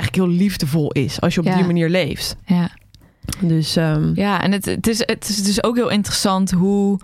eigenlijk 0.00 0.28
heel 0.28 0.36
liefdevol 0.38 0.92
is 0.92 1.20
als 1.20 1.34
je 1.34 1.40
op 1.40 1.46
Ja. 1.46 1.54
die 1.56 1.64
manier 1.64 1.88
leeft. 1.88 2.36
ja. 2.46 2.70
Dus 3.40 3.76
ehm, 3.76 4.12
Ja, 4.14 4.42
en 4.42 4.52
het, 4.52 4.64
het, 4.64 4.86
is, 4.86 4.98
het 4.98 5.28
is 5.28 5.42
dus 5.42 5.62
ook 5.64 5.76
heel 5.76 5.88
interessant 5.88 6.50
hoe, 6.50 7.00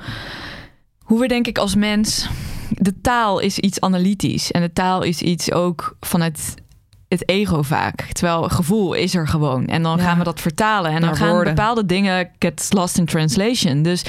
hoe 0.98 1.20
we 1.20 1.28
denk 1.28 1.46
ik 1.46 1.58
als 1.58 1.74
mens... 1.74 2.28
De 2.68 3.00
taal 3.00 3.38
is 3.38 3.58
iets 3.58 3.80
analytisch. 3.80 4.50
En 4.50 4.60
de 4.60 4.72
taal 4.72 5.02
is 5.02 5.22
iets 5.22 5.52
ook 5.52 5.96
vanuit 6.00 6.54
het 7.08 7.28
ego 7.28 7.62
vaak. 7.62 8.00
Terwijl 8.12 8.42
gevoel 8.48 8.92
is 8.92 9.14
er 9.14 9.28
gewoon. 9.28 9.66
En 9.66 9.82
dan 9.82 9.96
Ja. 9.96 10.02
gaan 10.04 10.18
we 10.18 10.24
dat 10.24 10.40
vertalen. 10.40 10.90
En 10.90 11.00
dan 11.00 11.08
Naar 11.08 11.16
gaan 11.18 11.30
woorden. 11.30 11.54
bepaalde 11.54 11.86
dingen 11.86 12.30
get 12.38 12.66
lost 12.70 12.98
in 12.98 13.04
translation. 13.04 13.82
Dus 13.82 14.00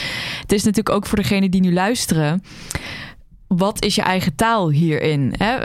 het 0.41 0.51
is 0.51 0.63
natuurlijk 0.63 0.95
ook 0.95 1.05
voor 1.05 1.17
degenen 1.17 1.51
die 1.51 1.61
nu 1.61 1.73
luisteren... 1.73 2.43
Wat 3.47 3.83
is 3.83 3.95
je 3.95 4.01
eigen 4.01 4.35
taal 4.35 4.69
hierin? 4.69 5.33
Hè? 5.37 5.57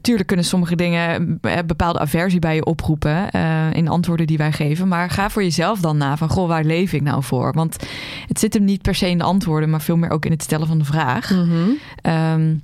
Tuurlijk 0.00 0.26
kunnen 0.26 0.46
sommige 0.46 0.76
dingen 0.76 1.38
eh, 1.40 1.58
bepaalde 1.66 1.98
aversie 1.98 2.38
bij 2.38 2.54
je 2.54 2.64
oproepen 2.64 3.30
eh, 3.30 3.72
in 3.72 3.88
antwoorden 3.88 4.26
die 4.26 4.36
wij 4.36 4.52
geven. 4.52 4.88
Maar 4.88 5.10
ga 5.10 5.30
voor 5.30 5.42
jezelf 5.42 5.80
dan 5.80 5.96
na 5.96 6.16
van, 6.16 6.28
goh, 6.28 6.48
waar 6.48 6.64
leef 6.64 6.92
ik 6.92 7.02
nou 7.02 7.22
voor? 7.22 7.52
Want 7.52 7.76
het 8.26 8.38
zit 8.38 8.54
hem 8.54 8.64
niet 8.64 8.82
per 8.82 8.94
se 8.94 9.08
in 9.10 9.18
de 9.18 9.24
antwoorden, 9.24 9.70
maar 9.70 9.80
veel 9.82 9.96
meer 9.96 10.10
ook 10.10 10.24
in 10.24 10.30
het 10.30 10.42
stellen 10.42 10.66
van 10.66 10.78
de 10.78 10.84
vraag. 10.84 11.30
mhm. 11.30 11.70
Ehm, 12.02 12.54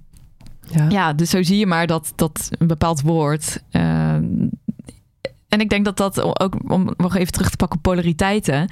ja. 0.67 0.87
ja, 0.89 1.13
dus 1.13 1.31
zo 1.31 1.43
zie 1.43 1.59
je 1.59 1.67
maar 1.67 1.87
dat, 1.87 2.13
dat 2.17 2.51
een 2.59 2.67
bepaald 2.67 3.01
woord. 3.01 3.63
eh, 3.71 4.17
en 5.53 5.61
ik 5.61 5.69
denk 5.69 5.85
dat 5.85 5.97
dat 5.97 6.41
ook, 6.41 6.55
om 6.69 6.91
nog 6.97 7.17
even 7.17 7.33
terug 7.33 7.51
te 7.51 7.57
pakken 7.57 7.77
op 7.77 7.83
polariteiten. 7.83 8.71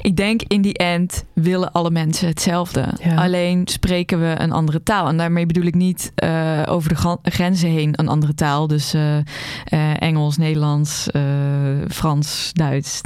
Ik 0.00 0.16
denk 0.16 0.42
in 0.42 0.62
die 0.62 0.74
end 0.74 1.24
willen 1.34 1.72
alle 1.72 1.90
mensen 1.90 2.28
hetzelfde. 2.28 2.88
Ja. 3.02 3.14
Alleen 3.14 3.68
spreken 3.68 4.20
we 4.20 4.34
een 4.38 4.52
andere 4.52 4.82
taal. 4.82 5.08
En 5.08 5.16
daarmee 5.16 5.46
bedoel 5.46 5.64
ik 5.64 5.74
niet 5.74 6.12
eh, 6.14 6.62
over 6.66 6.88
de 6.94 7.30
grenzen 7.30 7.68
heen 7.68 7.92
een 7.96 8.08
andere 8.08 8.34
taal. 8.34 8.66
Dus 8.66 8.94
eh, 8.94 9.16
eh, 9.16 9.22
Engels, 9.98 10.36
Nederlands, 10.36 11.08
Frans, 11.88 12.50
Duits. 12.52 13.00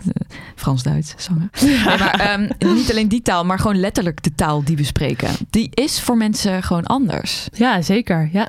Frans-Duits, 0.55 1.15
zangen. 1.17 1.51
Nee, 1.61 1.85
maar 1.85 2.21
ehm, 2.21 2.75
niet 2.75 2.91
alleen 2.91 3.09
die 3.09 3.23
taal, 3.23 3.45
maar 3.45 3.59
gewoon 3.59 3.81
letterlijk 3.81 4.23
de 4.23 4.35
taal 4.35 4.65
die 4.65 4.77
we 4.77 4.85
spreken. 4.85 5.29
Die 5.51 5.69
is 5.75 6.01
voor 6.01 6.17
mensen 6.17 6.63
gewoon 6.63 6.87
anders. 6.87 7.49
ja, 7.53 7.83
zeker. 7.83 8.29
Ja. 8.33 8.49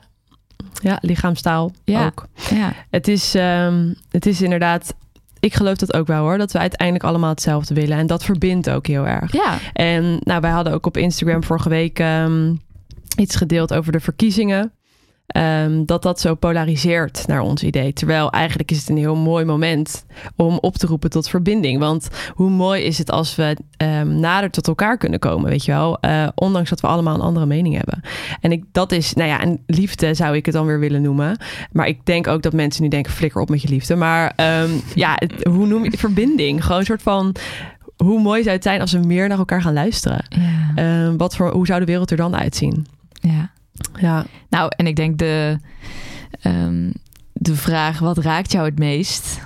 Ja, 0.74 0.98
lichaamstaal 1.02 1.72
Ja. 1.84 2.06
ook. 2.06 2.26
Ja. 2.50 2.74
Het 2.90 3.08
is, 3.08 3.36
ehm, 3.36 3.94
het 4.10 4.26
is 4.26 4.42
inderdaad, 4.42 4.96
ik 5.40 5.54
geloof 5.54 5.76
dat 5.78 5.94
ook 5.94 6.08
wel 6.08 6.22
hoor, 6.22 6.38
dat 6.38 6.52
we 6.52 6.60
uiteindelijk 6.60 7.06
allemaal 7.06 7.30
hetzelfde 7.30 7.74
willen. 7.74 7.98
En 7.98 8.08
dat 8.08 8.24
verbindt 8.24 8.70
ook 8.70 8.88
heel 8.88 9.08
erg. 9.08 9.32
Ja, 9.34 9.58
En 9.74 10.18
nou, 10.24 10.42
wij 10.42 10.52
hadden 10.52 10.74
ook 10.74 10.86
op 10.86 10.98
Instagram 10.98 11.44
vorige 11.44 11.70
week 11.70 12.00
ehm, 12.00 12.54
iets 13.18 13.36
gedeeld 13.36 13.74
over 13.74 13.92
de 13.92 14.00
verkiezingen. 14.00 14.72
Ehm, 15.28 15.86
dat 15.86 16.02
dat 16.04 16.20
zo 16.20 16.36
polariseert 16.36 17.24
naar 17.28 17.42
ons 17.42 17.64
idee. 17.64 17.94
Terwijl 17.94 18.32
eigenlijk 18.32 18.72
is 18.72 18.80
het 18.80 18.90
een 18.90 18.98
heel 18.98 19.16
mooi 19.16 19.46
moment 19.46 20.06
om 20.36 20.58
op 20.62 20.76
te 20.76 20.88
roepen 20.88 21.10
tot 21.10 21.30
verbinding. 21.30 21.80
Want 21.80 22.08
hoe 22.34 22.50
mooi 22.50 22.84
is 22.84 22.98
het 22.98 23.12
als 23.12 23.36
we 23.36 23.58
ehm, 23.78 24.20
nader 24.20 24.52
tot 24.52 24.68
elkaar 24.68 24.98
kunnen 24.98 25.20
komen, 25.20 25.50
weet 25.50 25.66
je 25.66 25.72
wel? 25.72 26.00
Eh, 26.00 26.28
ondanks 26.36 26.70
dat 26.70 26.80
we 26.80 26.88
allemaal 26.88 27.16
een 27.16 27.22
andere 27.22 27.46
mening 27.46 27.76
hebben. 27.76 28.02
En 28.42 28.52
ik, 28.52 28.64
dat 28.72 28.92
is, 28.92 29.14
nou 29.14 29.30
ja, 29.30 29.40
en 29.42 29.60
liefde 29.66 30.14
zou 30.14 30.36
ik 30.36 30.46
het 30.46 30.56
dan 30.56 30.66
weer 30.66 30.80
willen 30.80 31.02
noemen. 31.02 31.38
Maar 31.72 31.88
ik 31.88 32.06
denk 32.06 32.28
ook 32.28 32.42
dat 32.42 32.54
mensen 32.54 32.84
nu 32.84 32.90
denken, 32.90 33.12
flikker 33.12 33.42
op 33.42 33.50
met 33.50 33.62
je 33.62 33.68
liefde. 33.70 33.96
Maar 33.96 34.34
ehm, 34.36 34.70
ja, 34.96 35.14
het- 35.16 35.44
hoe 35.48 35.68
noem 35.68 35.84
je 35.84 35.90
het? 35.90 36.00
Verbinding. 36.00 36.64
Gewoon 36.64 36.80
een 36.80 36.86
soort 36.86 37.02
van, 37.02 37.36
hoe 38.04 38.22
mooi 38.22 38.42
zou 38.44 38.56
het 38.56 38.64
zijn 38.64 38.82
als 38.82 38.92
we 38.92 39.00
meer 39.00 39.28
naar 39.28 39.38
elkaar 39.38 39.62
gaan 39.62 39.74
luisteren? 39.74 40.26
ja, 40.76 41.16
wat 41.18 41.36
voor, 41.36 41.52
hoe 41.52 41.66
zou 41.66 41.80
de 41.80 41.86
wereld 41.86 42.12
er 42.12 42.18
dan 42.18 42.36
uitzien? 42.36 42.86
ja. 43.22 43.52
Ja. 44.00 44.26
Nou, 44.50 44.72
en 44.76 44.88
ik 44.88 44.96
denk 44.96 45.18
de, 45.18 45.58
ehm, 46.42 46.92
de 47.34 47.56
vraag 47.56 48.00
wat 48.00 48.18
raakt 48.18 48.52
jou 48.52 48.66
het 48.66 48.80
meest, 48.80 49.40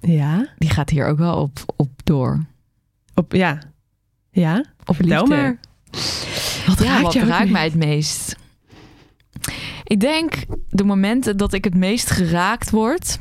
Ja. 0.00 0.48
die 0.58 0.70
gaat 0.70 0.90
hier 0.90 1.06
ook 1.06 1.18
wel 1.18 1.36
op, 1.36 1.58
op 1.76 1.90
door. 2.04 2.44
Op, 3.14 3.32
ja. 3.32 3.58
Ja. 4.30 4.64
Op 4.84 4.94
Vertel 4.96 5.18
liefde. 5.20 5.36
maar. 5.36 5.58
Wat 6.66 6.78
ja, 6.78 6.84
raakt 6.84 7.02
wat 7.02 7.14
raakt 7.14 7.50
mij 7.50 7.64
het 7.64 7.74
meest? 7.74 8.36
Ik 9.84 10.00
denk 10.00 10.34
de 10.68 10.84
momenten 10.84 11.36
dat 11.36 11.52
ik 11.52 11.64
het 11.64 11.74
meest 11.74 12.10
geraakt 12.10 12.70
word. 12.70 13.18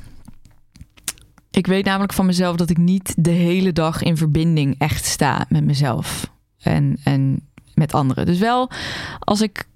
Ik 1.52 1.68
weet 1.68 1.86
namelijk 1.86 2.14
van 2.14 2.26
mezelf 2.26 2.56
dat 2.56 2.70
ik 2.70 2.78
niet 2.78 3.14
de 3.18 3.32
hele 3.32 3.72
dag 3.74 4.02
in 4.02 4.18
verbinding 4.18 4.76
echt 4.78 5.06
sta 5.06 5.46
met 5.50 5.64
mezelf 5.64 6.32
en, 6.60 6.98
en 7.04 7.48
met 7.74 7.94
anderen. 7.94 8.26
Dus 8.26 8.40
wel 8.40 8.72
als 9.20 9.42
ik 9.42 9.68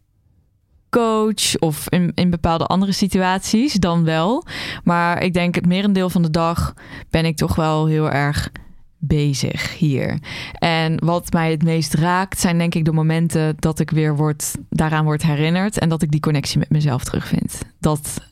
coach 0.90 1.60
of 1.60 1.90
in, 1.90 2.12
in 2.16 2.30
bepaalde 2.30 2.66
andere 2.66 2.92
situaties, 2.92 3.74
dan 3.74 4.04
wel. 4.04 4.46
Maar 4.84 5.24
ik 5.24 5.34
denk 5.34 5.56
het 5.56 5.66
merendeel 5.66 6.10
van 6.10 6.22
de 6.22 6.30
dag 6.30 6.74
ben 7.10 7.26
ik 7.26 7.36
toch 7.36 7.56
wel 7.56 7.86
heel 7.86 8.12
erg 8.12 8.52
bezig 8.98 9.78
hier. 9.78 10.20
En 10.54 11.06
wat 11.06 11.32
mij 11.32 11.52
het 11.52 11.64
meest 11.64 11.94
raakt, 11.94 12.40
zijn 12.40 12.58
denk 12.58 12.76
ik 12.76 12.86
de 12.86 12.92
momenten 12.92 13.56
dat 13.60 13.80
ik 13.80 13.90
weer 13.90 14.16
word, 14.16 14.56
daaraan 14.70 15.06
word 15.06 15.24
herinnerd 15.24 15.80
en 15.80 15.90
dat 15.90 16.02
ik 16.02 16.12
die 16.12 16.20
connectie 16.20 16.60
met 16.60 16.70
mezelf 16.70 17.04
terugvind. 17.04 17.62
Dat 17.80 18.28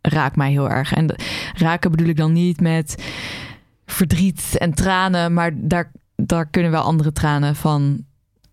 raakt 0.00 0.36
mij 0.36 0.50
heel 0.50 0.70
erg. 0.70 0.92
En 0.92 1.14
raken 1.54 1.90
bedoel 1.90 2.08
ik 2.08 2.16
dan 2.16 2.32
niet 2.32 2.60
met 2.60 3.04
verdriet 3.86 4.56
en 4.58 4.74
tranen, 4.74 5.32
maar 5.32 5.50
daar, 5.54 5.92
daar 6.16 6.46
kunnen 6.46 6.70
wel 6.70 6.82
andere 6.82 7.12
tranen 7.12 7.56
van. 7.56 8.04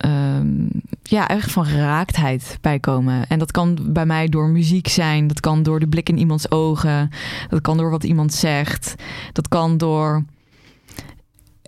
Ehm, 0.02 0.66
ja, 1.04 1.28
echt 1.28 1.52
van 1.52 1.66
geraaktheid 1.66 2.58
bij 2.62 2.80
komen. 2.80 3.28
En 3.28 3.40
dat 3.40 3.52
kan 3.52 3.78
bij 3.90 4.06
mij 4.06 4.28
door 4.28 4.48
muziek 4.50 4.88
zijn. 4.88 5.28
Dat 5.28 5.40
kan 5.40 5.64
door 5.64 5.80
de 5.80 5.88
blik 5.88 6.10
in 6.10 6.18
iemands 6.18 6.52
ogen. 6.52 7.10
Dat 7.50 7.62
kan 7.62 7.78
door 7.78 7.90
wat 7.92 8.04
iemand 8.04 8.34
zegt. 8.34 8.96
Dat 9.34 9.48
kan 9.48 9.78
door 9.78 10.24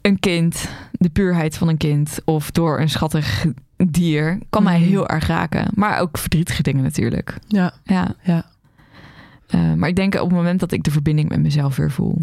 een 0.02 0.20
kind, 0.20 0.70
de 0.92 1.10
puurheid 1.10 1.58
van 1.58 1.68
een 1.68 1.78
kind, 1.78 2.20
of 2.26 2.52
door 2.52 2.80
een 2.80 2.90
schattig 2.90 3.46
dier, 3.78 4.40
kan 4.50 4.64
mij 4.64 4.80
Mhm. 4.80 4.88
heel 4.90 5.08
erg 5.08 5.28
raken. 5.28 5.68
Maar 5.74 6.00
ook 6.00 6.18
verdrietige 6.18 6.64
dingen 6.64 6.84
natuurlijk. 6.84 7.38
Ja. 7.48 7.74
Ja. 7.84 8.16
Ja. 8.24 8.46
Eh, 9.48 9.74
maar 9.74 9.90
ik 9.90 9.96
denk 9.96 10.14
op 10.16 10.22
het 10.28 10.32
moment 10.38 10.60
dat 10.60 10.72
ik 10.72 10.84
de 10.84 10.92
verbinding 10.92 11.30
met 11.30 11.40
mezelf 11.42 11.76
weer 11.76 11.92
voel, 11.92 12.18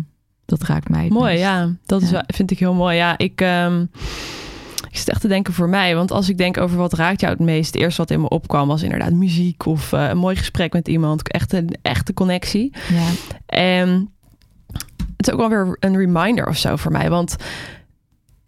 dat 0.44 0.62
raakt 0.62 0.88
mij. 0.88 1.09
Mooi, 1.09 1.38
ja. 1.38 1.75
Dat 1.87 2.03
is 2.03 2.11
Ja. 2.11 2.25
vind 2.27 2.51
ik 2.51 2.59
heel 2.59 2.75
mooi. 2.75 2.96
Ja, 2.96 3.18
ik, 3.18 3.40
ehm, 3.40 3.85
ik 4.90 4.96
zit 4.96 5.09
echt 5.09 5.20
te 5.20 5.29
denken 5.29 5.53
voor 5.55 5.68
mij. 5.68 5.94
Want 5.94 6.11
als 6.11 6.29
ik 6.29 6.38
denk 6.38 6.59
over 6.59 6.76
wat 6.76 6.92
raakt 6.92 7.20
jou 7.20 7.33
het 7.33 7.42
meest, 7.42 7.72
het 7.74 7.83
eerste 7.83 8.00
wat 8.00 8.11
in 8.11 8.20
me 8.20 8.29
opkwam 8.29 8.68
was 8.68 8.83
inderdaad 8.83 9.12
muziek 9.12 9.66
of 9.66 9.92
eh, 9.92 10.09
een 10.09 10.16
mooi 10.18 10.37
gesprek 10.37 10.72
met 10.72 10.88
iemand. 10.88 11.29
Echt 11.33 11.53
een 11.53 11.70
echte 11.83 12.14
connectie. 12.14 12.72
Ja. 12.92 13.07
En 13.46 14.12
het 15.16 15.26
is 15.26 15.33
ook 15.33 15.38
wel 15.40 15.48
weer 15.48 15.76
een 15.81 15.96
reminder 15.96 16.46
of 16.46 16.57
zo 16.57 16.76
voor 16.76 16.92
mij. 16.92 17.11
Want 17.11 17.37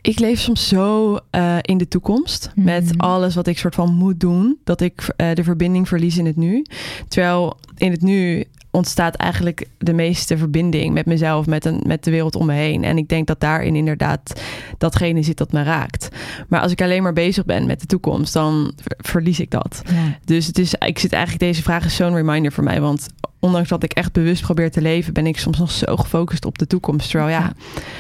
ik 0.00 0.18
leef 0.18 0.40
soms 0.40 0.68
zo 0.68 1.18
eh, 1.31 1.57
in 1.61 1.78
de 1.78 1.88
toekomst. 1.88 2.50
Met 2.55 2.85
Mhm. 2.85 3.00
alles 3.00 3.35
wat 3.35 3.46
ik 3.46 3.59
soort 3.59 3.74
van 3.74 3.94
moet 3.94 4.20
doen. 4.20 4.59
Dat 4.64 4.81
ik 4.81 5.12
eh, 5.16 5.35
de 5.35 5.44
verbinding 5.44 5.88
verlies 5.88 6.16
in 6.18 6.26
het 6.26 6.37
nu. 6.37 6.64
Terwijl 7.09 7.57
in 7.76 7.90
het 7.90 8.02
nu 8.02 8.44
ontstaat 8.74 9.14
eigenlijk 9.14 9.66
de 9.78 9.92
meeste 9.92 10.37
verbinding 10.38 10.94
met 10.94 11.06
mezelf, 11.06 11.46
met, 11.46 11.64
een, 11.64 11.80
met 11.87 12.04
de 12.04 12.11
wereld 12.11 12.35
om 12.37 12.46
me 12.46 12.52
heen. 12.52 12.85
En 12.85 12.96
ik 12.98 13.08
denk 13.08 13.26
dat 13.26 13.40
daarin 13.40 13.76
inderdaad 13.76 14.40
datgene 14.78 15.22
zit 15.22 15.37
dat 15.37 15.52
me 15.52 15.62
raakt. 15.62 16.08
Maar 16.48 16.61
als 16.61 16.72
ik 16.72 16.82
alleen 16.82 17.02
maar 17.02 17.12
bezig 17.12 17.44
ben 17.44 17.66
met 17.66 17.80
de 17.80 17.87
toekomst, 17.87 18.32
dan 18.32 18.72
ver- 18.76 18.96
verlies 18.98 19.40
ik 19.40 19.50
dat. 19.50 19.82
Ja. 19.87 20.18
Dus 20.24 20.46
het 20.46 20.58
is, 20.58 20.74
ik 20.74 20.98
zit 20.98 21.12
eigenlijk, 21.12 21.44
deze 21.44 21.62
vraag 21.62 21.85
is 21.85 21.96
zo'n 21.96 22.14
reminder 22.14 22.52
voor 22.52 22.64
mij. 22.64 22.80
Want 22.80 23.07
ondanks 23.40 23.68
dat 23.68 23.82
ik 23.82 23.92
echt 23.92 24.12
bewust 24.12 24.42
probeer 24.42 24.70
te 24.70 24.80
leven, 24.80 25.12
ben 25.12 25.26
ik 25.26 25.38
soms 25.38 25.59
nog 25.59 25.70
zo 25.70 25.97
gefocust 25.97 26.44
op 26.44 26.59
de 26.59 26.66
toekomst. 26.66 27.11
Terwijl 27.11 27.30
ja, 27.30 27.40
Ja. 27.40 27.53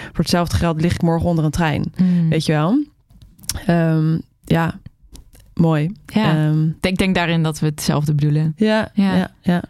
voor 0.06 0.12
hetzelfde 0.14 0.56
geld 0.56 0.80
lig 0.80 0.94
ik 0.94 1.02
morgen 1.02 1.28
onder 1.28 1.44
een 1.44 1.50
trein. 1.50 1.92
Mm. 1.96 2.28
Weet 2.28 2.46
je 2.46 2.52
wel? 2.52 2.84
Ehm, 3.66 4.18
ja, 4.44 4.78
mooi. 5.54 5.92
Ja. 6.06 6.30
Ehm, 6.46 6.64
Ik 6.68 6.82
denk, 6.82 6.98
denk 6.98 7.14
daarin 7.14 7.42
dat 7.42 7.58
we 7.58 7.66
hetzelfde 7.66 8.14
bedoelen. 8.14 8.52
ja, 8.56 8.90
Ja. 8.94 9.14
ja, 9.16 9.30
ja. 9.40 9.62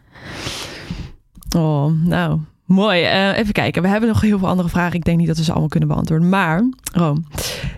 Oh, 1.56 1.86
nou, 2.04 2.40
mooi. 2.64 3.02
Eh, 3.02 3.38
even 3.38 3.52
kijken. 3.52 3.82
We 3.82 3.88
hebben 3.88 4.08
nog 4.08 4.20
heel 4.20 4.38
veel 4.38 4.48
andere 4.48 4.68
vragen. 4.68 4.96
Ik 4.96 5.04
denk 5.04 5.18
niet 5.18 5.26
dat 5.26 5.36
we 5.36 5.44
ze 5.44 5.50
allemaal 5.50 5.68
kunnen 5.68 5.88
beantwoorden. 5.88 6.28
Maar, 6.28 6.68
Room, 6.92 7.26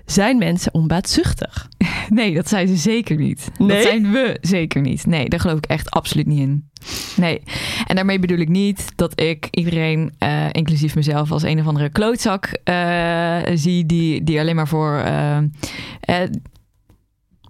zijn 0.07 0.39
mensen 0.39 0.75
onbaatzuchtig? 0.75 1.68
Nee, 2.09 2.35
dat 2.35 2.49
zijn 2.49 2.68
ze 2.68 2.77
zeker 2.77 3.16
niet. 3.16 3.51
Nee? 3.59 3.68
Dat 3.68 3.83
zijn 3.83 4.11
we 4.11 4.39
zeker 4.41 4.81
niet. 4.81 5.07
Nee, 5.07 5.29
daar 5.29 5.41
geloof 5.41 5.57
ik 5.57 5.66
echt 5.66 5.91
absoluut 5.91 6.27
niet 6.27 6.39
in. 6.39 6.68
Nee. 7.16 7.43
En 7.87 7.97
daarmee 7.97 8.18
bedoel 8.18 8.39
ik 8.39 8.49
niet 8.49 8.93
dat 8.97 9.20
ik 9.20 9.49
iedereen, 9.51 10.12
eh, 10.18 10.47
inclusief 10.53 10.95
mezelf, 10.95 11.33
als 11.33 11.43
een 11.43 11.61
of 11.61 11.66
andere 11.66 11.89
klootzak 11.89 12.59
eh, 12.64 13.37
zie 13.55 13.87
die, 13.87 14.25
die 14.25 14.41
alleen 14.41 14.57
maar 14.57 14.68
voor 14.68 15.05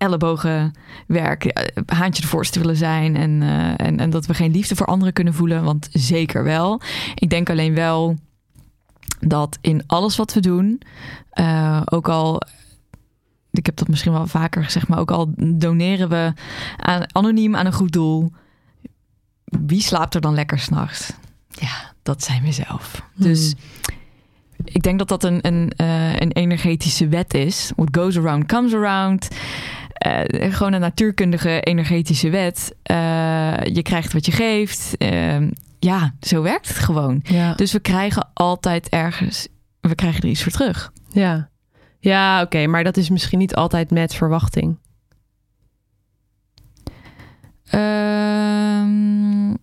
ellebogenwerk, 0.05 1.45
eh, 1.45 1.83
haantje 1.87 2.23
de 2.23 2.29
voorste 2.29 2.59
willen 2.59 2.77
zijn. 2.77 3.17
En, 3.17 3.43
eh, 3.43 3.87
en, 3.87 3.99
en 4.01 4.11
dat 4.11 4.27
we 4.27 4.35
geen 4.35 4.51
liefde 4.51 4.77
voor 4.77 4.87
anderen 4.87 5.13
kunnen 5.15 5.35
voelen. 5.35 5.65
Want 5.65 5.89
zeker 5.93 6.45
wel. 6.45 6.81
Ik 7.15 7.31
denk 7.31 7.51
alleen 7.51 7.75
wel 7.75 8.17
dat 9.21 9.59
in 9.61 9.83
alles 9.87 10.17
wat 10.17 10.35
we 10.35 10.41
doen, 10.41 10.81
eh, 11.31 11.83
ook 11.85 12.09
al 12.09 12.43
ik 13.51 13.67
heb 13.67 13.77
dat 13.77 13.89
misschien 13.89 14.13
wel 14.13 14.27
vaker 14.27 14.65
gezegd, 14.65 14.89
maar 14.89 14.99
ook 14.99 15.11
al 15.11 15.33
doneren 15.37 16.09
we 16.09 16.33
aan, 16.77 17.15
anoniem 17.15 17.57
aan 17.57 17.67
een 17.67 17.73
goed 17.73 17.93
doel. 17.93 18.33
Wie 19.45 19.81
slaapt 19.81 20.15
er 20.15 20.21
dan 20.21 20.35
lekker 20.35 20.59
s'nachts? 20.59 21.13
Ja, 21.49 21.93
dat 22.03 22.23
zijn 22.23 22.43
we 22.43 22.53
zelf. 22.53 23.03
Dus 23.15 23.55
ik 24.65 24.83
denk 24.83 24.99
dat 24.99 25.09
dat 25.09 25.25
een, 25.25 25.47
een, 25.47 25.73
eh, 25.77 26.13
een 26.13 26.33
energetische 26.33 27.09
wet 27.09 27.35
is. 27.35 27.73
What 27.77 27.97
goes 27.97 28.19
around 28.19 28.47
comes 28.47 28.75
around. 28.75 29.29
Eh, 30.05 30.53
gewoon 30.53 30.73
een 30.73 30.81
natuurkundige 30.81 31.61
energetische 31.61 32.31
wet. 32.31 32.75
Eh, 32.83 32.97
je 33.63 33.83
krijgt 33.83 34.13
wat 34.13 34.27
je 34.27 34.33
geeft. 34.33 34.97
Eh, 34.97 35.41
ja, 35.79 36.15
zo 36.21 36.43
werkt 36.43 36.69
het 36.69 36.79
gewoon. 36.79 37.21
Ja, 37.23 37.55
Dus 37.55 37.73
we 37.73 37.81
krijgen 37.81 38.29
altijd 38.35 38.89
ergens, 38.89 39.49
we 39.81 39.95
krijgen 39.95 40.23
er 40.23 40.29
iets 40.29 40.43
voor 40.43 40.53
terug. 40.53 40.93
ja. 41.13 41.49
ja 41.99 42.43
oké. 42.43 42.67
maar 42.67 42.85
dat 42.85 42.97
is 42.97 43.09
misschien 43.09 43.39
niet 43.39 43.55
altijd 43.55 43.91
met 43.91 44.15
verwachting. 44.15 44.79
Ehm, 47.65 49.55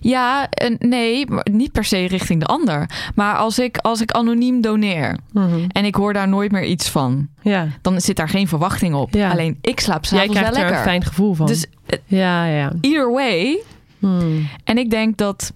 ja, 0.00 0.48
nee, 0.78 1.24
niet 1.50 1.72
per 1.72 1.84
se 1.84 2.04
richting 2.06 2.40
de 2.40 2.46
ander. 2.46 2.90
Maar 3.14 3.36
als 3.36 3.58
ik, 3.58 3.76
als 3.76 4.00
ik 4.00 4.10
anoniem 4.10 4.60
doneer 4.60 5.18
Mhm. 5.32 5.64
en 5.68 5.84
ik 5.84 5.94
hoor 5.94 6.12
daar 6.12 6.28
nooit 6.28 6.52
meer 6.52 6.64
iets 6.64 6.88
van, 6.88 7.28
Ja. 7.42 7.68
dan 7.82 8.00
zit 8.00 8.16
daar 8.16 8.28
geen 8.28 8.48
verwachting 8.48 8.94
op. 8.94 9.14
Ja. 9.14 9.30
Alleen 9.30 9.58
ik 9.60 9.80
slaap 9.80 10.04
Jij 10.04 10.10
s'avonds 10.18 10.40
wel 10.40 10.42
krijgt 10.42 10.56
er 10.56 10.62
lekker. 10.62 10.76
een 10.78 10.82
fijn 10.90 11.04
gevoel 11.04 11.34
van. 11.34 11.46
Dus 11.46 11.66
eh, 11.86 11.98
ja, 12.06 12.44
ja. 12.46 12.72
either 12.80 13.12
way. 13.12 13.62
Hmm. 13.98 14.48
En 14.64 14.78
ik 14.78 14.90
denk 14.90 15.16
dat 15.16 15.52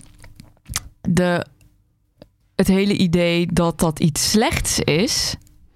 de, 1.00 1.46
het 2.56 2.66
hele 2.68 2.96
idee 2.96 3.46
dat 3.52 3.78
dat 3.80 4.00
iets 4.00 4.30
slechts 4.30 4.78
is, 4.80 5.34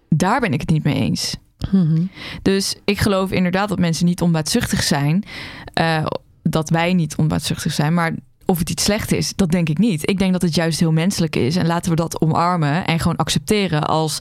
daar 0.08 0.40
ben 0.40 0.52
ik 0.52 0.60
het 0.60 0.70
niet 0.70 0.84
mee 0.84 0.94
eens. 0.94 1.36
Mhm. 1.70 2.02
Dus 2.42 2.76
ik 2.84 2.98
geloof 2.98 3.30
inderdaad 3.30 3.68
dat 3.68 3.78
mensen 3.78 4.06
niet 4.06 4.20
onbaatzuchtig 4.22 4.82
zijn. 4.82 5.24
eh, 5.72 6.06
dat 6.42 6.70
wij 6.70 6.94
niet 6.94 7.16
onbaatzuchtig 7.16 7.72
zijn. 7.72 7.94
Maar 7.94 8.12
of 8.50 8.58
het 8.58 8.70
iets 8.70 8.84
slecht 8.84 9.12
is, 9.12 9.32
dat 9.36 9.50
denk 9.50 9.68
ik 9.68 9.78
niet. 9.78 10.10
Ik 10.10 10.18
denk 10.18 10.32
dat 10.32 10.42
het 10.42 10.54
juist 10.54 10.80
heel 10.80 10.92
menselijk 10.92 11.36
is. 11.36 11.56
En 11.56 11.66
laten 11.66 11.90
we 11.90 11.96
dat 11.96 12.20
omarmen 12.20 12.86
en 12.86 13.00
gewoon 13.00 13.16
accepteren 13.16 13.82
als 13.82 14.18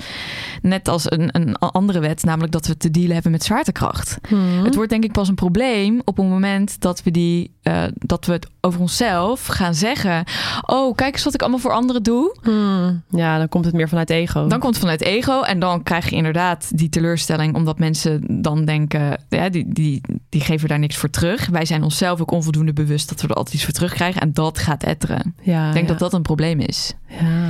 net 0.61 0.87
als 0.87 1.11
een, 1.11 1.29
een 1.31 1.57
andere 1.57 1.99
wet, 1.99 2.23
namelijk 2.23 2.51
dat 2.51 2.67
we 2.67 2.77
te 2.77 2.91
dealen 2.91 3.13
hebben 3.13 3.31
met 3.31 3.43
zwaartekracht. 3.43 4.17
Mhm. 4.29 4.63
Het 4.63 4.75
wordt 4.75 4.89
denk 4.89 5.03
ik 5.03 5.11
pas 5.11 5.27
een 5.27 5.35
probleem 5.35 6.01
op 6.05 6.17
het 6.17 6.27
moment 6.27 6.81
dat 6.81 7.03
we 7.03 7.11
die 7.11 7.55
eh, 7.67 7.83
dat 7.93 8.25
we 8.25 8.31
het 8.31 8.47
over 8.61 8.79
onszelf 8.79 9.45
gaan 9.45 9.75
zeggen. 9.75 10.23
Oh, 10.61 10.95
kijk 10.95 11.13
eens 11.13 11.23
wat 11.23 11.33
ik 11.33 11.41
allemaal 11.41 11.59
voor 11.59 11.71
anderen 11.71 12.03
doe. 12.03 12.35
Hmm. 12.41 13.03
Ja, 13.09 13.37
dan 13.37 13.49
komt 13.49 13.65
het 13.65 13.73
meer 13.73 13.89
vanuit 13.89 14.09
ego. 14.09 14.47
Dan 14.47 14.59
komt 14.59 14.73
het 14.73 14.83
vanuit 14.83 15.01
ego 15.01 15.41
en 15.41 15.59
dan 15.59 15.83
krijg 15.83 16.09
je 16.09 16.15
inderdaad 16.15 16.77
die 16.77 16.89
teleurstelling, 16.89 17.55
omdat 17.55 17.79
mensen 17.79 18.41
dan 18.41 18.65
denken, 18.65 19.23
ja, 19.29 19.49
die, 19.49 19.65
die, 19.73 20.01
die 20.29 20.41
geven 20.41 20.67
daar 20.67 20.79
niks 20.79 20.97
voor 20.97 21.09
terug. 21.09 21.47
Wij 21.47 21.65
zijn 21.65 21.83
onszelf 21.83 22.21
ook 22.21 22.31
onvoldoende 22.31 22.73
bewust 22.73 23.09
dat 23.09 23.21
we 23.21 23.27
er 23.27 23.35
altijd 23.35 23.55
iets 23.55 23.63
voor 23.63 23.73
terugkrijgen 23.73 24.16
en 24.19 24.33
dat 24.33 24.57
gaat 24.57 24.83
etteren. 24.83 25.35
ja, 25.41 25.67
Ik 25.67 25.73
denk 25.73 25.85
ja. 25.85 25.91
dat 25.91 25.99
dat 25.99 26.13
een 26.13 26.21
probleem 26.21 26.59
is. 26.59 26.93
Ja. 27.07 27.49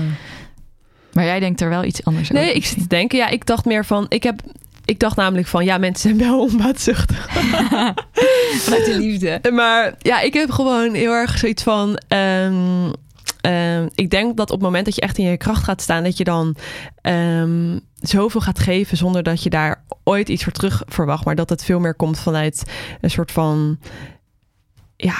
Maar 1.13 1.25
jij 1.25 1.39
denkt 1.39 1.61
er 1.61 1.69
wel 1.69 1.83
iets 1.83 2.03
anders 2.03 2.29
Nee, 2.29 2.43
over. 2.43 2.55
ik 2.55 2.65
zit 2.65 2.79
te 2.79 2.87
denken. 2.87 3.17
Ja, 3.17 3.27
ik 3.29 3.45
dacht 3.45 3.65
meer 3.65 3.85
van. 3.85 4.05
Ik 4.09 4.23
heb. 4.23 4.41
Ik 4.85 4.99
dacht 4.99 5.15
namelijk 5.15 5.47
van, 5.47 5.65
ja, 5.65 5.77
mensen 5.77 6.09
zijn 6.09 6.29
wel 6.29 6.41
onbaatzuchtig. 6.49 7.27
vanuit 8.63 8.85
de 8.85 8.95
liefde. 8.97 9.39
Maar 9.51 9.93
ja, 9.99 10.19
ik 10.21 10.33
heb 10.33 10.49
gewoon 10.51 10.93
heel 10.93 11.11
erg 11.11 11.37
zoiets 11.37 11.63
van. 11.63 11.97
ehm, 12.07 12.91
ehm, 13.41 13.87
ik 13.95 14.09
denk 14.09 14.37
dat 14.37 14.49
op 14.49 14.55
het 14.55 14.65
moment 14.65 14.85
dat 14.85 14.95
je 14.95 15.01
echt 15.01 15.17
in 15.17 15.25
je 15.29 15.37
kracht 15.37 15.63
gaat 15.63 15.81
staan, 15.81 16.03
dat 16.03 16.17
je 16.17 16.23
dan 16.23 16.55
ehm, 17.01 17.79
zoveel 17.95 18.41
gaat 18.41 18.59
geven 18.59 18.97
zonder 18.97 19.23
dat 19.23 19.43
je 19.43 19.49
daar 19.49 19.83
ooit 20.03 20.29
iets 20.29 20.43
voor 20.43 20.53
terug 20.53 20.83
verwacht. 20.87 21.25
Maar 21.25 21.35
dat 21.35 21.49
het 21.49 21.63
veel 21.63 21.79
meer 21.79 21.95
komt 21.95 22.19
vanuit 22.19 22.63
een 23.01 23.11
soort 23.11 23.31
van. 23.31 23.79
Ja, 24.97 25.15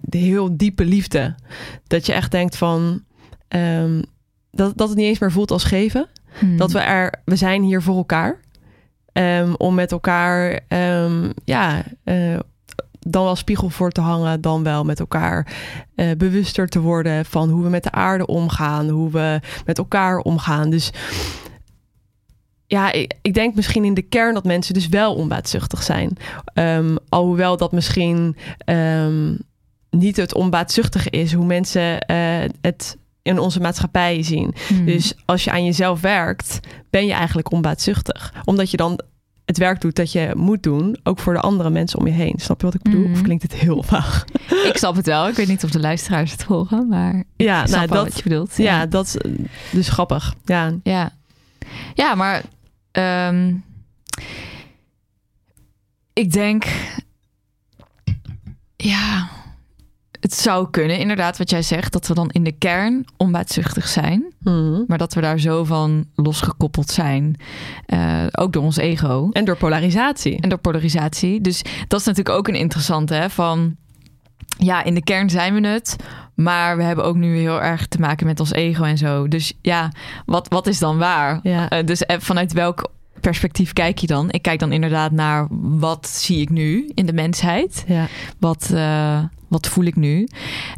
de 0.00 0.18
heel 0.18 0.56
diepe 0.56 0.84
liefde. 0.84 1.34
Dat 1.86 2.06
je 2.06 2.12
echt 2.12 2.30
denkt 2.30 2.56
van. 2.56 3.02
ehm, 3.48 4.02
dat, 4.50 4.76
dat 4.76 4.88
het 4.88 4.96
niet 4.98 5.06
eens 5.06 5.18
meer 5.18 5.32
voelt 5.32 5.50
als 5.50 5.64
geven. 5.64 6.06
Hmm. 6.38 6.56
Dat 6.56 6.72
we 6.72 6.78
er, 6.78 7.14
we 7.24 7.36
zijn 7.36 7.62
hier 7.62 7.82
voor 7.82 7.96
elkaar. 7.96 8.40
Ehm, 9.12 9.52
om 9.56 9.74
met 9.74 9.92
elkaar, 9.92 10.60
ehm, 10.68 11.30
ja, 11.44 11.82
eh, 12.04 12.38
dan 13.00 13.24
wel 13.24 13.36
spiegel 13.36 13.68
voor 13.70 13.90
te 13.90 14.00
hangen, 14.00 14.40
dan 14.40 14.62
wel 14.62 14.84
met 14.84 15.00
elkaar 15.00 15.52
eh, 15.94 16.10
bewuster 16.16 16.68
te 16.68 16.80
worden 16.80 17.24
van 17.24 17.50
hoe 17.50 17.62
we 17.62 17.68
met 17.68 17.82
de 17.82 17.90
aarde 17.90 18.26
omgaan, 18.26 18.88
hoe 18.88 19.10
we 19.10 19.40
met 19.64 19.78
elkaar 19.78 20.18
omgaan. 20.18 20.70
Dus 20.70 20.90
ja, 22.72 22.92
ik, 23.22 23.34
denk 23.34 23.54
misschien 23.54 23.84
in 23.84 23.94
de 23.94 24.02
kern 24.02 24.34
dat 24.34 24.44
mensen 24.44 24.74
dus 24.74 24.88
wel 24.88 25.14
onbaatzuchtig 25.14 25.82
zijn. 25.82 26.16
Ehm, 26.54 26.96
alhoewel 27.08 27.56
dat 27.56 27.72
misschien 27.72 28.36
ehm, 28.58 29.34
niet 29.90 30.16
het 30.16 30.34
onbaatzuchtige 30.34 31.10
is, 31.10 31.32
hoe 31.32 31.44
mensen 31.44 32.00
eh, 32.00 32.48
het 32.60 32.96
in 33.22 33.38
onze 33.38 33.60
maatschappij 33.60 34.22
zien. 34.22 34.54
Hmm. 34.68 34.84
Dus 34.84 35.14
als 35.24 35.44
je 35.44 35.50
aan 35.50 35.64
jezelf 35.64 36.00
werkt, 36.00 36.60
ben 36.90 37.06
je 37.06 37.12
eigenlijk 37.12 37.52
onbaatzuchtig. 37.52 38.34
Omdat 38.44 38.70
je 38.70 38.76
dan 38.76 39.00
het 39.44 39.58
werk 39.58 39.80
doet 39.80 39.96
dat 39.96 40.12
je 40.12 40.30
moet 40.36 40.62
doen, 40.62 40.96
ook 41.02 41.18
voor 41.18 41.32
de 41.32 41.40
andere 41.40 41.70
mensen 41.70 41.98
om 41.98 42.06
je 42.06 42.12
heen. 42.12 42.34
Snap 42.36 42.60
je 42.60 42.66
wat 42.66 42.74
ik 42.74 42.82
bedoel? 42.82 43.10
Of 43.10 43.22
klinkt 43.22 43.42
het 43.42 43.54
heel 43.54 43.82
vaag? 43.82 44.24
Ik 44.70 44.76
snap 44.76 44.96
het 44.96 45.06
wel. 45.06 45.28
Ik 45.28 45.34
weet 45.34 45.48
niet 45.48 45.64
of 45.64 45.70
de 45.70 45.80
luisteraars 45.80 46.32
het 46.32 46.44
volgen, 46.44 46.88
maar 46.88 47.24
Ja, 47.36 47.66
nou, 47.66 47.86
dat, 47.86 48.04
wat 48.04 48.16
je 48.16 48.22
bedoelt. 48.22 48.56
ja, 48.56 48.86
dat 48.86 49.06
is 49.06 49.16
eh, 49.16 49.32
dus 49.72 49.88
grappig. 49.88 50.34
Ja, 50.44 50.78
Ja, 50.82 51.12
ja 51.94 52.14
maar 52.14 52.42
ehm, 52.92 53.54
ik 56.12 56.32
denk, 56.32 56.64
ja, 58.76 59.28
het 60.20 60.34
zou 60.34 60.70
kunnen, 60.70 60.98
inderdaad, 60.98 61.38
wat 61.38 61.50
jij 61.50 61.62
zegt, 61.62 61.92
dat 61.92 62.06
we 62.06 62.14
dan 62.14 62.30
in 62.30 62.44
de 62.44 62.52
kern 62.52 63.04
onbaatzuchtig 63.16 63.88
zijn, 63.88 64.24
Mhm. 64.38 64.82
maar 64.86 64.98
dat 64.98 65.14
we 65.14 65.20
daar 65.20 65.38
zo 65.38 65.64
van 65.64 66.04
losgekoppeld 66.14 66.90
zijn, 66.90 67.36
eh, 67.86 68.24
ook 68.32 68.52
door 68.52 68.62
ons 68.62 68.76
ego 68.76 69.28
En 69.32 69.44
door 69.44 69.56
polarisatie. 69.56 70.40
en 70.40 70.48
door 70.48 70.58
polarisatie. 70.58 71.40
Dus 71.40 71.62
dat 71.88 72.00
is 72.00 72.06
natuurlijk 72.06 72.36
ook 72.36 72.48
een 72.48 72.54
interessante, 72.54 73.14
hè, 73.14 73.30
van 73.30 73.76
ja, 74.58 74.82
in 74.84 74.94
de 74.94 75.02
kern 75.02 75.30
zijn 75.30 75.54
we 75.60 75.66
het, 75.68 75.96
maar 76.42 76.76
we 76.76 76.82
hebben 76.82 77.04
ook 77.04 77.16
nu 77.16 77.36
heel 77.36 77.62
erg 77.62 77.86
te 77.86 78.00
maken 78.00 78.26
met 78.26 78.40
ons 78.40 78.52
ego 78.52 78.84
en 78.84 78.98
zo. 78.98 79.28
Dus 79.28 79.52
ja, 79.62 79.92
wat, 80.26 80.48
wat 80.48 80.66
is 80.66 80.78
dan 80.78 80.98
waar? 80.98 81.40
Ja. 81.42 81.68
Eh, 81.68 81.86
dus 81.86 82.06
eh, 82.06 82.16
vanuit 82.20 82.52
welk 82.52 82.90
perspectief 83.20 83.72
kijk 83.72 83.98
je 83.98 84.06
dan? 84.06 84.30
Ik 84.30 84.42
kijk 84.42 84.58
dan 84.58 84.72
inderdaad 84.72 85.12
naar 85.12 85.46
wat 85.50 86.08
zie 86.08 86.40
ik 86.40 86.50
nu 86.50 86.90
in 86.94 87.06
de 87.06 87.12
mensheid? 87.12 87.84
Ja. 87.86 88.06
Wat, 88.38 88.70
eh, 88.74 89.24
wat 89.48 89.68
voel 89.68 89.84
ik 89.84 89.96
nu? 89.96 90.28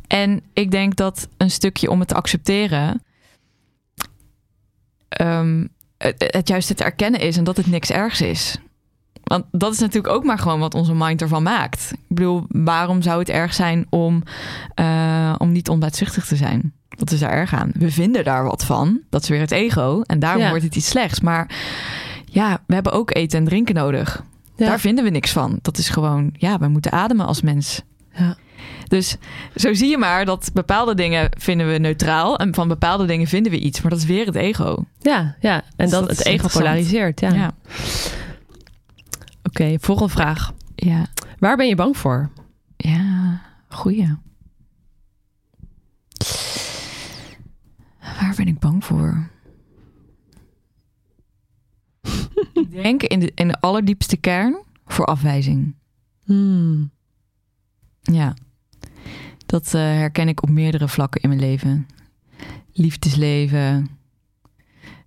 En 0.06 0.42
ik 0.52 0.70
denk 0.70 0.96
dat 0.96 1.28
een 1.36 1.50
stukje 1.50 1.90
om 1.90 1.98
het 1.98 2.08
te 2.08 2.14
accepteren, 2.14 3.02
ehm, 5.08 5.66
het, 5.98 6.24
het 6.26 6.48
juist 6.48 6.68
het 6.68 6.80
erkennen 6.80 7.20
is 7.20 7.36
en 7.36 7.44
dat 7.44 7.56
het 7.56 7.66
niks 7.66 7.90
ergs 7.90 8.20
is. 8.20 8.58
Want 9.25 9.45
dat 9.51 9.72
is 9.72 9.79
natuurlijk 9.79 10.14
ook 10.14 10.25
maar 10.25 10.39
gewoon 10.39 10.61
wat 10.61 10.75
onze 10.75 10.95
mind 10.95 11.22
ervan 11.22 11.43
maakt. 11.43 11.91
Ik 11.93 11.99
bedoel, 12.16 12.45
waarom 12.49 13.03
zou 13.03 13.18
het 13.18 13.29
erg 13.29 13.55
zijn 13.55 13.87
om, 13.91 14.22
uh, 14.81 15.35
om 15.39 15.53
niet 15.53 15.68
onbaatzuchtig 15.68 16.27
te 16.27 16.37
zijn? 16.37 16.72
Wat 16.89 17.11
is 17.11 17.20
daar 17.20 17.31
erg 17.31 17.55
aan? 17.55 17.70
We 17.75 17.91
vinden 17.91 18.25
daar 18.25 18.45
wat 18.45 18.64
van. 18.64 19.01
Dat 19.11 19.22
is 19.22 19.29
weer 19.29 19.41
het 19.41 19.51
ego. 19.51 20.01
En 20.07 20.18
daarom 20.18 20.43
Ja. 20.43 20.49
wordt 20.49 20.64
het 20.64 20.77
iets 20.77 20.89
slechts. 20.89 21.20
Maar 21.20 21.51
ja, 22.25 22.59
we 22.66 22.75
hebben 22.75 22.93
ook 22.93 23.14
eten 23.14 23.39
en 23.39 23.45
drinken 23.45 23.75
nodig. 23.75 24.22
Ja. 24.57 24.66
Daar 24.66 24.81
vinden 24.81 25.05
we 25.05 25.11
niks 25.11 25.33
van. 25.33 25.59
Dat 25.62 25.79
is 25.79 25.89
gewoon, 25.89 26.31
ja, 26.33 26.59
we 26.59 26.68
moeten 26.68 26.93
ademen 26.93 27.27
als 27.27 27.43
mens. 27.43 27.83
Ja. 28.14 28.37
Dus 28.89 29.16
zo 29.57 29.75
zie 29.75 29.89
je 29.91 29.99
maar 29.99 30.25
dat 30.25 30.51
bepaalde 30.53 30.95
dingen 30.95 31.29
vinden 31.39 31.70
we 31.72 31.79
neutraal. 31.79 32.39
En 32.39 32.55
van 32.55 32.68
bepaalde 32.68 33.07
dingen 33.07 33.27
vinden 33.27 33.53
we 33.53 33.59
iets. 33.59 33.81
Maar 33.81 33.91
dat 33.91 34.01
is 34.01 34.07
weer 34.07 34.27
het 34.27 34.35
ego. 34.35 34.85
Ja, 35.01 35.37
ja. 35.41 35.55
En 35.55 35.62
Dus 35.77 35.91
dat, 35.91 36.09
dat 36.09 36.16
het 36.18 36.27
ego 36.27 36.49
polariseert. 36.49 37.20
Ja. 37.20 37.33
ja. 37.33 37.53
Oké, 39.55 39.76
volgende 39.80 40.12
vraag. 40.12 40.55
ja. 40.74 41.07
Waar 41.38 41.57
ben 41.57 41.66
je 41.66 41.74
bang 41.74 41.96
voor? 41.96 42.30
Ja, 42.76 43.40
goeie. 43.68 44.14
Waar 48.00 48.34
ben 48.36 48.46
ik 48.48 48.59
bang 48.59 48.84
voor? 48.84 49.28
ik 52.55 52.70
denk 52.70 53.02
in 53.02 53.20
de, 53.20 53.32
in 53.34 53.48
de 53.48 53.61
allerdiepste 53.61 54.16
kern 54.16 54.62
voor 54.86 55.05
afwijzing. 55.05 55.74
Hmm. 56.24 56.90
Ja. 58.00 58.34
Dat 59.46 59.74
eh, 59.74 59.80
herken 59.80 60.28
ik 60.28 60.42
op 60.42 60.48
meerdere 60.48 60.88
vlakken 60.88 61.20
in 61.20 61.28
mijn 61.28 61.40
leven. 61.40 61.86
Liefdesleven. 62.72 63.93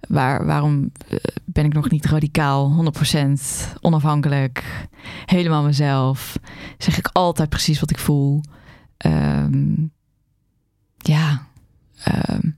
Waar, 0.08 0.46
waarom 0.46 0.92
eh, 1.08 1.18
ben 1.46 1.66
ik 1.66 1.74
nog 1.74 1.90
niet 1.90 2.06
radicaal, 2.06 2.92
100% 3.30 3.42
onafhankelijk, 3.82 4.88
helemaal 5.26 5.64
mezelf? 5.64 6.38
Zeg 6.78 6.98
ik 6.98 7.10
altijd 7.12 7.50
precies 7.50 7.80
wat 7.80 7.90
ik 7.90 7.98
voel? 7.98 8.42
Ehm, 8.98 9.74
ja. 10.98 11.48
ehm, 12.04 12.50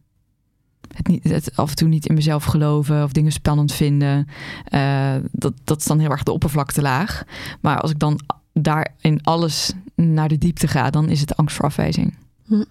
het, 0.93 1.07
niet, 1.07 1.23
het 1.23 1.55
af 1.55 1.69
en 1.69 1.75
toe 1.75 1.87
niet 1.87 2.05
in 2.05 2.15
mezelf 2.15 2.43
geloven 2.43 3.03
of 3.03 3.11
dingen 3.11 3.31
spannend 3.31 3.73
vinden. 3.73 4.27
Eh, 4.63 5.15
dat, 5.31 5.53
dat 5.63 5.79
is 5.79 5.85
dan 5.85 5.99
heel 5.99 6.11
erg 6.11 6.23
de 6.23 6.31
oppervlaktelaag. 6.31 7.23
Maar 7.61 7.79
als 7.79 7.91
ik 7.91 7.99
dan 7.99 8.19
daarin 8.53 9.23
alles 9.23 9.73
naar 9.95 10.27
de 10.27 10.37
diepte 10.37 10.67
ga, 10.67 10.89
dan 10.89 11.09
is 11.09 11.19
het 11.19 11.35
angst 11.35 11.55
voor 11.55 11.65
afwijzing. 11.65 12.15
Hm. 12.45 12.63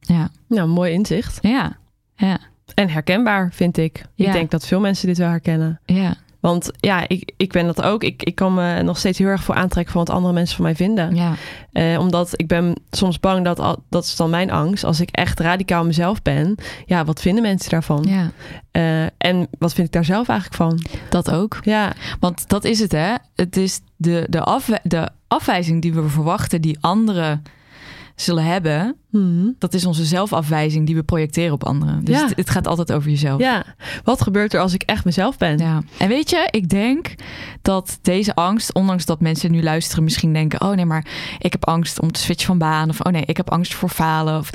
Ja, 0.00 0.30
Nou, 0.48 0.68
mooi 0.68 0.92
inzicht. 0.92 1.38
ja, 1.42 1.76
ja, 2.16 2.38
En 2.74 2.88
herkenbaar, 2.88 3.50
vind 3.52 3.76
ik. 3.78 4.04
Ja. 4.14 4.26
Ik 4.26 4.32
denk 4.32 4.50
dat 4.50 4.66
veel 4.66 4.80
mensen 4.80 5.06
dit 5.06 5.18
wel 5.18 5.28
herkennen. 5.28 5.80
ja, 5.84 6.14
Want 6.40 6.70
ja, 6.80 7.08
ik, 7.08 7.32
ik 7.36 7.52
ben 7.52 7.66
dat 7.66 7.82
ook. 7.82 8.02
Ik, 8.04 8.22
ik 8.22 8.34
kan 8.34 8.54
me 8.54 8.82
nog 8.82 8.98
steeds 8.98 9.18
heel 9.18 9.28
erg 9.28 9.42
voor 9.44 9.54
aantrekken 9.54 9.92
van 9.92 10.04
wat 10.04 10.14
andere 10.14 10.34
mensen 10.34 10.56
van 10.56 10.64
mij 10.64 10.74
vinden. 10.74 11.14
ja, 11.14 11.34
Eh, 11.72 11.98
omdat 11.98 12.32
ik 12.32 12.46
ben 12.46 12.80
soms 12.90 13.20
bang 13.20 13.44
dat, 13.44 13.78
dat 13.88 14.04
is 14.04 14.16
dan 14.16 14.30
mijn 14.30 14.50
angst. 14.50 14.84
Als 14.84 15.00
ik 15.00 15.10
echt 15.10 15.40
radicaal 15.40 15.84
mezelf 15.84 16.22
ben, 16.22 16.54
ja, 16.86 17.04
wat 17.04 17.20
vinden 17.20 17.42
mensen 17.42 17.70
daarvan? 17.70 18.04
ja. 18.08 18.30
Eh, 18.70 19.02
en 19.18 19.48
wat 19.58 19.74
vind 19.74 19.86
ik 19.86 19.92
daar 19.92 20.04
zelf 20.04 20.28
eigenlijk 20.28 20.60
van? 20.62 21.00
Dat 21.08 21.30
ook. 21.30 21.58
Ja, 21.62 21.92
Want 22.20 22.48
dat 22.48 22.64
is 22.64 22.78
het, 22.78 22.92
hè? 22.92 23.14
Het 23.34 23.56
is 23.56 23.80
de, 23.96 24.26
de, 24.30 24.40
afwij- 24.40 24.80
de 24.82 25.08
afwijzing 25.28 25.82
die 25.82 25.92
we 25.94 26.08
verwachten, 26.08 26.60
die 26.60 26.78
anderen 26.80 27.42
zullen 28.16 28.44
hebben. 28.44 28.96
Hmm. 29.10 29.54
Dat 29.58 29.74
is 29.74 29.86
onze 29.86 30.04
zelfafwijzing 30.04 30.86
die 30.86 30.94
we 30.94 31.02
projecteren 31.02 31.52
op 31.52 31.64
anderen. 31.64 32.04
Dus 32.04 32.16
Ja. 32.20 32.26
het, 32.26 32.36
het 32.36 32.50
gaat 32.50 32.66
altijd 32.66 32.92
over 32.92 33.10
jezelf. 33.10 33.40
ja. 33.40 33.64
Wat 34.04 34.22
gebeurt 34.22 34.54
er 34.54 34.60
als 34.60 34.74
ik 34.74 34.82
echt 34.82 35.04
mezelf 35.04 35.36
ben? 35.38 35.58
Ja, 35.58 35.82
en 35.98 36.08
weet 36.08 36.30
je, 36.30 36.48
ik 36.50 36.68
denk 36.68 37.14
dat 37.62 37.98
deze 38.02 38.34
angst, 38.34 38.74
ondanks 38.74 39.04
dat 39.04 39.20
mensen 39.20 39.50
nu 39.50 39.62
luisteren, 39.62 40.04
misschien 40.04 40.32
denken: 40.32 40.60
oh 40.60 40.70
nee, 40.74 40.84
maar 40.86 41.06
ik 41.38 41.52
heb 41.52 41.66
angst 41.66 42.00
om 42.00 42.12
te 42.12 42.20
switchen 42.20 42.46
van 42.46 42.58
baan, 42.58 42.88
of 42.88 43.00
oh 43.00 43.12
nee, 43.12 43.24
ik 43.24 43.36
heb 43.36 43.50
angst 43.50 43.74
voor 43.74 43.88
falen. 43.88 44.38
Of 44.38 44.50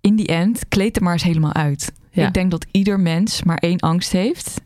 in 0.00 0.16
die 0.16 0.26
end, 0.26 0.68
kleed 0.68 0.94
het 0.94 1.04
maar 1.04 1.12
eens 1.12 1.22
helemaal 1.22 1.54
uit. 1.54 1.92
Ja. 2.10 2.26
Ik 2.26 2.34
denk 2.34 2.50
dat 2.50 2.66
ieder 2.70 3.00
mens 3.00 3.42
maar 3.42 3.58
één 3.58 3.78
angst 3.80 4.12
heeft. 4.12 4.60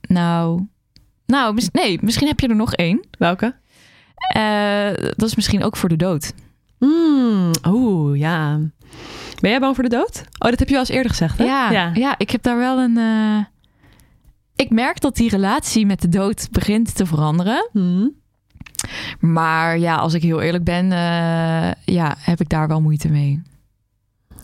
Nou, 0.00 0.66
nou, 1.26 1.60
nee, 1.72 1.98
misschien 2.02 2.26
heb 2.26 2.40
je 2.40 2.48
er 2.48 2.56
nog 2.56 2.74
één. 2.74 3.00
Welke? 3.18 3.54
Eh, 4.34 4.88
dat 5.16 5.28
is 5.28 5.34
misschien 5.34 5.64
ook 5.64 5.76
voor 5.76 5.88
de 5.88 5.96
dood. 5.96 6.32
Hmm. 6.88 7.50
Oeh, 7.66 8.18
ja. 8.18 8.58
Ben 9.40 9.50
jij 9.50 9.60
bang 9.60 9.74
voor 9.74 9.84
de 9.84 9.90
dood? 9.90 10.22
Oh, 10.38 10.50
dat 10.50 10.58
heb 10.58 10.68
je 10.68 10.74
al 10.74 10.80
eens 10.80 10.88
eerder 10.88 11.10
gezegd, 11.10 11.38
hè? 11.38 11.44
Ja, 11.44 11.90
ja. 11.94 12.14
ik 12.18 12.30
heb 12.30 12.42
daar 12.42 12.56
wel 12.56 12.78
een. 12.78 12.98
eh, 12.98 13.44
Ik 14.56 14.70
merk 14.70 15.00
dat 15.00 15.16
die 15.16 15.28
relatie 15.30 15.86
met 15.86 16.00
de 16.00 16.08
dood 16.08 16.48
begint 16.50 16.94
te 16.96 17.06
veranderen. 17.06 17.68
Hmm. 17.72 18.12
Maar 19.20 19.78
ja, 19.78 19.94
als 19.96 20.14
ik 20.14 20.22
heel 20.22 20.40
eerlijk 20.40 20.64
ben, 20.64 20.92
eh, 20.92 21.70
ja, 21.84 22.16
heb 22.18 22.40
ik 22.40 22.48
daar 22.48 22.68
wel 22.68 22.80
moeite 22.80 23.08
mee. 23.08 23.42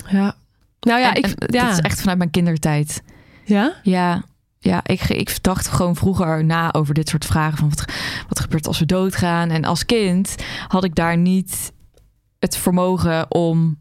Ja. 0.09 0.35
Nou 0.81 1.01
ja, 1.01 1.15
En- 1.15 1.17
ik... 1.17 1.25
en 1.27 1.35
ja. 1.55 1.63
Dat 1.65 1.73
is 1.73 1.81
echt 1.81 2.01
vanuit 2.01 2.19
mijn 2.19 2.31
kindertijd. 2.31 3.03
Ja? 3.45 3.75
Ja, 3.83 4.23
ja 4.59 4.81
ik, 4.85 5.03
ik 5.09 5.43
dacht 5.43 5.69
gewoon 5.69 5.97
vroeger 5.97 6.45
na 6.45 6.73
over 6.73 6.95
dit 6.95 7.09
soort 7.09 7.25
vragen. 7.25 7.59
Van 7.59 7.69
wat, 7.69 7.85
wat 8.29 8.41
gebeurt 8.41 8.67
als 8.67 8.79
we 8.79 8.87
doodgaan? 8.87 9.51
En 9.51 9.65
als 9.65 9.85
kind 9.87 10.35
had 10.69 10.85
ik 10.85 10.95
daar 10.95 11.17
niet 11.17 11.73
het 12.41 12.57
vermogen 12.57 13.27
om 13.35 13.79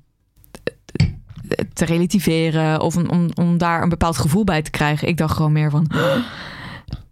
te 1.74 1.86
relativeren. 1.86 2.82
Of 2.82 2.96
om, 2.98 3.10
om, 3.10 3.30
om 3.34 3.58
daar 3.58 3.82
een 3.84 3.90
bepaald 3.90 4.18
gevoel 4.18 4.44
bij 4.44 4.62
te 4.62 4.70
krijgen. 4.72 5.08
Ik 5.08 5.18
dacht 5.18 5.36
gewoon 5.36 5.52
meer 5.52 5.70
van... 5.70 5.92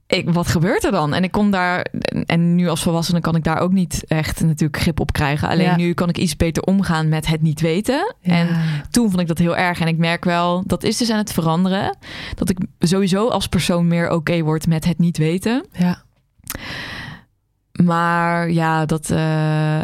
Ik, 0.08 0.30
wat 0.30 0.48
gebeurt 0.48 0.84
er 0.84 0.91
dan? 0.91 1.14
En 1.14 1.24
ik 1.24 1.32
kon 1.32 1.52
daar, 1.52 1.86
en 2.26 2.56
nu 2.56 2.68
als 2.68 2.84
volwassene 2.84 3.20
kan 3.22 3.36
ik 3.36 3.43
daar 3.43 3.60
ook 3.60 3.72
niet 3.72 4.04
echt 4.08 4.41
natuurlijk 4.43 4.82
grip 4.82 5.00
op 5.00 5.12
krijgen. 5.12 5.50
Alleen 5.50 5.66
Ja. 5.66 5.76
nu 5.76 5.93
kan 5.93 6.10
ik 6.10 6.18
iets 6.18 6.36
beter 6.36 6.64
omgaan 6.64 7.10
met 7.10 7.28
het 7.28 7.41
niet 7.41 7.62
weten. 7.62 8.16
En 8.22 8.48
toen 8.89 9.10
vond 9.10 9.22
ik 9.22 9.28
dat 9.28 9.38
heel 9.38 9.56
erg. 9.58 9.80
En 9.80 9.88
ik 9.88 9.98
merk 9.98 10.26
wel, 10.26 10.64
dat 10.66 10.84
is 10.84 10.98
dus 10.98 11.10
aan 11.12 11.18
het 11.18 11.34
veranderen. 11.34 11.98
Dat 12.36 12.50
ik 12.50 12.58
sowieso 12.80 13.28
als 13.28 13.48
persoon 13.48 13.88
meer 13.88 14.12
oké 14.12 14.41
word 14.41 14.68
met 14.68 14.86
het 14.86 14.98
niet 14.98 15.18
weten. 15.18 15.66
Ja. 15.72 16.04
Maar 17.84 18.52
ja, 18.52 18.86
dat. 18.86 19.10
eh, 19.12 19.82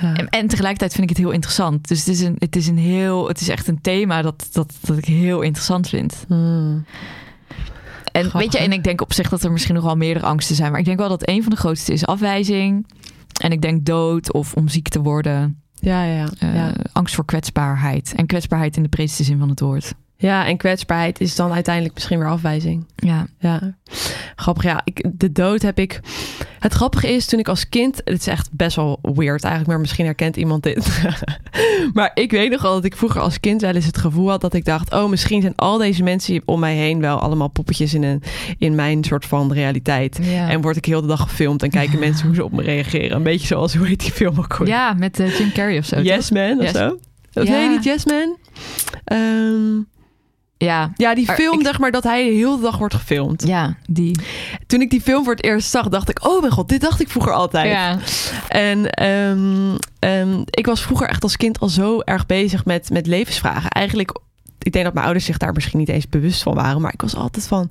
Ja. 0.00 0.14
en, 0.14 0.28
en 0.28 0.46
tegelijkertijd 0.46 0.92
vind 0.92 1.02
ik 1.02 1.16
het 1.16 1.24
heel 1.24 1.34
interessant. 1.34 1.88
Dus 1.88 1.98
het 1.98 2.08
is, 2.08 2.20
een, 2.20 2.36
het 2.38 2.56
is 2.56 2.66
een 2.66 2.78
heel. 2.78 3.28
Het 3.28 3.40
is 3.40 3.48
echt 3.48 3.68
een 3.68 3.80
thema 3.80 4.22
dat, 4.22 4.48
dat, 4.52 4.74
dat 4.80 4.98
ik 4.98 5.04
heel 5.04 5.40
interessant 5.40 5.88
vind. 5.88 6.24
Hmm. 6.28 6.84
En 8.12 8.24
Grappig, 8.24 8.40
weet 8.40 8.52
je, 8.52 8.58
en 8.58 8.72
ik 8.72 8.84
denk 8.84 9.00
op 9.00 9.12
zich 9.12 9.28
dat 9.28 9.42
er 9.42 9.52
misschien 9.52 9.74
nog 9.74 9.84
wel 9.84 9.96
meerdere 9.96 10.26
angsten 10.26 10.56
zijn. 10.56 10.70
Maar 10.70 10.80
ik 10.80 10.86
denk 10.86 10.98
wel 10.98 11.08
dat 11.08 11.28
een 11.28 11.42
van 11.42 11.52
de 11.52 11.58
grootste 11.58 11.92
is 11.92 12.06
afwijzing. 12.06 12.86
En 13.40 13.52
ik 13.52 13.62
denk 13.62 13.84
dood 13.84 14.32
of 14.32 14.54
om 14.54 14.68
ziek 14.68 14.88
te 14.88 15.00
worden. 15.00 15.62
Ja, 15.74 16.04
ja, 16.04 16.28
ja. 16.38 16.68
Eh. 16.68 16.84
Angst 16.92 17.14
voor 17.14 17.24
kwetsbaarheid. 17.24 18.12
En 18.16 18.26
kwetsbaarheid 18.26 18.76
in 18.76 18.82
de 18.82 18.88
breedste 18.88 19.24
zin 19.24 19.38
van 19.38 19.48
het 19.48 19.60
woord. 19.60 19.94
Ja, 20.20 20.46
en 20.46 20.56
kwetsbaarheid 20.56 21.20
is 21.20 21.34
dan 21.36 21.52
uiteindelijk 21.52 21.94
misschien 21.94 22.18
weer 22.18 22.28
afwijzing. 22.28 22.86
Ja, 22.96 23.26
Ja, 23.38 23.74
grappig. 24.36 24.62
Ja, 24.64 24.80
ik, 24.84 25.04
de 25.14 25.32
dood 25.32 25.62
heb 25.62 25.78
ik. 25.78 26.00
Het 26.58 26.72
grappige 26.72 27.12
is, 27.12 27.26
toen 27.26 27.38
ik 27.38 27.48
als 27.48 27.68
kind. 27.68 28.00
Het 28.04 28.20
is 28.20 28.26
echt 28.26 28.48
best 28.52 28.76
wel 28.76 28.98
weird 29.02 29.42
eigenlijk, 29.42 29.66
maar 29.66 29.80
misschien 29.80 30.04
herkent 30.04 30.36
iemand 30.36 30.62
dit. 30.62 31.02
maar 31.94 32.10
ik 32.14 32.30
weet 32.30 32.50
nog 32.50 32.62
wel 32.62 32.74
dat 32.74 32.84
ik 32.84 32.96
vroeger 32.96 33.20
als 33.20 33.40
kind 33.40 33.60
wel 33.60 33.74
eens 33.74 33.86
het 33.86 33.98
gevoel 33.98 34.28
had 34.30 34.40
dat 34.40 34.54
ik 34.54 34.64
dacht: 34.64 34.92
oh, 34.92 35.08
misschien 35.08 35.40
zijn 35.40 35.56
al 35.56 35.78
deze 35.78 36.02
mensen 36.02 36.42
om 36.44 36.60
mij 36.60 36.74
heen 36.74 37.00
wel 37.00 37.18
allemaal 37.18 37.48
poppetjes 37.48 37.94
in, 37.94 38.02
een, 38.02 38.22
in 38.58 38.74
mijn 38.74 39.04
soort 39.04 39.24
van 39.24 39.52
realiteit. 39.52 40.18
ja. 40.22 40.48
En 40.50 40.60
word 40.60 40.76
ik 40.76 40.84
heel 40.84 41.00
de 41.00 41.06
dag 41.06 41.20
gefilmd 41.20 41.62
en 41.62 41.70
kijken 41.70 41.98
mensen 42.08 42.26
hoe 42.26 42.34
ze 42.34 42.44
op 42.44 42.52
me 42.52 42.62
reageren. 42.62 43.16
Een 43.16 43.22
beetje 43.22 43.46
zoals, 43.46 43.74
hoe 43.74 43.86
heet 43.86 44.00
die 44.00 44.12
film 44.12 44.38
ook 44.38 44.60
ja 44.64 44.92
met 44.94 45.20
eh, 45.20 45.38
Jim 45.38 45.52
Carrey 45.52 45.78
of 45.78 45.84
zo. 45.84 45.96
toch? 45.96 46.04
Yes 46.04 46.30
Man 46.30 46.58
of 46.58 46.62
Yes. 46.62 46.72
zo? 46.72 46.98
Of 47.34 47.44
Ja. 47.44 47.50
nee, 47.50 47.68
niet 47.68 47.84
Yes 47.84 48.04
Man? 48.04 48.36
Ehm, 49.04 49.80
Ja, 50.58 50.92
ja, 50.96 51.14
die 51.14 51.32
film, 51.32 51.58
ik- 51.60 51.66
zeg 51.66 51.78
maar, 51.78 51.90
dat 51.90 52.02
hij 52.02 52.24
de 52.24 52.34
hele 52.34 52.60
dag 52.60 52.78
wordt 52.78 52.94
gefilmd. 52.94 53.46
ja, 53.46 53.76
die. 53.88 54.18
Toen 54.66 54.80
ik 54.80 54.90
die 54.90 55.00
film 55.00 55.24
voor 55.24 55.34
het 55.34 55.44
eerst 55.44 55.70
zag, 55.70 55.88
dacht 55.88 56.08
ik... 56.10 56.26
oh 56.26 56.40
mijn 56.40 56.52
god, 56.52 56.68
dit 56.68 56.80
dacht 56.80 57.00
ik 57.00 57.08
vroeger 57.08 57.32
altijd. 57.32 57.72
Ja, 57.72 57.98
En 58.48 58.90
ehm, 58.90 59.76
ehm, 59.98 60.42
ik 60.44 60.66
was 60.66 60.82
vroeger 60.82 61.08
echt 61.08 61.22
als 61.22 61.36
kind 61.36 61.60
al 61.60 61.68
zo 61.68 62.00
erg 62.00 62.26
bezig 62.26 62.64
met, 62.64 62.90
met 62.90 63.06
levensvragen. 63.06 63.70
Eigenlijk, 63.70 64.18
ik 64.58 64.72
denk 64.72 64.84
dat 64.84 64.94
mijn 64.94 65.04
ouders 65.04 65.26
zich 65.26 65.36
daar 65.38 65.52
misschien 65.52 65.78
niet 65.78 65.88
eens 65.88 66.08
bewust 66.08 66.42
van 66.42 66.54
waren. 66.54 66.80
Maar 66.80 66.92
ik 66.92 67.00
was 67.02 67.14
altijd 67.14 67.46
van, 67.46 67.70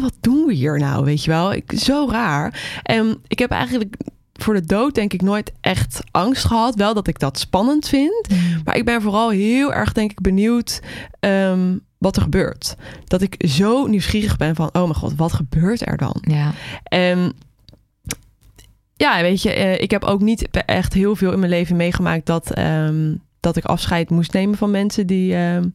wat 0.00 0.14
doen 0.20 0.44
we 0.46 0.52
hier 0.54 0.78
nou, 0.78 1.04
weet 1.04 1.24
je 1.24 1.30
wel? 1.30 1.52
Ik, 1.52 1.72
zo 1.76 2.08
raar. 2.10 2.60
En 2.82 3.18
ik 3.28 3.38
heb 3.38 3.50
eigenlijk 3.50 3.94
voor 4.32 4.54
de 4.54 4.66
dood 4.66 4.94
denk 4.94 5.12
ik 5.12 5.22
nooit 5.22 5.52
echt 5.60 6.00
angst 6.10 6.44
gehad. 6.44 6.74
Wel 6.74 6.94
dat 6.94 7.06
ik 7.08 7.18
dat 7.18 7.38
spannend 7.38 7.88
vind. 7.88 8.28
Maar 8.64 8.76
ik 8.76 8.84
ben 8.84 9.02
vooral 9.02 9.30
heel 9.30 9.72
erg, 9.72 9.92
denk 9.92 10.10
ik, 10.10 10.20
benieuwd 10.20 10.80
ehm, 11.20 11.76
wat 12.02 12.16
er 12.16 12.22
gebeurt. 12.22 12.76
Dat 13.04 13.22
ik 13.22 13.34
zo 13.48 13.86
nieuwsgierig 13.86 14.36
ben 14.36 14.54
van, 14.54 14.68
oh 14.72 14.82
mijn 14.82 14.94
god, 14.94 15.14
wat 15.16 15.32
gebeurt 15.32 15.86
er 15.86 15.96
dan? 15.96 16.16
ja, 16.20 16.52
En 16.82 17.32
ja, 18.96 19.20
weet 19.22 19.42
je, 19.42 19.52
eh, 19.52 19.80
ik 19.80 19.90
heb 19.90 20.04
ook 20.04 20.20
niet 20.20 20.48
echt 20.50 20.92
heel 20.92 21.16
veel 21.16 21.32
in 21.32 21.38
mijn 21.38 21.50
leven 21.50 21.76
meegemaakt 21.76 22.26
dat, 22.26 22.50
ehm, 22.50 23.14
dat 23.40 23.56
ik 23.56 23.64
afscheid 23.64 24.10
moest 24.10 24.32
nemen 24.32 24.56
van 24.56 24.70
mensen 24.70 25.06
die 25.06 25.34
ehm, 25.34 25.68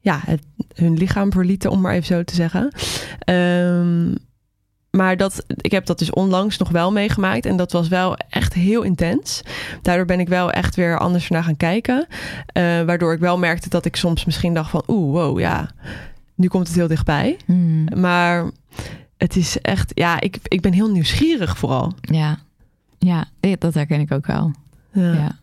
ja, 0.00 0.20
het, 0.24 0.42
hun 0.74 0.94
lichaam 0.94 1.32
verlieten, 1.32 1.70
om 1.70 1.80
maar 1.80 1.92
even 1.92 2.06
zo 2.06 2.24
te 2.24 2.34
zeggen. 2.34 2.72
Ehm, 3.18 4.14
maar 4.90 5.16
dat, 5.16 5.44
ik 5.56 5.70
heb 5.70 5.86
dat 5.86 5.98
dus 5.98 6.10
onlangs 6.10 6.58
nog 6.58 6.68
wel 6.68 6.92
meegemaakt. 6.92 7.46
En 7.46 7.56
dat 7.56 7.72
was 7.72 7.88
wel 7.88 8.16
echt 8.28 8.54
heel 8.54 8.82
intens. 8.82 9.42
Daardoor 9.82 10.06
ben 10.06 10.20
ik 10.20 10.28
wel 10.28 10.50
echt 10.50 10.76
weer 10.76 10.98
anders 10.98 11.28
naar 11.28 11.44
gaan 11.44 11.56
kijken. 11.56 12.06
Eh, 12.46 12.62
waardoor 12.62 13.12
ik 13.12 13.20
wel 13.20 13.38
merkte 13.38 13.68
dat 13.68 13.84
ik 13.84 13.96
soms 13.96 14.24
misschien 14.24 14.54
dacht 14.54 14.70
van... 14.70 14.82
Oeh, 14.86 15.12
wow, 15.12 15.38
ja, 15.38 15.70
nu 16.34 16.48
komt 16.48 16.66
het 16.66 16.76
heel 16.76 16.88
dichtbij. 16.88 17.36
Hmm. 17.46 17.84
Maar 17.94 18.50
het 19.16 19.36
is 19.36 19.60
echt... 19.60 19.92
Ja, 19.94 20.20
ik, 20.20 20.38
ik 20.42 20.60
ben 20.60 20.72
heel 20.72 20.90
nieuwsgierig 20.90 21.58
vooral. 21.58 21.92
Ja. 22.00 22.38
Ja, 22.98 23.24
dat 23.58 23.74
herken 23.74 24.00
ik 24.00 24.12
ook 24.12 24.26
wel. 24.26 24.52
Ja. 24.92 25.12
Ja. 25.12 25.38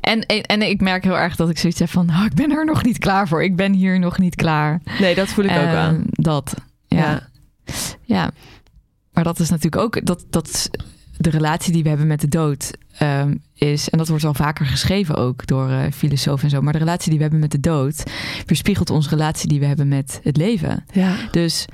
En, 0.00 0.26
en, 0.26 0.62
ik 0.62 0.80
merk 0.80 1.04
heel 1.04 1.18
erg 1.18 1.36
dat 1.36 1.50
ik 1.50 1.58
zoiets 1.58 1.78
heb 1.78 1.88
van... 1.88 2.10
Oh, 2.10 2.24
ik 2.24 2.34
ben 2.34 2.50
er 2.50 2.64
nog 2.64 2.84
niet 2.84 2.98
klaar 2.98 3.28
voor. 3.28 3.42
Ik 3.42 3.56
ben 3.56 3.72
hier 3.72 3.98
nog 3.98 4.18
niet 4.18 4.34
klaar. 4.34 4.80
Nee, 4.98 5.14
dat 5.14 5.28
voel 5.28 5.44
ik 5.44 5.50
ook 5.50 5.56
Ehm, 5.56 5.76
aan. 5.76 6.04
Dat, 6.10 6.54
ja. 6.86 6.98
Ja. 6.98 7.28
ja. 8.02 8.30
Maar 9.14 9.24
dat 9.24 9.40
is 9.40 9.50
natuurlijk 9.50 9.82
ook... 9.82 10.06
Dat, 10.06 10.24
dat 10.30 10.70
de 11.16 11.30
relatie 11.30 11.72
die 11.72 11.82
we 11.82 11.88
hebben 11.88 12.06
met 12.06 12.20
de 12.20 12.28
dood 12.28 12.70
ehm, 12.98 13.34
is... 13.54 13.88
En 13.90 13.98
dat 13.98 14.08
wordt 14.08 14.24
al 14.24 14.34
vaker 14.34 14.66
geschreven 14.66 15.14
ook 15.14 15.46
door 15.46 15.70
eh, 15.70 15.92
filosofen 15.92 16.44
en 16.44 16.50
zo. 16.50 16.60
Maar 16.60 16.72
de 16.72 16.78
relatie 16.78 17.08
die 17.08 17.16
we 17.16 17.22
hebben 17.22 17.40
met 17.40 17.50
de 17.50 17.60
dood... 17.60 18.02
weerspiegelt 18.46 18.90
onze 18.90 19.08
relatie 19.08 19.48
die 19.48 19.60
we 19.60 19.66
hebben 19.66 19.88
met 19.88 20.20
het 20.22 20.36
leven. 20.36 20.84
Ja. 20.92 21.16
Dus 21.30 21.64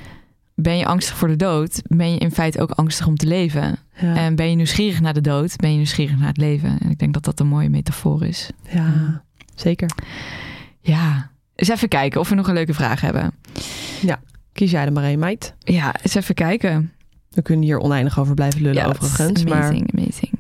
ben 0.55 0.77
je 0.77 0.87
angstig 0.87 1.17
voor 1.17 1.29
de 1.29 1.37
dood... 1.37 1.83
ben 1.87 2.13
je 2.13 2.19
in 2.19 2.33
feite 2.33 2.61
ook 2.61 2.71
angstig 2.71 3.07
om 3.07 3.17
te 3.17 3.27
leven. 3.27 3.79
Ja. 4.01 4.17
En 4.17 4.37
ben 4.37 4.51
je 4.51 4.57
nieuwsgierig 4.57 5.01
naar 5.01 5.15
de 5.15 5.21
dood... 5.21 5.57
ben 5.57 5.71
je 5.71 5.77
nieuwsgierig 5.77 6.19
naar 6.19 6.29
het 6.29 6.37
leven. 6.37 6.79
En 6.81 6.91
ik 6.91 6.99
denk 6.99 7.15
dat 7.15 7.25
dat 7.25 7.41
een 7.41 7.49
mooie 7.49 7.71
metafoor 7.71 8.25
is. 8.25 8.51
ja. 8.71 9.23
Zeker. 9.55 9.91
Ja. 10.81 11.31
Eens 11.55 11.69
even 11.69 11.89
kijken 11.89 12.21
of 12.21 12.29
we 12.29 12.35
nog 12.35 12.49
een 12.49 12.55
leuke 12.55 12.75
vraag 12.75 13.01
hebben. 13.01 13.33
Kies 14.53 14.71
jij 14.71 14.85
er 14.85 14.93
maar 14.93 15.05
één, 15.05 15.19
meid. 15.19 15.55
Ja, 15.59 15.95
eens 16.03 16.15
even 16.15 16.35
kijken. 16.35 16.93
We 17.31 17.43
kunnen 17.43 17.65
hier 17.65 17.79
oneindig 17.79 18.19
over 18.19 18.35
blijven 18.35 18.61
lullen 18.63 18.83
Ja, 18.83 18.89
overigens. 18.89 19.45
Maar 19.45 19.63
amazing, 19.63 19.93
amazing. 19.99 20.33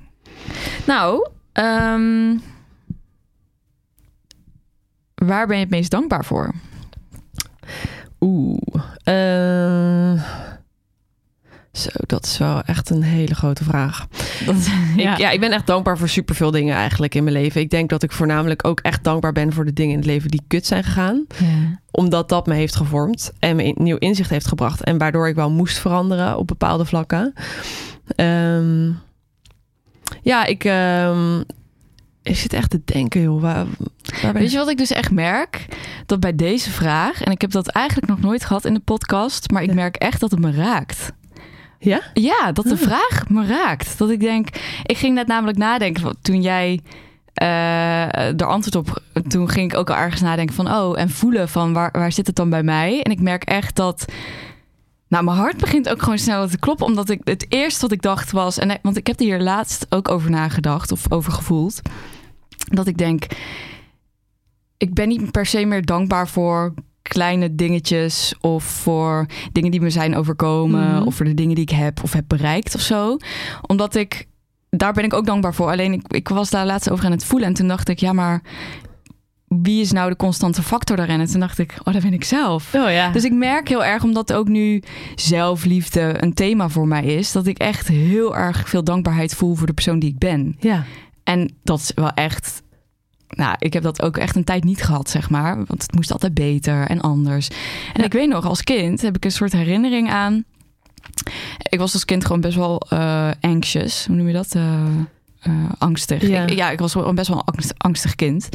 Nou, 0.87 1.29
ehm, 1.53 2.37
waar 5.15 5.47
ben 5.47 5.57
je 5.57 5.63
het 5.63 5.71
meest 5.71 5.91
dankbaar 5.91 6.25
voor? 6.25 6.53
Oeh. 8.21 8.59
eh, 9.05 10.23
zo, 11.73 11.89
dat 12.07 12.25
is 12.25 12.39
wel 12.39 12.63
echt 12.63 12.91
een 12.91 13.03
hele 13.03 13.35
grote 13.35 13.65
vraag. 13.65 14.07
Dat, 14.47 14.57
Ja. 14.97 15.13
Ik, 15.13 15.19
ja, 15.19 15.31
ik 15.31 15.41
ben 15.41 15.53
echt 15.53 15.67
dankbaar 15.67 15.99
voor 15.99 16.09
superveel 16.09 16.51
dingen 16.51 16.75
eigenlijk 16.77 17.15
in 17.15 17.25
mijn 17.25 17.37
leven. 17.37 17.61
Ik 17.61 17.71
denk 17.71 17.91
dat 17.91 18.03
ik 18.03 18.13
voornamelijk 18.13 18.67
ook 18.67 18.81
echt 18.81 19.05
dankbaar 19.05 19.33
ben 19.33 19.53
voor 19.53 19.65
de 19.65 19.73
dingen 19.73 19.93
in 19.93 19.99
het 19.99 20.07
leven 20.07 20.31
die 20.31 20.43
kut 20.47 20.67
zijn 20.67 20.85
gegaan. 20.85 21.27
Ja. 21.39 21.81
Omdat 21.91 22.29
dat 22.29 22.47
me 22.47 22.55
heeft 22.55 22.77
gevormd 22.77 23.33
en 23.39 23.57
me 23.57 23.75
nieuw 23.77 23.97
inzicht 23.97 24.31
heeft 24.31 24.47
gebracht. 24.47 24.85
En 24.85 24.99
waardoor 24.99 25.29
ik 25.29 25.35
wel 25.35 25.51
moest 25.51 25.79
veranderen 25.79 26.37
op 26.37 26.47
bepaalde 26.47 26.85
vlakken. 26.85 27.33
Ehm, 28.17 28.91
ja, 30.23 30.45
ik, 30.45 30.65
ehm, 30.65 31.41
ik 32.23 32.37
zit 32.37 32.53
echt 32.53 32.71
te 32.71 32.81
denken, 32.85 33.21
joh. 33.21 33.41
Waar, 33.41 33.67
Weet 34.33 34.51
je 34.51 34.59
wat 34.59 34.69
ik 34.69 34.79
dus 34.79 34.91
echt 34.91 35.11
merk? 35.11 35.67
Dat 36.07 36.21
bij 36.21 36.35
deze 36.35 36.71
vraag, 36.71 37.23
en 37.23 37.33
ik 37.33 37.41
heb 37.41 37.51
dat 37.51 37.69
eigenlijk 37.69 38.09
nog 38.09 38.21
nooit 38.21 38.45
gehad 38.45 38.65
in 38.65 38.75
de 38.75 38.81
podcast, 38.81 39.51
maar 39.51 39.63
ik 39.63 39.75
merk 39.75 39.97
echt 39.97 40.21
dat 40.21 40.31
het 40.31 40.41
me 40.41 40.51
raakt. 40.51 41.13
Ja? 41.83 42.01
Ja, 42.15 42.53
dat 42.53 42.65
de 42.65 42.71
Ah. 42.73 42.79
vraag 42.79 43.29
me 43.29 43.47
raakt. 43.47 43.99
Dat 43.99 44.11
ik 44.11 44.21
denk, 44.21 44.49
ik 44.85 44.97
ging 44.97 45.15
net 45.15 45.27
namelijk 45.27 45.59
nadenken 45.59 46.03
van- 46.03 46.15
toen 46.23 46.43
jij 46.43 46.81
eh 47.35 48.41
er 48.41 48.45
antwoord 48.47 48.75
op. 48.77 49.03
Toen 49.29 49.49
ging 49.49 49.73
ik 49.73 49.79
ook 49.79 49.91
al 49.91 49.97
ergens 49.97 50.21
nadenken 50.21 50.55
van, 50.55 50.73
oh, 50.73 50.99
en 51.01 51.11
voelen 51.11 51.49
van 51.49 51.73
waar, 51.73 51.91
waar 51.93 52.13
zit 52.13 52.27
het 52.27 52.37
dan 52.37 52.51
bij 52.51 52.63
mij? 52.63 53.03
En 53.03 53.11
ik 53.13 53.21
merk 53.21 53.45
echt 53.45 53.77
dat. 53.77 54.05
Nou, 55.09 55.25
mijn 55.25 55.37
hart 55.37 55.57
begint 55.57 55.89
ook 55.89 56.03
gewoon 56.03 56.19
sneller 56.19 56.51
te 56.51 56.59
kloppen, 56.59 56.87
omdat 56.87 57.09
ik 57.09 57.21
het 57.25 57.47
eerste 57.49 57.81
wat 57.81 57.93
ik 57.93 58.03
dacht 58.03 58.31
was, 58.33 58.59
en 58.59 58.79
want 58.83 58.97
ik 58.97 59.07
heb 59.07 59.19
er 59.21 59.25
hier 59.27 59.41
laatst 59.41 59.87
ook 59.89 60.09
over 60.09 60.31
nagedacht 60.31 60.93
of 60.93 61.13
over 61.13 61.33
gevoeld, 61.33 61.81
dat 62.71 62.87
ik 62.87 62.97
denk, 62.97 63.27
ik 64.77 64.95
ben 64.95 65.09
niet 65.09 65.31
per 65.31 65.47
se 65.47 65.65
meer 65.65 65.85
dankbaar 65.85 66.29
voor 66.29 66.75
kleine 67.11 67.55
dingetjes 67.55 68.35
of 68.41 68.65
voor 68.65 69.27
dingen 69.53 69.71
die 69.71 69.81
me 69.81 69.91
zijn 69.91 70.17
overkomen 70.17 70.89
Mhm. 70.95 71.03
of 71.07 71.15
voor 71.15 71.27
de 71.27 71.35
dingen 71.35 71.55
die 71.55 71.65
ik 71.65 71.71
heb 71.71 72.03
of 72.03 72.13
heb 72.13 72.25
bereikt 72.27 72.75
of 72.75 72.81
zo. 72.81 73.17
Omdat 73.67 73.95
ik, 73.95 74.27
daar 74.71 74.93
ben 74.93 75.05
ik 75.05 75.13
ook 75.15 75.27
dankbaar 75.27 75.55
voor. 75.55 75.71
Alleen 75.71 75.93
ik, 75.93 76.03
ik 76.13 76.29
was 76.29 76.51
daar 76.51 76.67
laatst 76.67 76.91
over 76.91 77.05
aan 77.05 77.11
het 77.11 77.25
voelen 77.25 77.49
en 77.49 77.55
toen 77.55 77.69
dacht 77.69 77.89
ik, 77.89 77.99
ja 77.99 78.13
maar 78.13 78.43
wie 79.63 79.81
is 79.81 79.93
nou 79.93 80.11
de 80.11 80.17
constante 80.17 80.63
factor 80.63 80.97
daarin? 80.97 81.21
En 81.21 81.27
toen 81.27 81.41
dacht 81.41 81.59
ik, 81.59 81.75
oh 81.85 81.93
dat 81.93 82.03
ben 82.03 82.13
ik 82.13 82.25
zelf. 82.25 82.75
Oh 82.75 82.91
ja. 82.91 83.11
Dus 83.11 83.25
ik 83.25 83.33
merk 83.33 83.69
heel 83.69 83.85
erg, 83.85 84.03
omdat 84.03 84.33
ook 84.33 84.49
nu 84.49 84.83
zelfliefde 85.15 86.23
een 86.23 86.35
thema 86.35 86.69
voor 86.69 86.89
mij 86.89 87.05
is, 87.05 87.33
dat 87.33 87.47
ik 87.47 87.59
echt 87.59 87.89
heel 87.89 88.37
erg 88.37 88.69
veel 88.69 88.85
dankbaarheid 88.85 89.35
voel 89.35 89.55
voor 89.55 89.67
de 89.67 89.73
persoon 89.73 89.99
die 89.99 90.11
ik 90.11 90.19
ben. 90.19 90.57
ja. 90.61 90.85
En 91.25 91.55
dat 91.63 91.79
is 91.79 91.93
wel 91.95 92.11
echt. 92.11 92.63
Nou, 93.31 93.55
ik 93.59 93.73
heb 93.73 93.83
dat 93.83 94.03
ook 94.03 94.17
echt 94.17 94.37
een 94.37 94.45
tijd 94.45 94.65
niet 94.65 94.83
gehad, 94.83 95.11
zeg 95.11 95.31
maar. 95.31 95.57
Want 95.57 95.83
het 95.83 95.95
moest 95.95 96.13
altijd 96.13 96.35
beter 96.35 96.87
en 96.87 97.01
anders. 97.01 97.49
En 97.49 97.57
Ja. 98.01 98.05
ik 98.05 98.13
weet 98.13 98.29
nog, 98.29 98.47
als 98.47 98.63
kind 98.65 99.03
heb 99.03 99.17
ik 99.17 99.25
een 99.25 99.33
soort 99.33 99.53
herinnering 99.53 100.11
aan. 100.11 100.45
Ik 101.71 101.79
was 101.79 101.93
als 101.93 102.05
kind 102.05 102.25
gewoon 102.25 102.41
best 102.41 102.57
wel 102.57 102.81
eh, 102.89 103.31
anxious. 103.41 104.07
Hoe 104.07 104.17
noem 104.17 104.27
je 104.27 104.33
dat? 104.33 104.55
Eh, 104.55 104.83
eh, 105.41 105.53
angstig. 105.79 106.27
Ja. 106.29 106.43
Ik, 106.43 106.51
ja, 106.55 106.71
ik 106.71 106.79
was 106.79 106.95
best 107.15 107.29
wel 107.29 107.37
een 107.37 107.45
angst- 107.55 107.75
angstig 107.77 108.15
kind. 108.15 108.49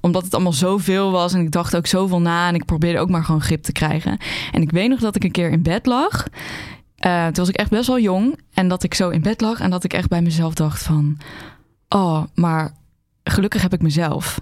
Omdat 0.00 0.22
het 0.24 0.34
allemaal 0.34 0.52
zoveel 0.52 1.10
was. 1.10 1.32
En 1.32 1.40
ik 1.40 1.50
dacht 1.50 1.76
ook 1.76 1.86
zoveel 1.86 2.20
na. 2.20 2.48
En 2.48 2.54
ik 2.54 2.64
probeerde 2.64 2.98
ook 2.98 3.10
maar 3.10 3.24
gewoon 3.24 3.40
grip 3.42 3.62
te 3.62 3.72
krijgen. 3.72 4.18
En 4.52 4.62
ik 4.62 4.70
weet 4.70 4.88
nog 4.88 5.00
dat 5.00 5.16
ik 5.16 5.24
een 5.24 5.30
keer 5.30 5.50
in 5.50 5.62
bed 5.62 5.86
lag. 5.86 6.24
Toen 6.98 7.32
was 7.34 7.48
ik 7.48 7.56
echt 7.56 7.70
best 7.70 7.86
wel 7.86 7.98
jong. 8.00 8.38
En 8.54 8.68
dat 8.68 8.82
ik 8.82 8.94
zo 8.94 9.08
in 9.08 9.22
bed 9.22 9.40
lag. 9.40 9.60
En 9.60 9.70
dat 9.70 9.84
ik 9.84 9.92
echt 9.92 10.08
bij 10.08 10.22
mezelf 10.22 10.54
dacht 10.54 10.82
van... 10.82 11.18
Oh, 11.88 12.22
maar 12.34 12.72
gelukkig 13.30 13.62
heb 13.62 13.72
ik 13.72 13.82
mezelf. 13.82 14.40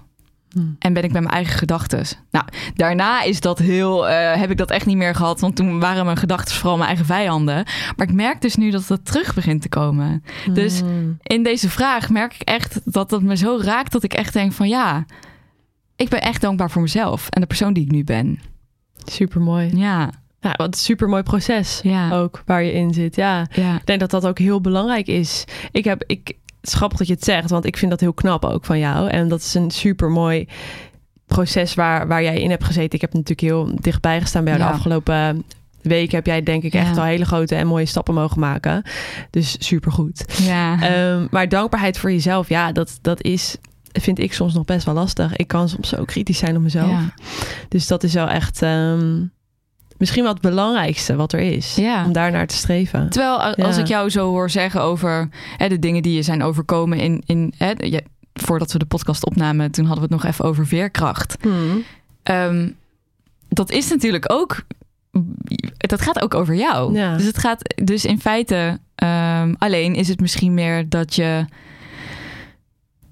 Hm. 0.49 0.59
En 0.79 0.93
ben 0.93 1.03
ik 1.03 1.11
bij 1.11 1.21
mijn 1.21 1.33
eigen 1.33 1.57
gedachten. 1.57 2.05
Nou, 2.31 2.45
daarna 2.75 3.21
is 3.21 3.39
dat 3.41 3.59
heel, 3.59 4.07
eh, 4.09 4.39
heb 4.39 4.51
ik 4.51 4.57
dat 4.57 4.71
echt 4.71 4.85
niet 4.85 4.97
meer 4.97 5.15
gehad. 5.15 5.39
Want 5.39 5.55
toen 5.55 5.79
waren 5.79 6.05
mijn 6.05 6.17
gedachten 6.17 6.55
vooral 6.55 6.75
mijn 6.77 6.87
eigen 6.87 7.05
vijanden. 7.05 7.65
Maar 7.95 8.07
ik 8.07 8.13
merk 8.13 8.41
dus 8.41 8.55
nu 8.55 8.69
dat 8.71 8.87
dat 8.87 9.05
terug 9.05 9.33
begint 9.33 9.61
te 9.61 9.69
komen. 9.69 10.23
Dus 10.53 10.81
Mm. 10.81 11.17
in 11.23 11.43
deze 11.43 11.69
vraag 11.69 12.09
merk 12.09 12.33
ik 12.33 12.41
echt 12.41 12.93
dat 12.93 13.11
het 13.11 13.21
me 13.21 13.37
zo 13.37 13.59
raakt 13.61 13.91
dat 13.91 14.03
ik 14.03 14.13
echt 14.13 14.33
denk 14.33 14.53
van 14.53 14.67
ja, 14.67 15.05
ik 15.95 16.09
ben 16.09 16.21
echt 16.21 16.41
dankbaar 16.41 16.71
voor 16.71 16.81
mezelf 16.81 17.29
en 17.29 17.41
de 17.41 17.47
persoon 17.47 17.73
die 17.73 17.83
ik 17.83 17.91
nu 17.91 18.03
ben. 18.03 18.39
Super 19.05 19.41
mooi. 19.41 19.71
Ja, 19.77 20.09
Ja, 20.39 20.53
wat 20.57 20.67
een 20.67 20.73
super 20.73 21.09
mooi 21.09 21.23
proces 21.23 21.79
ja, 21.83 22.11
ook 22.11 22.41
waar 22.45 22.63
je 22.63 22.71
in 22.73 22.93
zit. 22.93 23.15
Ja. 23.15 23.47
ja. 23.51 23.75
Ik 23.75 23.85
denk 23.85 23.99
dat 23.99 24.09
dat 24.11 24.27
ook 24.27 24.39
heel 24.39 24.61
belangrijk 24.61 25.07
is. 25.07 25.45
Ik 25.71 25.83
heb, 25.83 26.03
ik, 26.05 26.33
het 26.67 26.75
is 26.75 26.81
grappig 26.81 26.97
dat 26.97 27.07
je 27.07 27.13
het 27.13 27.23
zegt, 27.23 27.49
want 27.49 27.65
ik 27.65 27.77
vind 27.77 27.91
dat 27.91 27.99
heel 27.99 28.13
knap 28.13 28.45
ook 28.45 28.65
van 28.65 28.79
jou. 28.79 29.09
En 29.09 29.27
dat 29.27 29.39
is 29.39 29.53
een 29.53 29.71
super 29.71 30.09
mooi 30.09 30.47
proces 31.25 31.73
waar, 31.73 32.07
waar 32.07 32.23
jij 32.23 32.39
in 32.41 32.49
hebt 32.49 32.63
gezeten. 32.63 32.93
Ik 32.93 33.01
heb 33.01 33.13
natuurlijk 33.13 33.41
heel 33.41 33.71
dichtbij 33.81 34.21
gestaan 34.21 34.43
bij 34.43 34.53
jou 34.53 34.63
Ja. 34.65 34.69
de 34.71 34.75
afgelopen 34.77 35.43
weken. 35.81 36.15
Heb 36.15 36.25
jij 36.25 36.43
denk 36.43 36.63
ik 36.63 36.73
echt 36.73 36.95
Ja. 36.95 37.01
al 37.01 37.07
hele 37.07 37.25
grote 37.25 37.55
en 37.55 37.67
mooie 37.67 37.85
stappen 37.85 38.13
mogen 38.13 38.39
maken. 38.39 38.83
Dus 39.29 39.55
super 39.59 39.91
goed. 39.91 40.25
ja. 40.41 40.81
Ehm, 40.81 41.27
maar 41.31 41.49
dankbaarheid 41.49 41.97
voor 41.99 42.11
jezelf, 42.11 42.49
ja, 42.49 42.71
dat, 42.71 42.99
dat 43.01 43.21
is, 43.21 43.57
vind 43.91 44.19
ik 44.19 44.33
soms 44.33 44.53
nog 44.53 44.65
best 44.65 44.85
wel 44.85 44.95
lastig. 44.95 45.35
Ik 45.35 45.47
kan 45.47 45.69
soms 45.69 45.89
zo 45.89 46.03
kritisch 46.05 46.37
zijn 46.37 46.55
op 46.55 46.61
mezelf. 46.61 46.89
Ja. 46.89 47.13
Dus 47.69 47.87
dat 47.87 48.03
is 48.03 48.13
wel 48.13 48.27
echt 48.27 48.61
ehm, 48.61 49.23
misschien 49.97 50.23
wel 50.23 50.33
het 50.33 50.41
belangrijkste 50.41 51.15
wat 51.15 51.33
er 51.33 51.39
is. 51.39 51.75
Ja. 51.75 52.05
Om 52.05 52.11
daar 52.11 52.31
naar 52.31 52.47
te 52.47 52.55
streven. 52.55 53.09
Terwijl 53.09 53.41
als 53.41 53.75
Ja. 53.75 53.81
ik 53.81 53.87
jou 53.87 54.09
zo 54.09 54.29
hoor 54.29 54.49
zeggen 54.49 54.81
over 54.81 55.29
hè, 55.57 55.67
de 55.69 55.79
dingen 55.79 56.01
die 56.03 56.13
je 56.15 56.21
zijn 56.21 56.43
overkomen 56.43 56.99
in, 56.99 57.23
in 57.25 57.53
hè, 57.57 57.71
je- 57.77 58.03
voordat 58.33 58.71
we 58.71 58.79
de 58.79 58.85
podcast 58.85 59.25
opnamen, 59.25 59.71
toen 59.71 59.85
hadden 59.85 60.07
we 60.07 60.13
het 60.13 60.23
nog 60.23 60.31
even 60.33 60.45
over 60.45 60.67
veerkracht. 60.67 61.37
Hmm. 61.41 61.83
Ehm, 62.23 62.69
dat 63.49 63.71
is 63.71 63.89
natuurlijk 63.89 64.31
ook. 64.31 64.63
Dat 65.77 66.01
gaat 66.01 66.21
ook 66.21 66.33
over 66.33 66.55
jou. 66.55 66.93
Ja. 66.93 67.15
Dus 67.17 67.25
het 67.25 67.37
gaat 67.37 67.75
dus 67.83 68.05
in 68.05 68.19
feite. 68.19 68.79
ehm, 68.95 69.53
alleen 69.57 69.95
is 69.95 70.07
het 70.07 70.19
misschien 70.19 70.53
meer 70.53 70.89
dat 70.89 71.15
je. 71.15 71.45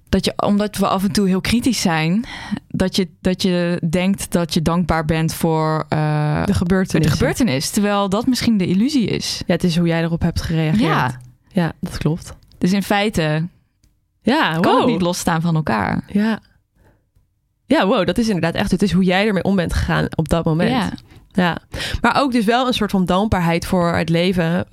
Dat 0.10 0.26
je, 0.26 0.34
omdat 0.36 0.78
we 0.78 0.88
af 0.88 1.03
en 1.03 1.12
toe 1.12 1.28
heel 1.28 1.41
kritisch 1.41 1.82
zijn, 1.82 2.26
dat 2.68 2.95
je, 2.95 3.08
dat 3.22 3.41
je 3.41 3.82
denkt 3.89 4.32
dat 4.32 4.53
je 4.53 4.62
dankbaar 4.62 5.06
bent 5.06 5.34
voor 5.34 5.86
eh, 5.89 6.45
De 6.45 6.53
gebeurtenis. 6.53 7.06
de 7.06 7.12
gebeurtenis. 7.12 7.70
Terwijl 7.70 8.10
dat 8.10 8.28
misschien 8.28 8.58
de 8.58 8.68
illusie 8.68 9.08
is. 9.08 9.41
Ja, 9.47 9.53
het 9.53 9.64
is 9.64 9.78
hoe 9.78 9.88
jij 9.88 10.03
erop 10.03 10.22
hebt 10.22 10.41
gereageerd. 10.41 10.80
Ja. 10.82 11.20
Ja, 11.47 11.72
dat 11.80 11.97
klopt. 11.97 12.34
Dus 12.58 12.72
in 12.74 12.84
feite 12.84 13.47
Ja, 14.22 14.51
kan 14.60 14.72
wow. 14.72 14.82
het 14.82 14.89
niet 14.89 15.01
losstaan 15.01 15.41
van 15.41 15.56
elkaar. 15.56 16.03
Ja. 16.08 16.39
Ja, 17.66 17.88
wow, 17.88 18.06
dat 18.06 18.18
is 18.18 18.26
inderdaad 18.28 18.53
echt. 18.56 18.72
Het 18.72 18.82
is 18.82 18.91
hoe 18.91 19.03
jij 19.03 19.28
ermee 19.28 19.43
om 19.43 19.56
bent 19.56 19.74
gegaan 19.74 20.08
op 20.16 20.30
dat 20.30 20.45
moment. 20.45 20.70
Ja. 20.70 20.91
Ja. 21.32 21.58
Maar 22.01 22.22
ook 22.22 22.32
dus 22.32 22.45
wel 22.45 22.68
een 22.68 22.74
soort 22.74 22.91
van 22.91 23.06
dankbaarheid 23.06 23.66
voor 23.66 23.95
het 23.95 24.10
leven. 24.10 24.68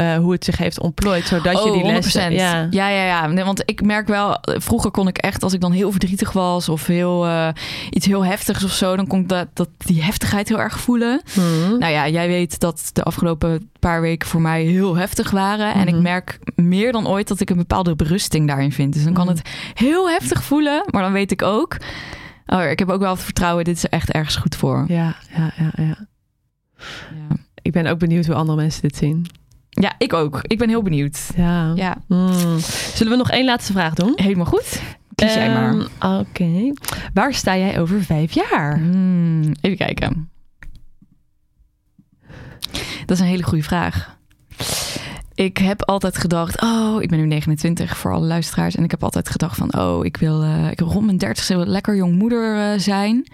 Eh, 0.00 0.16
hoe 0.16 0.32
het 0.32 0.44
zich 0.44 0.56
heeft 0.58 0.80
ontplooid, 0.80 1.26
zodat 1.26 1.52
je 1.52 1.68
Oh, 1.68 1.72
die 1.72 1.84
lessen... 1.84 2.30
100%. 2.30 2.34
Ja. 2.34 2.66
ja, 2.70 2.88
ja, 2.88 3.04
ja. 3.04 3.26
Nee, 3.26 3.44
want 3.44 3.62
ik 3.64 3.82
merk 3.82 4.08
wel, 4.08 4.38
vroeger 4.42 4.90
kon 4.90 5.08
ik 5.08 5.18
echt, 5.18 5.42
als 5.42 5.52
ik 5.52 5.60
dan 5.60 5.72
heel 5.72 5.90
verdrietig 5.90 6.32
was 6.32 6.68
of 6.68 6.86
heel, 6.86 7.26
eh, 7.26 7.48
iets 7.90 8.06
heel 8.06 8.24
heftigs 8.24 8.64
of 8.64 8.70
zo, 8.72 8.96
dan 8.96 9.06
kon 9.06 9.20
ik 9.20 9.28
dat, 9.28 9.48
dat, 9.54 9.68
die 9.78 10.02
heftigheid 10.02 10.48
heel 10.48 10.60
erg 10.60 10.80
voelen. 10.80 11.20
Hmm. 11.32 11.78
Nou 11.78 11.92
ja, 11.92 12.08
jij 12.08 12.28
weet 12.28 12.60
dat 12.60 12.90
de 12.92 13.02
afgelopen 13.02 13.70
paar 13.78 14.00
weken 14.00 14.28
voor 14.28 14.40
mij 14.40 14.62
heel 14.62 14.96
heftig 14.96 15.30
waren. 15.30 15.74
En 15.74 15.86
ik 15.86 15.94
Mhm. 15.94 16.02
merk 16.02 16.38
meer 16.54 16.92
dan 16.92 17.08
ooit 17.08 17.28
dat 17.28 17.40
ik 17.40 17.50
een 17.50 17.56
bepaalde 17.56 17.96
berusting 17.96 18.46
daarin 18.46 18.72
vind. 18.72 18.92
Dus 18.92 19.04
dan 19.04 19.12
kan 19.12 19.26
Mhm. 19.26 19.36
het 19.36 19.48
heel 19.74 20.10
heftig 20.10 20.42
voelen, 20.42 20.84
maar 20.90 21.02
dan 21.02 21.12
weet 21.12 21.30
ik 21.30 21.42
ook, 21.42 21.76
oh, 22.46 22.62
ik 22.70 22.78
heb 22.78 22.88
ook 22.90 23.00
wel 23.00 23.10
het 23.14 23.22
vertrouwen, 23.22 23.64
dit 23.64 23.76
is 23.76 23.86
echt 23.88 24.10
ergens 24.10 24.36
goed 24.36 24.56
voor. 24.56 24.84
ja, 24.88 25.14
ja, 25.36 25.52
ja, 25.56 25.70
ja. 25.76 26.06
Ja. 27.14 27.36
Ik 27.62 27.72
ben 27.72 27.86
ook 27.86 27.98
benieuwd 27.98 28.26
hoe 28.26 28.34
andere 28.34 28.56
mensen 28.58 28.82
dit 28.82 28.96
zien. 28.96 29.26
Ja, 29.70 29.92
ik 29.98 30.12
ook. 30.12 30.40
Ik 30.42 30.58
ben 30.58 30.68
heel 30.68 30.82
benieuwd. 30.82 31.30
Ja. 31.36 31.72
Ja, 31.74 31.96
Hmm. 32.08 32.58
Zullen 32.94 33.12
we 33.12 33.18
nog 33.18 33.30
één 33.30 33.44
laatste 33.44 33.72
vraag 33.72 33.94
doen? 33.94 34.12
helemaal 34.14 34.44
goed. 34.46 34.82
Kies 35.14 35.34
jij 35.34 35.48
maar. 35.52 35.86
Ehm, 35.98 36.18
Oké. 36.20 36.72
Waar 37.14 37.34
sta 37.34 37.56
jij 37.56 37.80
over 37.80 38.02
vijf 38.04 38.32
jaar? 38.32 38.78
Hmm, 38.78 39.52
even 39.60 39.76
kijken. 39.76 40.30
Dat 43.06 43.10
is 43.16 43.20
een 43.20 43.26
hele 43.30 43.42
goede 43.42 43.64
vraag. 43.64 44.18
Ik 45.34 45.58
heb 45.58 45.82
altijd 45.84 46.18
gedacht, 46.18 46.62
oh, 46.62 47.02
ik 47.02 47.08
ben 47.08 47.18
nu 47.18 47.26
29 47.26 47.96
voor 47.96 48.12
alle 48.12 48.26
luisteraars. 48.26 48.74
En 48.74 48.84
ik 48.84 48.90
heb 48.90 49.02
altijd 49.04 49.28
gedacht 49.30 49.56
van, 49.56 49.74
oh, 49.78 50.04
ik 50.04 50.16
wil, 50.16 50.42
eh, 50.42 50.70
ik 50.70 50.78
wil 50.78 50.88
rond 50.88 51.04
mijn 51.04 51.18
30 51.18 51.48
lekker 51.66 51.96
jong 51.96 52.14
moeder 52.18 52.72
eh, 52.72 52.78
zijn. 52.78 53.26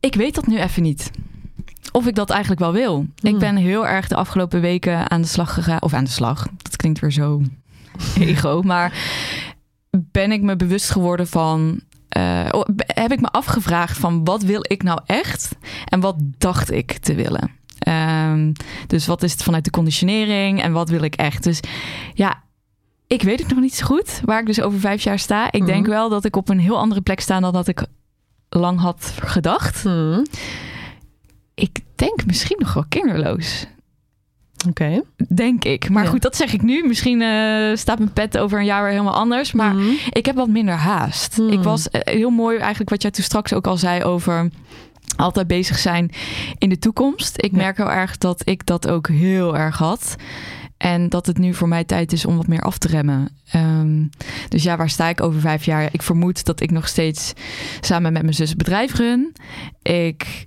Ik 0.00 0.14
weet 0.14 0.34
dat 0.34 0.46
nu 0.46 0.58
even 0.58 0.82
niet. 0.82 1.10
Of 1.92 2.06
ik 2.06 2.14
dat 2.14 2.30
eigenlijk 2.30 2.60
wel 2.60 2.72
wil. 2.72 3.06
Ik 3.20 3.30
Hmm. 3.30 3.38
ben 3.38 3.56
heel 3.56 3.86
erg 3.86 4.08
de 4.08 4.14
afgelopen 4.14 4.60
weken 4.60 5.10
aan 5.10 5.20
de 5.22 5.28
slag 5.28 5.54
gegaan. 5.54 5.82
Of 5.82 5.92
aan 5.92 6.04
de 6.04 6.10
slag. 6.10 6.46
Dat 6.62 6.76
klinkt 6.76 7.00
weer 7.00 7.10
zo 7.12 7.42
ego. 8.20 8.62
Maar 8.62 8.92
ben 9.90 10.32
ik 10.32 10.42
me 10.42 10.56
bewust 10.56 10.90
geworden 10.90 11.26
van. 11.28 11.80
eh, 12.08 12.48
oh, 12.50 12.62
heb 12.86 13.12
ik 13.12 13.20
me 13.20 13.28
afgevraagd 13.30 13.98
van 13.98 14.24
wat 14.24 14.42
wil 14.42 14.60
ik 14.62 14.82
nou 14.82 15.00
echt 15.06 15.48
en 15.84 16.00
wat 16.00 16.16
dacht 16.38 16.70
ik 16.70 16.92
te 16.98 17.14
willen. 17.14 17.50
Ehm, 17.78 18.52
dus 18.86 19.06
wat 19.06 19.22
is 19.22 19.32
het 19.32 19.42
vanuit 19.42 19.64
de 19.64 19.70
conditionering 19.70 20.62
en 20.62 20.72
wat 20.72 20.88
wil 20.88 21.02
ik 21.02 21.14
echt? 21.14 21.42
Dus 21.42 21.60
ja, 22.14 22.42
ik 23.06 23.22
weet 23.22 23.38
het 23.38 23.48
nog 23.48 23.58
niet 23.60 23.74
zo 23.74 23.86
goed 23.86 24.20
waar 24.24 24.40
ik 24.40 24.46
dus 24.46 24.60
over 24.60 24.80
vijf 24.80 25.02
jaar 25.02 25.18
sta. 25.18 25.52
Ik 25.52 25.66
denk 25.66 25.80
Mhm. 25.82 25.90
wel 25.90 26.08
dat 26.08 26.24
ik 26.24 26.36
op 26.36 26.48
een 26.48 26.60
heel 26.60 26.78
andere 26.78 27.00
plek 27.00 27.20
sta 27.20 27.40
dan 27.40 27.52
dat 27.52 27.68
ik 27.68 27.84
lang 28.48 28.80
had 28.80 29.12
gedacht. 29.24 29.82
Hmm. 29.82 30.22
Ik 31.54 31.78
denk 31.94 32.26
misschien 32.26 32.56
nog 32.58 32.74
wel 32.74 32.84
kinderloos. 32.88 33.66
Oké. 34.68 35.02
Denk 35.34 35.64
ik. 35.64 35.88
Maar 35.90 36.04
Ja. 36.04 36.10
goed, 36.10 36.22
dat 36.22 36.36
zeg 36.36 36.52
ik 36.52 36.62
nu. 36.62 36.86
Misschien 36.86 37.22
eh, 37.22 37.76
staat 37.76 37.98
mijn 37.98 38.12
pet 38.12 38.38
over 38.38 38.58
een 38.58 38.64
jaar 38.64 38.82
weer 38.82 38.90
helemaal 38.90 39.14
anders. 39.14 39.52
Maar 39.52 39.70
Hmm. 39.70 39.96
ik 40.10 40.26
heb 40.26 40.34
wat 40.34 40.48
minder 40.48 40.74
haast. 40.74 41.36
Hmm. 41.36 41.48
Ik 41.48 41.62
was 41.62 41.90
eh, 41.90 42.14
heel 42.14 42.30
mooi 42.30 42.58
eigenlijk 42.58 42.90
wat 42.90 43.02
jij 43.02 43.10
toen 43.10 43.24
straks 43.24 43.52
ook 43.52 43.66
al 43.66 43.76
zei 43.76 44.02
over 44.04 44.48
altijd 45.16 45.46
bezig 45.46 45.78
zijn 45.78 46.10
in 46.58 46.68
de 46.68 46.78
toekomst. 46.78 47.34
Ik 47.42 47.50
Ja. 47.50 47.56
merk 47.56 47.76
heel 47.76 47.90
erg 47.90 48.18
dat 48.18 48.48
ik 48.48 48.66
dat 48.66 48.88
ook 48.88 49.08
heel 49.08 49.56
erg 49.56 49.78
had. 49.78 50.16
En 50.76 51.08
dat 51.08 51.26
het 51.26 51.38
nu 51.38 51.54
voor 51.54 51.68
mij 51.68 51.84
tijd 51.84 52.12
is 52.12 52.24
om 52.24 52.36
wat 52.36 52.46
meer 52.46 52.60
af 52.62 52.78
te 52.78 52.88
remmen. 52.88 53.28
Ehm, 53.50 54.02
dus 54.48 54.62
ja, 54.62 54.76
waar 54.76 54.90
sta 54.90 55.08
ik 55.08 55.20
over 55.22 55.40
vijf 55.40 55.64
jaar? 55.64 55.88
Ik 55.92 56.02
vermoed 56.02 56.44
dat 56.44 56.60
ik 56.60 56.70
nog 56.70 56.88
steeds 56.88 57.32
samen 57.80 58.12
met 58.12 58.22
mijn 58.22 58.34
zus 58.34 58.56
bedrijf 58.56 58.94
run. 58.94 59.32
Ik 59.82 60.46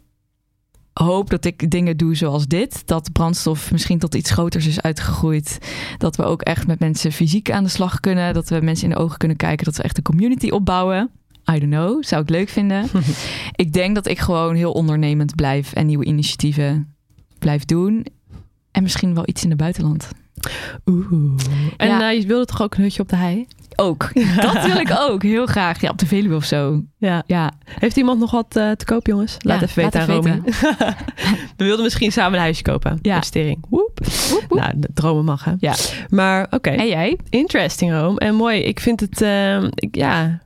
hoop 1.04 1.30
dat 1.30 1.46
ik 1.46 1.72
dingen 1.72 1.98
doe 1.98 2.16
zoals 2.16 2.48
dit. 2.48 2.88
Dat 2.88 3.12
brandstof 3.12 3.72
misschien 3.72 4.00
tot 4.00 4.16
iets 4.16 4.32
groters 4.32 4.68
is 4.68 4.82
uitgegroeid. 4.82 5.58
Dat 5.98 6.16
we 6.16 6.24
ook 6.24 6.42
echt 6.42 6.68
met 6.68 6.80
mensen 6.80 7.12
fysiek 7.12 7.52
aan 7.52 7.64
de 7.64 7.70
slag 7.70 8.00
kunnen. 8.00 8.34
Dat 8.34 8.50
we 8.50 8.60
mensen 8.62 8.90
in 8.90 8.94
de 8.96 9.02
ogen 9.02 9.18
kunnen 9.18 9.38
kijken. 9.38 9.66
Dat 9.66 9.76
we 9.78 9.84
echt 9.84 9.98
een 9.98 10.04
community 10.04 10.50
opbouwen. 10.50 11.10
I 11.52 11.60
don't 11.60 11.72
know, 11.72 12.04
zou 12.04 12.22
ik 12.22 12.30
leuk 12.30 12.50
vinden. 12.50 12.86
ik 13.56 13.74
denk 13.74 13.96
dat 13.96 14.08
ik 14.08 14.20
gewoon 14.20 14.56
heel 14.56 14.72
ondernemend 14.72 15.36
blijf 15.36 15.74
en 15.74 15.86
nieuwe 15.86 16.06
initiatieven 16.06 16.96
blijf 17.40 17.66
doen. 17.66 18.06
En 18.72 18.84
misschien 18.84 19.14
wel 19.16 19.24
iets 19.28 19.44
in 19.44 19.50
het 19.50 19.58
buitenland. 19.60 20.10
Oeh. 20.86 21.12
En 21.78 21.88
Ja. 21.88 22.12
eh, 22.12 22.20
je 22.22 22.28
wilde 22.28 22.46
toch 22.46 22.62
ook 22.62 22.76
een 22.76 22.82
hutje 22.84 23.02
op 23.02 23.10
de 23.10 23.16
hei? 23.16 23.46
Ook. 23.76 24.10
Dat 24.42 24.66
wil 24.66 24.76
ik 24.78 24.96
ook. 25.00 25.24
Heel 25.24 25.46
graag. 25.46 25.82
Ja, 25.82 25.90
op 25.90 25.98
de 25.98 26.06
Veluwe 26.06 26.36
of 26.36 26.44
zo. 26.46 26.84
Ja. 26.98 27.24
Ja. 27.28 27.52
Heeft 27.80 27.98
iemand 27.98 28.20
nog 28.20 28.32
wat 28.32 28.56
eh, 28.56 28.72
te 28.72 28.86
koop, 28.86 29.08
jongens? 29.08 29.38
Laat 29.40 29.60
Ja, 29.60 29.66
even 29.66 29.84
weten 29.84 30.00
aan 30.02 30.08
Romy. 30.08 30.42
We 31.58 31.64
wilden 31.64 31.84
misschien 31.84 32.12
samen 32.12 32.34
een 32.34 32.40
huisje 32.44 32.62
kopen. 32.64 33.00
Ja. 33.02 33.16
Investering. 33.16 33.66
Woep. 33.70 34.00
Woep, 34.30 34.46
woep. 34.50 34.60
Nou, 34.60 34.72
de 34.76 34.90
dromen 34.94 35.26
mag, 35.26 35.44
hè? 35.44 35.54
Ja. 35.60 35.74
Maar 36.10 36.48
oké. 36.50 36.70
En 36.70 36.88
jij? 36.88 37.18
Interesting, 37.30 37.92
Rome. 37.92 38.20
En 38.20 38.36
mooi. 38.36 38.60
Ik 38.62 38.80
vind 38.80 39.00
het, 39.00 39.22
ehm, 39.22 39.70
ik, 39.76 39.96
ja, 39.96 40.42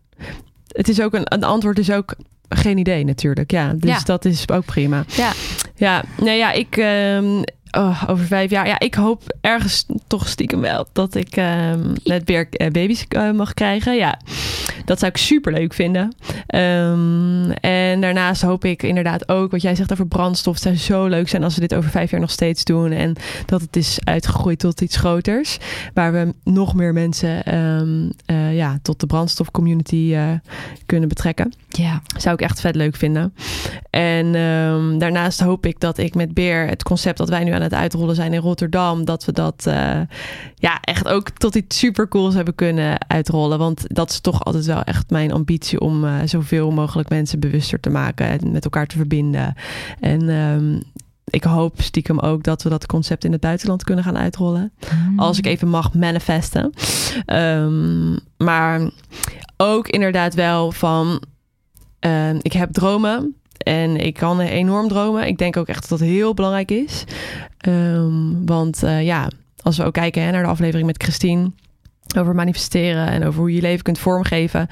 het 0.67 0.89
is 0.89 1.01
ook 1.01 1.13
een, 1.13 1.33
een 1.33 1.43
antwoord 1.43 1.79
is 1.79 1.91
ook 1.91 2.15
geen 2.49 2.77
idee 2.77 3.05
natuurlijk. 3.05 3.51
Ja, 3.51 3.73
dus 3.75 3.89
Ja. 3.89 3.99
dat 4.05 4.25
is 4.25 4.49
ook 4.49 4.65
prima. 4.65 5.03
Ja. 5.07 5.31
Ja, 5.75 6.03
nou 6.17 6.31
ja, 6.37 6.51
ik 6.51 6.77
ehm, 6.77 7.41
oh, 7.71 8.03
over 8.07 8.25
vijf 8.25 8.49
jaar. 8.49 8.67
Ja, 8.67 8.79
ik 8.79 8.93
hoop 8.93 9.37
ergens 9.41 9.85
toch 10.07 10.27
stiekem 10.27 10.61
wel 10.61 10.87
dat 10.93 11.15
ik 11.15 11.35
ehm, 11.35 11.95
met 12.03 12.21
weer 12.25 12.47
eh, 12.49 12.71
baby's 12.71 13.05
eh, 13.07 13.31
mag 13.31 13.53
krijgen. 13.53 13.95
Ja, 13.95 14.19
dat 14.85 14.99
zou 14.99 15.11
ik 15.11 15.17
super 15.17 15.53
leuk 15.53 15.73
vinden. 15.73 16.15
Ehm, 16.47 17.51
en 17.51 18.01
daarnaast 18.01 18.41
hoop 18.41 18.65
ik 18.65 18.83
inderdaad 18.83 19.29
ook 19.29 19.51
wat 19.51 19.61
jij 19.61 19.75
zegt 19.75 19.91
over 19.91 20.07
brandstof. 20.07 20.53
Het 20.53 20.63
zou 20.63 20.75
zo 20.75 21.05
leuk 21.05 21.29
zijn 21.29 21.43
als 21.43 21.55
we 21.55 21.61
dit 21.61 21.75
over 21.75 21.89
vijf 21.89 22.11
jaar 22.11 22.19
nog 22.19 22.31
steeds 22.31 22.63
doen. 22.63 22.91
En 22.91 23.15
dat 23.45 23.61
het 23.61 23.75
is 23.75 23.99
uitgegroeid 24.03 24.59
tot 24.59 24.81
iets 24.81 24.97
groters. 24.97 25.57
Waar 25.93 26.11
we 26.11 26.33
nog 26.43 26.75
meer 26.75 26.93
mensen 26.93 27.43
ehm, 27.43 28.09
eh, 28.25 28.55
ja, 28.55 28.79
tot 28.81 28.99
de 28.99 29.07
brandstofcommunity 29.07 30.17
kunnen 30.85 31.09
betrekken. 31.09 31.53
Ja. 31.67 32.01
Zou 32.17 32.35
ik 32.35 32.41
echt 32.41 32.61
vet 32.61 32.75
leuk 32.75 32.95
vinden. 32.95 33.33
En 33.89 34.31
daarnaast 34.99 35.39
hoop 35.39 35.65
ik 35.65 35.79
dat 35.79 35.97
ik 35.97 36.15
met 36.15 36.33
Beer 36.33 36.67
het 36.67 36.83
concept 36.83 37.17
dat 37.17 37.29
wij 37.29 37.43
nu 37.43 37.51
aan 37.51 37.58
het 37.61 37.73
uitrollen 37.73 38.15
zijn 38.15 38.33
in 38.33 38.41
Rotterdam, 38.41 39.05
dat 39.05 39.25
we 39.25 39.31
dat 39.31 39.65
eh, 39.65 39.99
ja, 40.55 40.79
echt 40.81 41.07
ook 41.07 41.29
tot 41.29 41.55
iets 41.55 41.77
supercools 41.77 42.33
hebben 42.33 42.55
kunnen 42.55 43.07
uitrollen. 43.07 43.57
Want 43.57 43.85
dat 43.87 44.09
is 44.09 44.19
toch 44.19 44.43
altijd 44.43 44.65
wel 44.65 44.83
echt 44.83 45.09
mijn 45.09 45.31
ambitie 45.31 45.79
om 45.79 46.05
eh, 46.05 46.13
zoveel 46.25 46.71
mogelijk 46.71 47.09
mensen 47.09 47.39
bewuster 47.39 47.79
te 47.79 47.89
maken 47.89 48.27
en 48.27 48.51
met 48.51 48.63
elkaar 48.63 48.87
te 48.87 48.97
verbinden. 48.97 49.53
En 49.99 50.29
ehm, 50.29 50.79
ik 51.29 51.43
hoop 51.43 51.81
stiekem 51.81 52.19
ook 52.19 52.43
dat 52.43 52.63
we 52.63 52.69
dat 52.69 52.85
concept 52.85 53.23
in 53.23 53.31
het 53.31 53.41
buitenland 53.41 53.83
kunnen 53.83 54.03
gaan 54.03 54.17
uitrollen. 54.17 54.71
Als 55.15 55.37
ik 55.37 55.45
even 55.45 55.67
mag 55.67 55.93
manifesten. 55.93 56.73
Ehm, 57.25 58.17
maar 58.37 58.89
ook 59.57 59.87
inderdaad 59.87 60.33
wel 60.33 60.71
van... 60.71 61.23
ehm, 61.99 62.37
ik 62.41 62.53
heb 62.53 62.71
dromen 62.71 63.35
en 63.57 63.97
ik 63.97 64.13
kan 64.13 64.39
enorm 64.39 64.87
dromen. 64.87 65.27
Ik 65.27 65.37
denk 65.37 65.57
ook 65.57 65.67
echt 65.67 65.89
dat 65.89 65.99
dat 65.99 66.07
heel 66.07 66.33
belangrijk 66.33 66.71
is. 66.71 67.03
Ehm, 67.59 68.45
want 68.45 68.83
eh, 68.83 69.03
ja, 69.05 69.29
als 69.61 69.77
we 69.77 69.83
ook 69.83 69.93
kijken 69.93 70.23
hè, 70.23 70.31
naar 70.31 70.43
de 70.43 70.49
aflevering 70.49 70.87
met 70.87 71.03
Christine... 71.03 71.51
over 72.17 72.35
manifesteren 72.35 73.07
en 73.07 73.25
over 73.25 73.39
hoe 73.39 73.53
je 73.53 73.61
leven 73.61 73.83
kunt 73.83 73.99
vormgeven. 73.99 74.67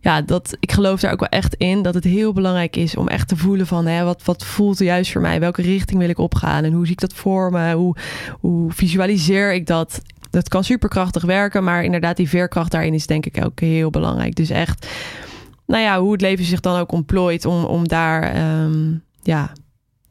Ja, 0.00 0.22
dat, 0.22 0.56
ik 0.60 0.72
geloof 0.72 1.00
daar 1.00 1.12
ook 1.12 1.20
wel 1.20 1.28
echt 1.28 1.54
in 1.54 1.82
dat 1.82 1.94
het 1.94 2.04
heel 2.04 2.32
belangrijk 2.32 2.76
is 2.76 2.96
om 2.96 3.08
echt 3.08 3.28
te 3.28 3.36
voelen 3.36 3.66
van 3.66 3.86
hè, 3.86 4.04
wat, 4.04 4.24
wat 4.24 4.44
voelt 4.44 4.78
juist 4.78 5.12
voor 5.12 5.20
mij? 5.20 5.40
Welke 5.40 5.62
richting 5.62 5.98
wil 5.98 6.08
ik 6.08 6.18
opgaan? 6.18 6.64
En 6.64 6.72
hoe 6.72 6.84
zie 6.84 6.92
ik 6.92 7.00
dat 7.00 7.14
voor 7.14 7.50
me? 7.50 7.74
Hoe, 7.74 7.96
hoe 8.40 8.72
visualiseer 8.72 9.54
ik 9.54 9.66
dat? 9.66 10.00
Dat 10.30 10.48
kan 10.48 10.64
superkrachtig 10.64 11.24
werken, 11.24 11.64
maar 11.64 11.84
inderdaad, 11.84 12.16
die 12.16 12.28
veerkracht 12.28 12.70
daarin 12.70 12.94
is 12.94 13.06
denk 13.06 13.26
ik 13.26 13.44
ook 13.44 13.60
heel 13.60 13.90
belangrijk. 13.90 14.34
Dus 14.34 14.50
echt, 14.50 14.86
nou 15.66 15.82
ja, 15.82 16.00
hoe 16.00 16.12
het 16.12 16.20
leven 16.20 16.44
zich 16.44 16.60
dan 16.60 16.78
ook 16.78 16.92
ontplooit 16.92 17.44
om, 17.44 17.64
om 17.64 17.88
daar 17.88 18.22
ehm, 18.22 18.94
ja, 19.22 19.52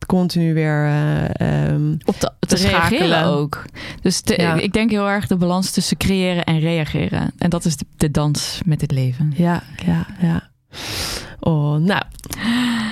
continu 0.07 0.53
weer 0.53 0.85
eh, 0.85 1.67
ehm, 1.69 1.93
op 2.05 2.15
te, 2.15 2.31
te, 2.39 2.55
te 2.55 2.67
reageren 2.67 3.23
ook. 3.25 3.65
Dus 4.01 4.21
te- 4.21 4.41
Ja. 4.41 4.53
ik 4.53 4.73
denk 4.73 4.89
heel 4.91 5.07
erg 5.09 5.27
de 5.27 5.35
balans 5.37 5.71
tussen 5.71 5.97
creëren 5.97 6.43
en 6.43 6.59
reageren. 6.59 7.31
En 7.37 7.49
dat 7.49 7.65
is 7.65 7.77
de, 7.77 7.85
de 7.97 8.11
dans 8.11 8.59
met 8.65 8.81
het 8.81 8.91
leven. 8.91 9.33
ja, 9.35 9.63
ja, 9.85 10.05
ja. 10.21 10.49
Oh, 11.39 11.75
nou, 11.75 12.01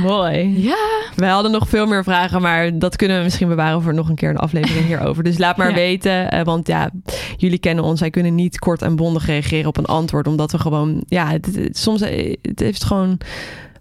mooi. 0.01 0.63
Ja, 0.63 1.01
Wij 1.15 1.29
hadden 1.29 1.51
nog 1.51 1.69
veel 1.69 1.85
meer 1.85 2.03
vragen, 2.03 2.41
maar 2.41 2.79
dat 2.79 2.95
kunnen 2.95 3.17
we 3.17 3.23
misschien 3.23 3.47
bewaren 3.47 3.81
voor 3.81 3.93
nog 3.93 4.09
een 4.09 4.15
keer 4.15 4.29
een 4.29 4.37
aflevering 4.37 4.85
hierover. 4.85 5.23
Dus 5.23 5.37
laat 5.37 5.57
maar 5.57 5.69
Ja. 5.75 5.75
weten, 5.75 6.31
eh, 6.31 6.43
want 6.43 6.67
ja, 6.67 6.89
jullie 7.37 7.57
kennen 7.59 7.83
ons. 7.83 7.99
Wij 7.99 8.09
kunnen 8.09 8.35
niet 8.35 8.59
kort 8.59 8.81
en 8.81 8.95
bondig 8.95 9.25
reageren 9.25 9.67
op 9.67 9.77
een 9.77 9.85
antwoord, 9.85 10.27
omdat 10.27 10.51
we 10.51 10.59
gewoon, 10.59 11.03
ja, 11.07 11.27
het, 11.29 11.45
het- 11.55 11.77
soms 11.77 12.01
eh, 12.01 12.35
het 12.41 12.59
heeft 12.59 12.83
gewoon 12.83 13.17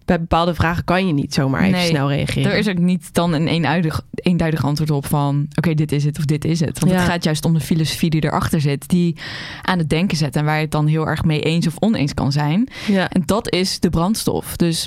bij 0.04 0.18
bepaalde 0.20 0.54
vragen 0.54 0.84
kan 0.84 1.06
je 1.06 1.12
niet 1.12 1.34
zomaar 1.34 1.60
even 1.60 1.72
Nee, 1.72 1.88
snel 1.88 2.08
reageren. 2.10 2.52
er 2.52 2.58
is 2.58 2.68
ook 2.68 2.78
niet 2.78 3.14
dan 3.14 3.32
een 3.32 3.48
eenduidig, 3.48 4.00
eenduidig 4.14 4.64
antwoord 4.64 4.90
op 4.90 5.06
van... 5.06 5.46
oké, 5.54 5.74
dit 5.74 5.92
is 5.92 6.04
het 6.04 6.18
of 6.18 6.24
dit 6.24 6.44
is 6.44 6.60
het. 6.60 6.78
Want 6.78 6.92
Ja. 6.92 6.98
het 6.98 7.08
gaat 7.08 7.24
juist 7.24 7.44
om 7.44 7.52
de 7.54 7.60
filosofie 7.60 8.10
die 8.10 8.24
erachter 8.24 8.60
zit... 8.60 8.88
die 8.88 9.16
aan 9.62 9.78
het 9.78 9.88
denken 9.90 10.16
zet 10.16 10.36
en 10.36 10.44
waar 10.44 10.56
je 10.56 10.62
het 10.62 10.70
dan 10.70 10.86
heel 10.86 11.06
erg 11.08 11.24
mee 11.24 11.40
eens 11.40 11.66
of 11.66 11.74
oneens 11.78 12.14
kan 12.14 12.32
zijn. 12.32 12.68
ja. 12.86 13.08
En 13.10 13.22
dat 13.26 13.52
is 13.52 13.80
de 13.80 13.90
brandstof. 13.90 14.56
Dus 14.56 14.86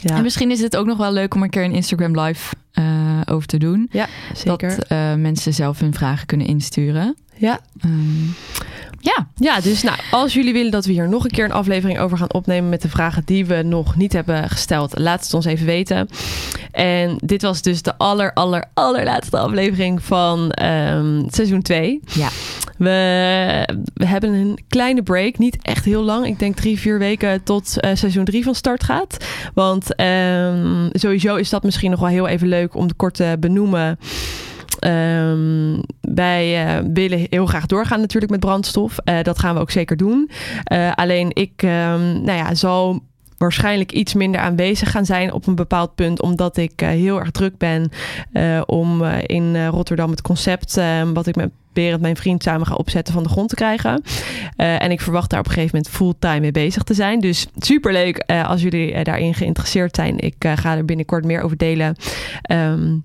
Ja, 0.00 0.16
En 0.16 0.22
misschien 0.22 0.50
is 0.50 0.60
het 0.60 0.76
ook 0.76 0.86
nog 0.86 0.98
wel 0.98 1.12
leuk 1.12 1.34
om 1.34 1.42
een 1.42 1.50
keer 1.50 1.64
een 1.64 1.72
Instagram 1.72 2.20
live 2.20 2.54
eh, 2.72 2.84
over 3.24 3.46
te 3.46 3.58
doen. 3.58 3.88
ja 3.92 4.06
zeker. 4.34 4.68
Dat 4.76 4.84
eh, 4.86 5.14
mensen 5.14 5.54
zelf 5.54 5.78
hun 5.80 5.94
vragen 5.94 6.26
kunnen 6.26 6.46
insturen. 6.46 7.16
Ja. 7.38 7.60
Ehm, 7.80 8.26
ja, 9.00 9.26
ja, 9.34 9.60
dus 9.60 9.82
nou, 9.82 9.98
als 10.10 10.34
jullie 10.34 10.52
willen 10.52 10.70
dat 10.70 10.84
we 10.84 10.92
hier 10.92 11.08
nog 11.08 11.24
een 11.24 11.30
keer 11.30 11.44
een 11.44 11.52
aflevering 11.52 11.98
over 11.98 12.18
gaan 12.18 12.32
opnemen 12.32 12.68
met 12.68 12.82
de 12.82 12.88
vragen 12.88 13.22
die 13.24 13.46
we 13.46 13.62
nog 13.62 13.96
niet 13.96 14.12
hebben 14.12 14.48
gesteld, 14.50 14.98
laat 14.98 15.22
het 15.22 15.34
ons 15.34 15.44
even 15.44 15.66
weten. 15.66 16.08
En 16.72 17.18
dit 17.24 17.42
was 17.42 17.62
dus 17.62 17.82
de 17.82 17.98
aller, 17.98 18.32
aller, 18.32 18.64
allerlaatste 18.74 19.38
aflevering 19.38 20.02
van 20.02 20.50
ehm, 20.50 21.22
seizoen 21.28 21.62
2. 21.62 22.00
Ja. 22.14 22.28
We, 22.76 23.68
we 23.94 24.06
hebben 24.06 24.32
een 24.32 24.58
kleine 24.68 25.02
break, 25.02 25.38
niet 25.38 25.58
echt 25.62 25.84
heel 25.84 26.02
lang. 26.02 26.26
Ik 26.26 26.38
denk 26.38 26.56
drie, 26.56 26.78
vier 26.78 26.98
weken 26.98 27.42
tot 27.42 27.80
eh, 27.80 27.90
seizoen 27.94 28.24
3 28.24 28.44
van 28.44 28.54
start 28.54 28.84
gaat. 28.84 29.16
Want 29.54 29.94
ehm, 29.94 30.88
sowieso 30.92 31.36
is 31.36 31.50
dat 31.50 31.62
misschien 31.62 31.90
nog 31.90 32.00
wel 32.00 32.08
heel 32.08 32.28
even 32.28 32.48
leuk 32.48 32.74
om 32.74 32.96
kort 32.96 33.14
te 33.14 33.36
benoemen. 33.40 33.98
Ehm, 34.78 35.80
wij 36.00 36.66
eh, 36.66 36.84
willen 36.92 37.26
heel 37.30 37.46
graag 37.46 37.66
doorgaan 37.66 38.00
natuurlijk 38.00 38.32
met 38.32 38.40
brandstof. 38.40 38.98
Eh, 39.04 39.22
dat 39.22 39.38
gaan 39.38 39.54
we 39.54 39.60
ook 39.60 39.70
zeker 39.70 39.96
doen. 39.96 40.30
Eh, 40.64 40.92
alleen 40.94 41.30
ik 41.32 41.52
ehm, 41.56 42.22
nou 42.22 42.38
ja, 42.38 42.54
zal 42.54 43.00
waarschijnlijk 43.38 43.92
iets 43.92 44.14
minder 44.14 44.40
aanwezig 44.40 44.90
gaan 44.90 45.06
zijn 45.06 45.32
op 45.32 45.46
een 45.46 45.54
bepaald 45.54 45.94
punt. 45.94 46.22
Omdat 46.22 46.56
ik 46.56 46.80
heel 46.80 47.18
erg 47.18 47.30
druk 47.30 47.58
ben 47.58 47.90
om 48.66 49.04
in 49.04 49.66
Rotterdam 49.66 50.10
het 50.10 50.22
concept... 50.22 50.76
eh, 50.76 51.02
wat 51.14 51.26
ik 51.26 51.36
met 51.36 51.50
Berend, 51.72 52.00
mijn 52.00 52.16
vriend, 52.16 52.42
samen 52.42 52.66
ga 52.66 52.74
opzetten 52.74 53.14
van 53.14 53.22
de 53.22 53.28
grond 53.28 53.48
te 53.48 53.54
krijgen. 53.54 54.02
En 54.56 54.90
ik 54.90 55.00
verwacht 55.00 55.30
daar 55.30 55.38
op 55.38 55.46
een 55.46 55.52
gegeven 55.52 55.76
moment 55.76 55.94
fulltime 55.94 56.40
mee 56.40 56.50
bezig 56.50 56.82
te 56.82 56.94
zijn. 56.94 57.20
Dus 57.20 57.46
superleuk 57.56 58.18
als 58.46 58.62
jullie 58.62 59.04
daarin 59.04 59.34
geïnteresseerd 59.34 59.94
zijn. 59.94 60.18
Ik 60.18 60.34
ga 60.54 60.76
er 60.76 60.84
binnenkort 60.84 61.24
meer 61.24 61.42
over 61.42 61.56
delen. 61.56 61.96
Ehm, 62.42 62.96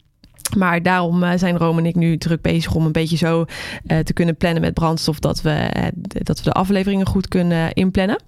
maar 0.56 0.82
daarom 0.82 1.24
eh, 1.24 1.38
zijn 1.38 1.58
Rome 1.58 1.80
en 1.80 1.86
ik 1.86 1.96
nu 1.96 2.18
druk 2.18 2.42
bezig 2.42 2.76
om 2.76 2.86
een 2.86 2.92
beetje 2.92 3.18
zo 3.18 3.46
eh, 3.86 4.00
te 4.00 4.14
kunnen 4.14 4.36
plannen 4.36 4.62
met 4.62 4.74
brandstof 4.74 5.20
dat 5.20 5.42
we, 5.42 5.50
eh, 5.50 5.88
dat 5.96 6.38
we 6.38 6.44
de 6.44 6.52
afleveringen 6.52 7.06
goed 7.06 7.28
kunnen 7.28 7.74
inplannen. 7.74 8.24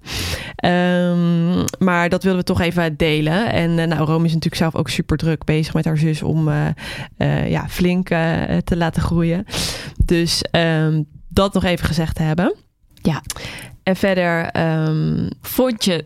Ehm, 0.56 1.64
maar 1.78 2.08
dat 2.08 2.22
willen 2.22 2.38
we 2.38 2.44
toch 2.44 2.60
even 2.60 2.96
delen. 2.96 3.52
En 3.52 3.74
nou, 3.74 4.04
Rome 4.04 4.24
is 4.24 4.32
natuurlijk 4.32 4.62
zelf 4.62 4.74
ook 4.74 4.88
super 4.88 5.16
druk 5.16 5.44
bezig 5.44 5.74
met 5.74 5.84
haar 5.84 5.98
zus 5.98 6.22
om 6.22 6.50
ja, 7.48 7.68
flink 7.68 8.08
te 8.64 8.76
laten 8.76 9.02
groeien. 9.02 9.44
Dus 10.04 10.42
ehm, 10.42 11.02
dat 11.28 11.54
nog 11.54 11.64
even 11.64 11.86
gezegd 11.86 12.14
te 12.14 12.22
hebben. 12.22 12.54
Ja. 13.02 13.22
En 13.82 13.96
verder, 13.96 14.44
ehm, 14.44 15.28
vond 15.40 15.84
je 15.84 16.04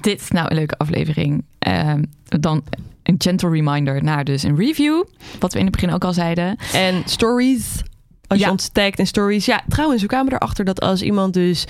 dit 0.00 0.32
nou 0.32 0.48
een 0.50 0.56
leuke 0.56 0.78
aflevering? 0.78 1.44
Dan 2.24 2.62
een 3.02 3.14
gentle 3.18 3.50
reminder 3.50 4.02
naar 4.04 4.24
dus 4.24 4.42
een 4.42 4.56
review. 4.56 5.04
Wat 5.38 5.52
we 5.52 5.58
in 5.58 5.64
het 5.64 5.74
begin 5.74 5.92
ook 5.92 6.04
al 6.04 6.12
zeiden. 6.12 6.56
En 6.72 7.02
stories. 7.06 7.80
Als 8.26 8.40
Ja. 8.40 8.46
je 8.46 8.52
ons 8.52 8.68
tagt 8.68 8.98
in 8.98 9.06
stories. 9.06 9.46
Ja, 9.46 9.60
trouwens, 9.68 10.02
we 10.02 10.08
kwamen 10.08 10.32
erachter 10.32 10.64
dat 10.64 10.80
als 10.80 11.02
iemand 11.02 11.34
dus 11.34 11.64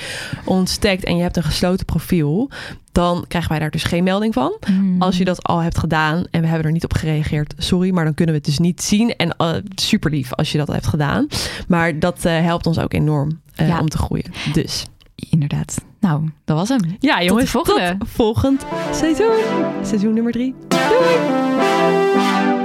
ons 0.44 0.76
tagt 0.76 1.04
en 1.04 1.16
je 1.16 1.22
hebt 1.22 1.36
een 1.36 1.42
gesloten 1.42 1.84
profiel, 1.86 2.50
dan 2.92 3.24
krijgen 3.28 3.50
wij 3.50 3.58
daar 3.58 3.70
dus 3.70 3.84
geen 3.84 4.04
melding 4.04 4.34
van. 4.34 4.58
Als 4.98 5.18
je 5.18 5.24
dat 5.24 5.42
al 5.42 5.58
hebt 5.58 5.78
gedaan 5.78 6.24
en 6.30 6.40
we 6.40 6.46
hebben 6.46 6.66
er 6.66 6.72
niet 6.72 6.84
op 6.84 6.92
gereageerd, 6.94 7.54
sorry, 7.58 7.90
maar 7.90 8.04
dan 8.04 8.14
kunnen 8.14 8.34
we 8.34 8.40
het 8.40 8.48
dus 8.50 8.58
niet 8.58 8.82
zien. 8.82 9.16
En 9.16 9.36
eh, 9.36 9.54
super 9.74 10.10
lief 10.10 10.32
als 10.34 10.52
je 10.52 10.58
dat 10.58 10.68
al 10.68 10.74
hebt 10.74 10.86
gedaan. 10.86 11.26
Maar 11.68 11.98
dat 11.98 12.24
eh, 12.24 12.40
helpt 12.40 12.66
ons 12.66 12.78
ook 12.78 12.92
enorm 12.92 13.40
eh, 13.54 13.68
Ja. 13.68 13.80
om 13.80 13.88
te 13.88 13.98
groeien. 13.98 14.32
Dus 14.52 14.86
Inderdaad. 15.30 15.84
Nou, 16.02 16.28
dat 16.44 16.56
was 16.56 16.68
hem. 16.68 16.96
ja, 16.98 17.22
jongens, 17.22 17.50
volgende. 17.50 17.96
tot 17.98 18.08
volgend 18.08 18.66
seizoen. 18.92 19.34
Seizoen 19.82 20.14
nummer 20.14 20.32
drie. 20.32 20.54
Doei! 20.68 22.61